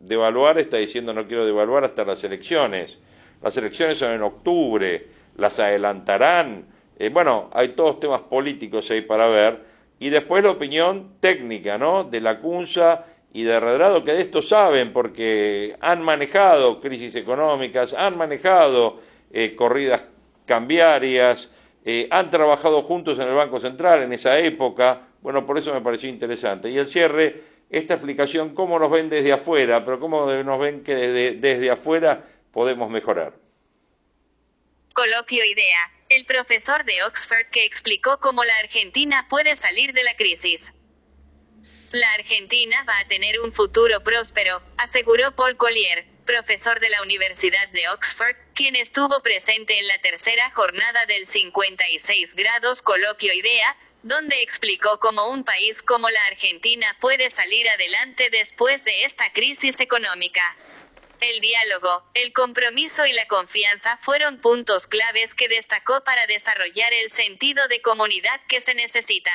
devaluar 0.00 0.58
está 0.58 0.78
diciendo 0.78 1.12
no 1.12 1.26
quiero 1.26 1.44
devaluar 1.44 1.84
hasta 1.84 2.02
las 2.06 2.24
elecciones. 2.24 2.96
Las 3.42 3.58
elecciones 3.58 3.98
son 3.98 4.12
en 4.12 4.22
octubre, 4.22 5.06
las 5.36 5.60
adelantarán. 5.60 6.64
Eh, 6.98 7.10
bueno, 7.10 7.50
hay 7.52 7.68
todos 7.68 8.00
temas 8.00 8.22
políticos 8.22 8.90
ahí 8.90 9.02
para 9.02 9.26
ver. 9.26 9.64
Y 9.98 10.08
después 10.08 10.42
la 10.42 10.52
opinión 10.52 11.16
técnica, 11.20 11.76
¿no? 11.76 12.04
De 12.04 12.22
la 12.22 12.40
CUNSA 12.40 13.04
y 13.34 13.42
de 13.42 13.60
Redrado, 13.60 14.02
que 14.02 14.14
de 14.14 14.22
esto 14.22 14.40
saben 14.40 14.94
porque 14.94 15.76
han 15.80 16.02
manejado 16.02 16.80
crisis 16.80 17.14
económicas, 17.16 17.92
han 17.92 18.16
manejado 18.16 19.00
corridas 19.56 20.04
cambiarias, 20.46 21.50
han 22.10 22.30
trabajado 22.30 22.82
juntos 22.82 23.18
en 23.18 23.28
el 23.28 23.34
Banco 23.34 23.60
Central 23.60 24.02
en 24.02 24.12
esa 24.14 24.38
época, 24.38 25.02
bueno, 25.26 25.44
por 25.44 25.58
eso 25.58 25.74
me 25.74 25.80
pareció 25.80 26.08
interesante. 26.08 26.70
Y 26.70 26.78
el 26.78 26.88
cierre, 26.88 27.42
esta 27.68 27.94
explicación, 27.94 28.54
cómo 28.54 28.78
nos 28.78 28.92
ven 28.92 29.10
desde 29.10 29.32
afuera, 29.32 29.84
pero 29.84 29.98
cómo 29.98 30.24
nos 30.24 30.60
ven 30.60 30.84
que 30.84 30.94
desde, 30.94 31.32
desde 31.32 31.68
afuera 31.68 32.24
podemos 32.52 32.88
mejorar. 32.90 33.34
Coloquio 34.94 35.44
Idea, 35.44 35.90
el 36.10 36.26
profesor 36.26 36.84
de 36.84 37.02
Oxford 37.02 37.46
que 37.50 37.64
explicó 37.64 38.20
cómo 38.20 38.44
la 38.44 38.56
Argentina 38.58 39.26
puede 39.28 39.56
salir 39.56 39.92
de 39.94 40.04
la 40.04 40.14
crisis. 40.14 40.70
La 41.90 42.12
Argentina 42.12 42.84
va 42.88 42.96
a 43.00 43.08
tener 43.08 43.40
un 43.40 43.52
futuro 43.52 44.04
próspero, 44.04 44.62
aseguró 44.78 45.34
Paul 45.34 45.56
Collier, 45.56 46.06
profesor 46.24 46.78
de 46.78 46.90
la 46.90 47.02
Universidad 47.02 47.68
de 47.70 47.88
Oxford, 47.88 48.36
quien 48.54 48.76
estuvo 48.76 49.20
presente 49.22 49.76
en 49.76 49.88
la 49.88 49.98
tercera 49.98 50.52
jornada 50.52 51.04
del 51.06 51.26
56 51.26 52.34
grados 52.36 52.80
Coloquio 52.80 53.32
Idea, 53.32 53.76
donde 54.06 54.40
explicó 54.40 55.00
cómo 55.00 55.28
un 55.30 55.42
país 55.42 55.82
como 55.82 56.08
la 56.08 56.26
Argentina 56.26 56.96
puede 57.00 57.28
salir 57.28 57.68
adelante 57.68 58.30
después 58.30 58.84
de 58.84 59.04
esta 59.04 59.32
crisis 59.32 59.80
económica. 59.80 60.56
El 61.20 61.40
diálogo, 61.40 62.08
el 62.14 62.32
compromiso 62.32 63.04
y 63.04 63.12
la 63.12 63.26
confianza 63.26 63.98
fueron 64.02 64.40
puntos 64.40 64.86
claves 64.86 65.34
que 65.34 65.48
destacó 65.48 66.04
para 66.04 66.24
desarrollar 66.28 66.92
el 66.92 67.10
sentido 67.10 67.66
de 67.66 67.82
comunidad 67.82 68.40
que 68.48 68.60
se 68.60 68.76
necesita. 68.76 69.32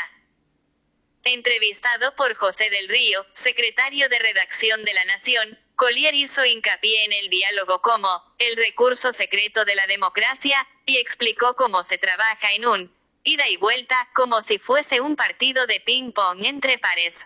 Entrevistado 1.26 2.16
por 2.16 2.36
José 2.36 2.70
del 2.70 2.88
Río, 2.88 3.26
secretario 3.36 4.08
de 4.08 4.20
redacción 4.20 4.86
de 4.86 4.94
La 4.94 5.04
Nación, 5.04 5.60
Collier 5.76 6.14
hizo 6.14 6.46
hincapié 6.46 7.04
en 7.04 7.12
el 7.12 7.30
diálogo 7.30 7.82
como 7.82 8.24
el 8.38 8.56
recurso 8.56 9.12
secreto 9.12 9.66
de 9.66 9.76
la 9.76 9.86
democracia, 9.88 10.66
y 10.86 10.98
explicó 10.98 11.58
cómo 11.58 11.84
se 11.84 11.98
trabaja 11.98 12.54
en 12.54 12.66
un 12.66 13.01
ida 13.24 13.48
y 13.48 13.58
vuelta, 13.58 14.10
como 14.14 14.44
si 14.44 14.58
fuese 14.58 15.02
un 15.02 15.16
partido 15.16 15.68
de 15.68 15.80
ping-pong 15.80 16.46
entre 16.46 16.78
pares. 16.78 17.26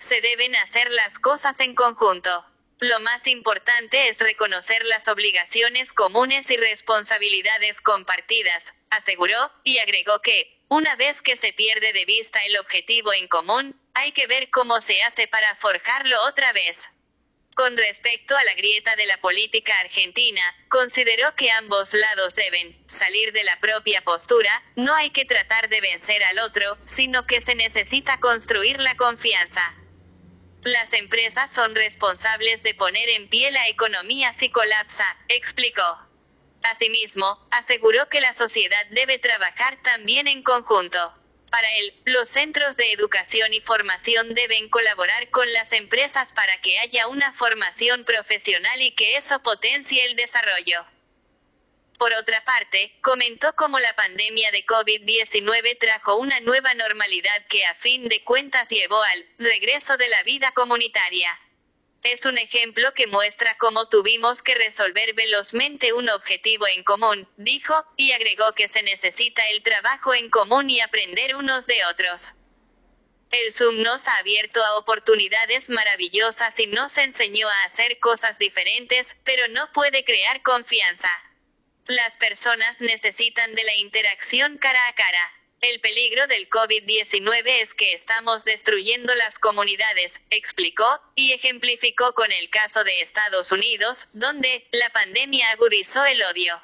Se 0.00 0.20
deben 0.20 0.54
hacer 0.56 0.90
las 0.92 1.18
cosas 1.18 1.58
en 1.60 1.74
conjunto. 1.74 2.44
Lo 2.80 3.00
más 3.00 3.26
importante 3.26 4.08
es 4.08 4.18
reconocer 4.18 4.84
las 4.86 5.08
obligaciones 5.08 5.92
comunes 5.92 6.48
y 6.50 6.56
responsabilidades 6.56 7.80
compartidas, 7.80 8.72
aseguró, 8.90 9.50
y 9.64 9.78
agregó 9.78 10.20
que, 10.22 10.62
una 10.68 10.94
vez 10.94 11.20
que 11.22 11.36
se 11.36 11.52
pierde 11.52 11.92
de 11.92 12.04
vista 12.04 12.38
el 12.44 12.56
objetivo 12.58 13.12
en 13.12 13.26
común, 13.26 13.80
hay 13.94 14.12
que 14.12 14.28
ver 14.28 14.50
cómo 14.50 14.80
se 14.80 15.02
hace 15.02 15.26
para 15.26 15.56
forjarlo 15.56 16.22
otra 16.26 16.52
vez. 16.52 16.84
Con 17.58 17.76
respecto 17.76 18.36
a 18.36 18.44
la 18.44 18.54
grieta 18.54 18.94
de 18.94 19.06
la 19.06 19.16
política 19.16 19.80
argentina, 19.80 20.40
consideró 20.68 21.34
que 21.34 21.50
ambos 21.50 21.92
lados 21.92 22.36
deben 22.36 22.80
salir 22.86 23.32
de 23.32 23.42
la 23.42 23.58
propia 23.58 24.00
postura, 24.02 24.62
no 24.76 24.94
hay 24.94 25.10
que 25.10 25.24
tratar 25.24 25.68
de 25.68 25.80
vencer 25.80 26.22
al 26.22 26.38
otro, 26.38 26.78
sino 26.86 27.26
que 27.26 27.40
se 27.40 27.56
necesita 27.56 28.20
construir 28.20 28.78
la 28.78 28.96
confianza. 28.96 29.74
Las 30.62 30.92
empresas 30.92 31.52
son 31.52 31.74
responsables 31.74 32.62
de 32.62 32.74
poner 32.74 33.08
en 33.08 33.28
pie 33.28 33.50
la 33.50 33.66
economía 33.66 34.32
si 34.34 34.50
colapsa, 34.50 35.16
explicó. 35.26 35.98
Asimismo, 36.62 37.44
aseguró 37.50 38.08
que 38.08 38.20
la 38.20 38.34
sociedad 38.34 38.86
debe 38.90 39.18
trabajar 39.18 39.82
también 39.82 40.28
en 40.28 40.44
conjunto. 40.44 41.12
Para 41.50 41.68
él, 41.76 41.94
los 42.04 42.28
centros 42.28 42.76
de 42.76 42.92
educación 42.92 43.54
y 43.54 43.60
formación 43.60 44.34
deben 44.34 44.68
colaborar 44.68 45.30
con 45.30 45.50
las 45.52 45.72
empresas 45.72 46.32
para 46.32 46.60
que 46.60 46.78
haya 46.78 47.08
una 47.08 47.32
formación 47.32 48.04
profesional 48.04 48.82
y 48.82 48.90
que 48.90 49.16
eso 49.16 49.42
potencie 49.42 50.04
el 50.04 50.16
desarrollo. 50.16 50.84
Por 51.98 52.12
otra 52.12 52.44
parte, 52.44 52.96
comentó 53.00 53.54
cómo 53.56 53.80
la 53.80 53.96
pandemia 53.96 54.52
de 54.52 54.64
COVID-19 54.64 55.78
trajo 55.80 56.16
una 56.16 56.38
nueva 56.40 56.74
normalidad 56.74 57.46
que 57.48 57.64
a 57.64 57.74
fin 57.76 58.08
de 58.08 58.22
cuentas 58.22 58.68
llevó 58.68 59.02
al 59.02 59.26
regreso 59.38 59.96
de 59.96 60.08
la 60.08 60.22
vida 60.22 60.52
comunitaria. 60.52 61.36
Es 62.02 62.24
un 62.24 62.38
ejemplo 62.38 62.94
que 62.94 63.06
muestra 63.06 63.56
cómo 63.58 63.88
tuvimos 63.88 64.42
que 64.42 64.54
resolver 64.54 65.14
velozmente 65.14 65.92
un 65.92 66.08
objetivo 66.08 66.66
en 66.68 66.84
común, 66.84 67.28
dijo, 67.36 67.74
y 67.96 68.12
agregó 68.12 68.54
que 68.54 68.68
se 68.68 68.82
necesita 68.82 69.46
el 69.48 69.62
trabajo 69.62 70.14
en 70.14 70.30
común 70.30 70.70
y 70.70 70.80
aprender 70.80 71.34
unos 71.34 71.66
de 71.66 71.84
otros. 71.86 72.34
El 73.30 73.52
Zoom 73.52 73.82
nos 73.82 74.08
ha 74.08 74.16
abierto 74.18 74.64
a 74.64 74.78
oportunidades 74.78 75.68
maravillosas 75.68 76.58
y 76.58 76.66
nos 76.66 76.96
enseñó 76.96 77.46
a 77.48 77.64
hacer 77.64 77.98
cosas 77.98 78.38
diferentes, 78.38 79.16
pero 79.24 79.48
no 79.48 79.70
puede 79.72 80.04
crear 80.04 80.40
confianza. 80.42 81.10
Las 81.86 82.16
personas 82.16 82.80
necesitan 82.80 83.54
de 83.54 83.64
la 83.64 83.74
interacción 83.76 84.56
cara 84.56 84.88
a 84.88 84.94
cara. 84.94 85.37
El 85.60 85.80
peligro 85.80 86.28
del 86.28 86.48
COVID-19 86.48 87.42
es 87.62 87.74
que 87.74 87.92
estamos 87.92 88.44
destruyendo 88.44 89.12
las 89.16 89.40
comunidades, 89.40 90.14
explicó, 90.30 91.00
y 91.16 91.32
ejemplificó 91.32 92.14
con 92.14 92.30
el 92.30 92.48
caso 92.48 92.84
de 92.84 93.00
Estados 93.00 93.50
Unidos, 93.50 94.06
donde 94.12 94.68
la 94.70 94.88
pandemia 94.90 95.50
agudizó 95.50 96.04
el 96.04 96.22
odio. 96.22 96.54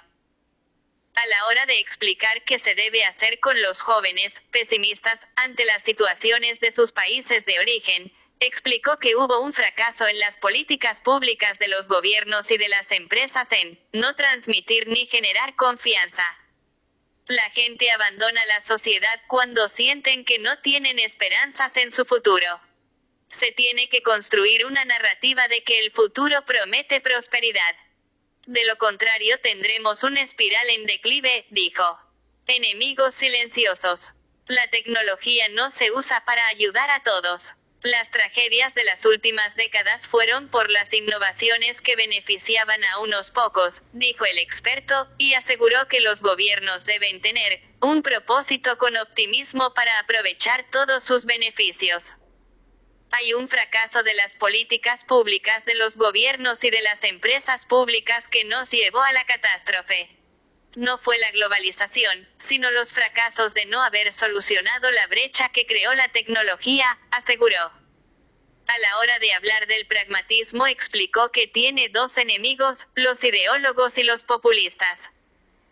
A 1.17 1.27
la 1.27 1.47
hora 1.47 1.67
de 1.67 1.81
explicar 1.81 2.45
qué 2.45 2.61
se 2.61 2.77
debe 2.77 3.05
hacer 3.05 3.41
con 3.41 3.61
los 3.63 3.81
jóvenes, 3.81 4.41
pesimistas, 4.53 5.21
ante 5.35 5.65
las 5.65 5.83
situaciones 5.83 6.61
de 6.61 6.71
sus 6.71 6.93
países 6.93 7.45
de 7.47 7.59
origen, 7.59 8.13
explicó 8.39 9.01
que 9.01 9.17
hubo 9.17 9.41
un 9.41 9.53
fracaso 9.53 10.07
en 10.07 10.21
las 10.21 10.39
políticas 10.39 11.01
públicas 11.01 11.59
de 11.59 11.67
los 11.67 11.89
gobiernos 11.89 12.49
y 12.53 12.59
de 12.59 12.69
las 12.69 12.93
empresas 12.93 13.51
en 13.51 13.77
no 13.93 14.15
transmitir 14.15 14.87
ni 14.87 15.07
generar 15.07 15.57
confianza. 15.57 16.25
La 17.27 17.49
gente 17.51 17.91
abandona 17.91 18.45
la 18.47 18.61
sociedad 18.61 19.19
cuando 19.29 19.71
sienten 19.71 20.27
que 20.27 20.39
no 20.39 20.59
tienen 20.59 20.99
esperanzas 20.99 21.75
en 21.79 21.91
su 21.91 22.05
futuro. 22.05 22.61
Se 23.31 23.51
tiene 23.51 23.89
que 23.89 24.03
construir 24.03 24.67
una 24.67 24.85
narrativa 24.85 25.49
de 25.49 25.65
que 25.65 25.81
el 25.81 25.91
futuro 25.91 26.45
promete 26.45 27.01
prosperidad. 27.01 27.75
De 28.47 28.67
lo 28.67 28.77
contrario 28.77 29.41
tendremos 29.41 30.03
una 30.03 30.21
espiral 30.21 30.69
en 30.69 30.85
declive, 30.85 31.47
dijo. 31.49 31.99
Enemigos 32.47 33.15
silenciosos. 33.15 34.13
La 34.47 34.69
tecnología 34.69 35.49
no 35.49 35.71
se 35.71 35.93
usa 35.93 36.27
para 36.27 36.47
ayudar 36.49 36.91
a 36.91 37.03
todos. 37.03 37.55
Las 37.85 38.11
tragedias 38.11 38.75
de 38.75 38.83
las 38.83 39.05
últimas 39.05 39.57
décadas 39.57 40.07
fueron 40.07 40.49
por 40.49 40.71
las 40.71 40.91
innovaciones 40.95 41.83
que 41.83 41.97
beneficiaban 41.97 42.83
a 42.83 43.01
unos 43.01 43.31
pocos, 43.31 43.83
dijo 43.93 44.25
el 44.25 44.39
experto, 44.39 45.07
y 45.19 45.35
aseguró 45.35 45.87
que 45.87 46.01
los 46.01 46.23
gobiernos 46.23 46.87
deben 46.87 47.21
tener 47.21 47.61
un 47.83 48.03
propósito 48.03 48.79
con 48.79 48.97
optimismo 48.97 49.75
para 49.75 49.99
aprovechar 49.99 50.65
todos 50.71 51.05
sus 51.05 51.27
beneficios. 51.27 52.17
Hay 53.11 53.35
un 53.35 53.51
fracaso 53.51 54.03
de 54.03 54.15
las 54.15 54.35
políticas 54.35 55.05
públicas 55.05 55.67
de 55.67 55.75
los 55.75 55.99
gobiernos 55.99 56.65
y 56.65 56.71
de 56.71 56.81
las 56.81 57.05
empresas 57.05 57.67
públicas 57.67 58.29
que 58.29 58.45
nos 58.45 58.71
llevó 58.71 59.03
a 59.03 59.13
la 59.13 59.27
catástrofe 59.27 60.24
no 60.77 60.99
fue 60.99 61.19
la 61.19 61.31
globalización, 61.33 62.29
sino 62.39 62.71
los 62.71 62.93
fracasos 62.93 63.55
de 63.55 63.67
no 63.67 63.83
haber 63.83 64.13
solucionado 64.13 64.91
la 64.91 65.07
brecha 65.07 65.51
que 65.51 65.67
creó 65.67 65.95
la 65.95 66.09
tecnología, 66.09 66.99
aseguró. 67.11 67.73
A 68.67 68.79
la 68.79 68.99
hora 68.99 69.19
de 69.19 69.33
hablar 69.33 69.67
del 69.67 69.87
pragmatismo 69.87 70.67
explicó 70.67 71.31
que 71.31 71.47
tiene 71.47 71.91
dos 71.91 72.17
enemigos, 72.17 72.87
los 72.95 73.23
ideólogos 73.23 73.99
y 73.99 74.05
los 74.05 74.25
populistas. 74.25 75.09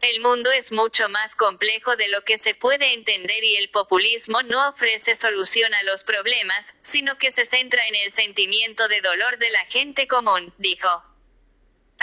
El 0.03 0.21
mundo 0.21 0.51
es 0.51 0.73
mucho 0.73 1.09
más 1.09 1.35
complejo 1.37 1.97
de 1.97 2.09
lo 2.09 2.25
que 2.25 2.37
se 2.37 2.55
puede 2.55 2.93
entender 2.93 3.45
y 3.45 3.57
el 3.57 3.71
populismo 3.71 4.43
no 4.43 4.69
ofrece 4.69 5.17
solución 5.17 5.73
a 5.75 5.83
los 5.85 6.03
problemas, 6.03 6.75
sino 6.83 7.17
que 7.19 7.31
se 7.31 7.47
centra 7.47 7.87
en 7.87 7.95
el 7.95 8.13
sentimiento 8.13 8.89
de 8.89 9.01
dolor 9.01 9.39
de 9.39 9.51
la 9.51 9.65
gente 9.67 10.09
común, 10.09 10.53
dijo. 10.59 11.12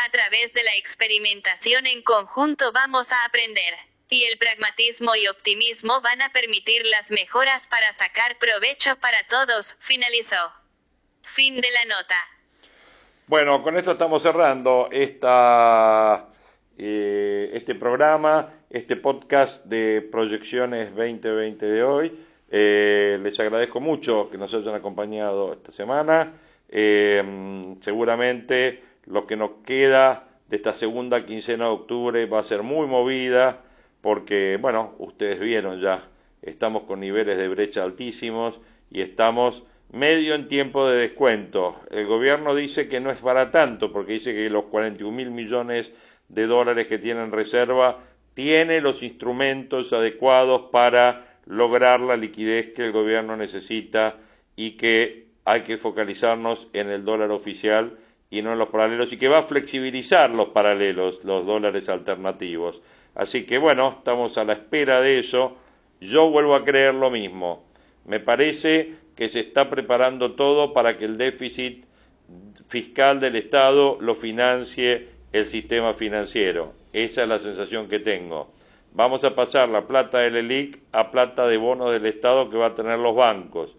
A 0.05 0.11
través 0.11 0.53
de 0.53 0.63
la 0.63 0.75
experimentación 0.77 1.85
en 1.85 2.01
conjunto 2.03 2.71
vamos 2.71 3.11
a 3.11 3.25
aprender. 3.25 3.73
Y 4.09 4.23
el 4.23 4.37
pragmatismo 4.37 5.13
y 5.17 5.27
optimismo 5.27 5.99
van 5.99 6.21
a 6.21 6.31
permitir 6.31 6.85
las 6.85 7.11
mejoras 7.11 7.67
para 7.67 7.91
sacar 7.91 8.37
provecho 8.39 8.95
para 9.01 9.17
todos, 9.27 9.75
finalizó. 9.81 10.37
Fin 11.23 11.59
de 11.59 11.69
la 11.71 11.95
nota. 11.95 12.15
Bueno, 13.27 13.61
con 13.61 13.75
esto 13.75 13.91
estamos 13.91 14.23
cerrando 14.23 14.87
esta, 14.89 16.29
eh, 16.77 17.49
este 17.53 17.75
programa, 17.75 18.53
este 18.69 18.95
podcast 18.95 19.65
de 19.65 20.01
Proyecciones 20.09 20.95
2020 20.95 21.65
de 21.65 21.83
hoy. 21.83 22.25
Eh, 22.49 23.19
les 23.21 23.37
agradezco 23.37 23.81
mucho 23.81 24.29
que 24.29 24.37
nos 24.37 24.53
hayan 24.53 24.75
acompañado 24.75 25.51
esta 25.51 25.73
semana. 25.73 26.31
Eh, 26.69 27.75
seguramente 27.81 28.88
lo 29.09 29.25
que 29.25 29.35
nos 29.35 29.51
queda 29.65 30.27
de 30.47 30.55
esta 30.55 30.73
segunda 30.73 31.25
quincena 31.25 31.65
de 31.65 31.71
octubre 31.71 32.25
va 32.27 32.39
a 32.39 32.43
ser 32.43 32.63
muy 32.63 32.87
movida 32.87 33.61
porque, 34.01 34.57
bueno, 34.61 34.95
ustedes 34.99 35.39
vieron 35.39 35.81
ya, 35.81 36.07
estamos 36.41 36.83
con 36.83 37.01
niveles 37.01 37.37
de 37.37 37.47
brecha 37.49 37.83
altísimos 37.83 38.61
y 38.89 39.01
estamos 39.01 39.63
medio 39.91 40.35
en 40.35 40.47
tiempo 40.47 40.87
de 40.87 40.97
descuento. 40.97 41.75
El 41.89 42.05
gobierno 42.05 42.55
dice 42.55 42.87
que 42.87 42.99
no 42.99 43.09
es 43.09 43.19
para 43.19 43.51
tanto 43.51 43.91
porque 43.91 44.13
dice 44.13 44.33
que 44.33 44.49
los 44.49 44.65
41 44.65 45.15
mil 45.15 45.31
millones 45.31 45.91
de 46.29 46.45
dólares 46.45 46.87
que 46.87 46.99
tiene 46.99 47.23
en 47.23 47.31
reserva 47.31 47.99
tiene 48.35 48.79
los 48.79 49.01
instrumentos 49.01 49.91
adecuados 49.91 50.69
para 50.71 51.39
lograr 51.45 51.99
la 51.99 52.15
liquidez 52.15 52.73
que 52.73 52.85
el 52.85 52.91
gobierno 52.91 53.35
necesita 53.35 54.17
y 54.55 54.71
que 54.71 55.29
hay 55.45 55.61
que 55.61 55.79
focalizarnos 55.79 56.67
en 56.73 56.89
el 56.89 57.03
dólar 57.03 57.31
oficial 57.31 57.97
y 58.29 58.41
no 58.41 58.53
en 58.53 58.59
los 58.59 58.69
paralelos 58.69 59.11
y 59.11 59.17
que 59.17 59.27
va 59.27 59.39
a 59.39 59.43
flexibilizar 59.43 60.29
los 60.29 60.49
paralelos, 60.49 61.23
los 61.23 61.45
dólares 61.45 61.89
alternativos. 61.89 62.81
Así 63.15 63.45
que 63.45 63.57
bueno, 63.57 63.95
estamos 63.97 64.37
a 64.37 64.45
la 64.45 64.53
espera 64.53 65.01
de 65.01 65.19
eso. 65.19 65.57
Yo 65.99 66.29
vuelvo 66.29 66.55
a 66.55 66.63
creer 66.63 66.93
lo 66.93 67.09
mismo. 67.09 67.65
Me 68.05 68.19
parece 68.19 68.93
que 69.15 69.29
se 69.29 69.41
está 69.41 69.69
preparando 69.69 70.33
todo 70.33 70.73
para 70.73 70.97
que 70.97 71.05
el 71.05 71.17
déficit 71.17 71.85
fiscal 72.67 73.19
del 73.19 73.35
Estado 73.35 73.97
lo 73.99 74.15
financie 74.15 75.09
el 75.33 75.47
sistema 75.47 75.93
financiero. 75.93 76.73
Esa 76.93 77.23
es 77.23 77.29
la 77.29 77.39
sensación 77.39 77.87
que 77.89 77.99
tengo. 77.99 78.51
Vamos 78.93 79.23
a 79.23 79.35
pasar 79.35 79.69
la 79.69 79.87
plata 79.87 80.19
del 80.19 80.35
ELIC 80.35 80.79
a 80.91 81.11
plata 81.11 81.47
de 81.47 81.57
bonos 81.57 81.91
del 81.91 82.05
Estado 82.05 82.49
que 82.49 82.57
va 82.57 82.67
a 82.67 82.75
tener 82.75 82.97
los 82.99 83.15
bancos. 83.15 83.77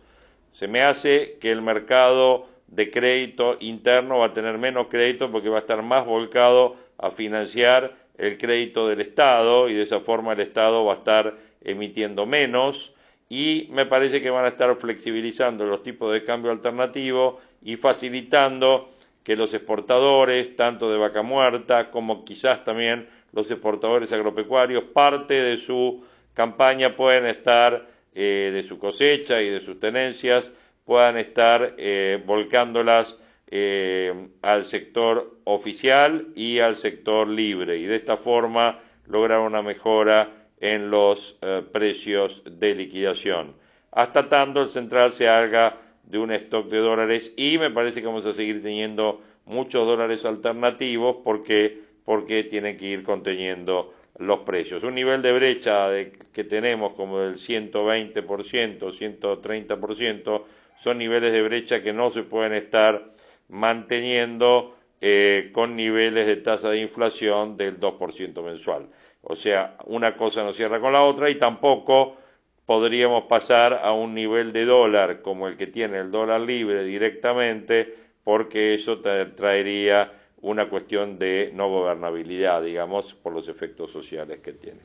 Se 0.53 0.69
me 0.69 0.83
hace 0.83 1.39
que 1.41 1.51
el 1.51 1.63
mercado 1.63 2.47
de 2.71 2.91
crédito 2.91 3.57
interno 3.61 4.19
va 4.19 4.27
a 4.27 4.33
tener 4.33 4.57
menos 4.59 4.87
crédito 4.89 5.31
porque 5.31 5.49
va 5.49 5.57
a 5.57 5.61
estar 5.61 5.83
más 5.83 6.07
volcado 6.07 6.77
a 6.99 7.11
financiar 7.11 7.97
el 8.17 8.39
crédito 8.39 8.89
del 8.89 9.01
Estado 9.01 9.69
y 9.69 9.75
de 9.75 9.83
esa 9.83 10.01
forma 10.01 10.33
el 10.33 10.41
Estado 10.41 10.85
va 10.85 10.95
a 10.95 10.97
estar 10.97 11.37
emitiendo 11.63 12.27
menos. 12.27 12.95
Y 13.29 13.69
me 13.71 13.87
parece 13.87 14.21
que 14.21 14.31
van 14.31 14.45
a 14.45 14.49
estar 14.49 14.75
flexibilizando 14.77 15.65
los 15.67 15.83
tipos 15.83 16.13
de 16.13 16.25
cambio 16.25 16.51
alternativo 16.51 17.41
y 17.63 17.77
facilitando 17.77 18.89
que 19.23 19.37
los 19.37 19.55
exportadores, 19.55 20.57
tanto 20.57 20.91
de 20.91 20.99
vaca 20.99 21.23
muerta 21.23 21.91
como 21.91 22.25
quizás 22.25 22.65
también 22.65 23.09
los 23.33 23.51
exportadores 23.51 24.13
agropecuarios, 24.13 24.85
parte 24.85 25.41
de 25.41 25.57
su 25.57 26.03
campaña 26.35 26.97
pueden 26.97 27.27
estar, 27.27 27.87
eh, 28.15 28.51
de 28.53 28.63
su 28.63 28.79
cosecha 28.79 29.41
y 29.41 29.49
de 29.49 29.61
sus 29.61 29.79
tenencias, 29.79 30.51
puedan 30.85 31.17
estar 31.17 31.75
eh, 31.79 32.23
volcándolas 32.25 33.17
eh, 33.49 34.29
al 34.43 34.65
sector 34.65 35.39
oficial 35.45 36.29
y 36.35 36.61
al 36.61 36.77
sector 36.77 37.29
libre 37.29 37.79
y 37.79 37.85
de 37.85 37.97
esta 37.97 38.17
forma 38.17 38.81
lograr 39.07 39.41
una 39.41 39.63
mejora 39.63 40.31
en 40.61 40.91
los 40.91 41.39
precios 41.73 42.43
de 42.45 42.75
liquidación. 42.75 43.55
Hasta 43.93 44.29
tanto 44.29 44.63
el 44.63 44.71
central 44.71 45.15
se 45.15 45.29
haga 45.29 45.79
de 46.05 46.19
un 46.19 46.31
stock 46.33 46.69
de 46.69 46.79
dólares 46.79 47.33
y 47.37 47.59
me 47.59 47.71
parece 47.71 48.01
que 48.01 48.07
vamos 48.07 48.25
a 48.27 48.33
seguir 48.33 48.63
teniendo 48.63 49.21
muchos 49.47 49.87
dólares 49.87 50.25
alternativos 50.25 51.17
porque, 51.25 51.81
porque 52.05 52.45
tienen 52.45 52.77
que 52.77 52.87
ir 52.87 53.03
conteniendo 53.03 53.93
los 54.19 54.41
precios. 54.41 54.85
Un 54.85 54.95
nivel 54.95 55.23
de 55.23 55.33
brecha 55.33 55.89
que 56.33 56.45
tenemos 56.45 56.93
como 56.95 57.19
del 57.21 57.37
120%, 57.37 58.25
130%, 58.25 60.43
son 60.81 60.97
niveles 60.97 61.33
de 61.33 61.43
brecha 61.43 61.83
que 61.83 61.93
no 61.93 62.11
se 62.11 62.23
pueden 62.23 62.55
estar 62.55 63.05
manteniendo 63.49 64.75
eh, 65.03 65.51
con 65.53 65.77
niveles 65.77 66.27
de 66.27 66.37
tasa 66.37 66.71
de 66.71 66.81
inflación 66.81 67.59
del 67.59 67.79
2% 67.79 68.43
mensual. 68.43 68.89
O 69.21 69.37
sea, 69.37 69.77
una 69.85 70.17
cosa 70.17 70.43
no 70.43 70.55
cierra 70.55 70.81
con 70.81 70.95
la 70.95 71.03
otra 71.03 71.29
y 71.29 71.35
tampoco 71.35 72.17
podríamos 72.65 73.25
pasar 73.25 73.75
a 73.83 73.93
un 73.93 74.15
nivel 74.15 74.55
de 74.55 74.65
dólar 74.65 75.21
como 75.21 75.49
el 75.49 75.59
que 75.59 75.67
tiene 75.67 75.99
el 75.99 76.11
dólar 76.11 76.41
libre 76.41 76.83
directamente, 76.83 77.95
porque 78.25 78.73
eso 78.73 79.01
traería 79.01 80.13
una 80.41 80.71
cuestión 80.71 81.19
de 81.19 81.51
no 81.53 81.69
gobernabilidad, 81.69 82.63
digamos, 82.63 83.13
por 83.13 83.35
los 83.35 83.49
efectos 83.49 83.93
sociales 83.93 84.41
que 84.41 84.55
tiene. 84.55 84.81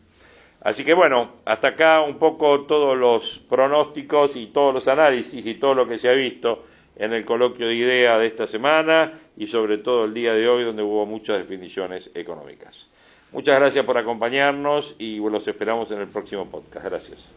Así 0.65 0.83
que 0.83 0.95
bueno, 0.95 1.29
hasta 1.45 1.67
acá 1.67 2.01
un 2.01 2.17
poco 2.17 2.61
todos 2.61 2.97
los 2.97 3.37
pronósticos 3.37 4.35
y 4.35 4.47
todos 4.47 4.73
los 4.73 4.87
análisis 4.87 5.45
y 5.45 5.53
todo 5.53 5.75
lo 5.75 5.87
que 5.87 5.99
se 5.99 6.09
ha 6.09 6.13
visto 6.13 6.63
en 6.95 7.13
el 7.13 7.23
coloquio 7.23 7.67
de 7.67 7.75
idea 7.75 8.17
de 8.17 8.25
esta 8.25 8.47
semana 8.47 9.13
y 9.37 9.45
sobre 9.45 9.77
todo 9.77 10.05
el 10.05 10.15
día 10.15 10.33
de 10.33 10.49
hoy 10.49 10.63
donde 10.63 10.81
hubo 10.81 11.05
muchas 11.05 11.37
definiciones 11.37 12.09
económicas. 12.15 12.87
Muchas 13.31 13.59
gracias 13.59 13.85
por 13.85 13.99
acompañarnos 13.99 14.95
y 14.97 15.17
los 15.19 15.47
esperamos 15.47 15.91
en 15.91 16.01
el 16.01 16.07
próximo 16.07 16.47
podcast. 16.47 16.83
Gracias. 16.83 17.35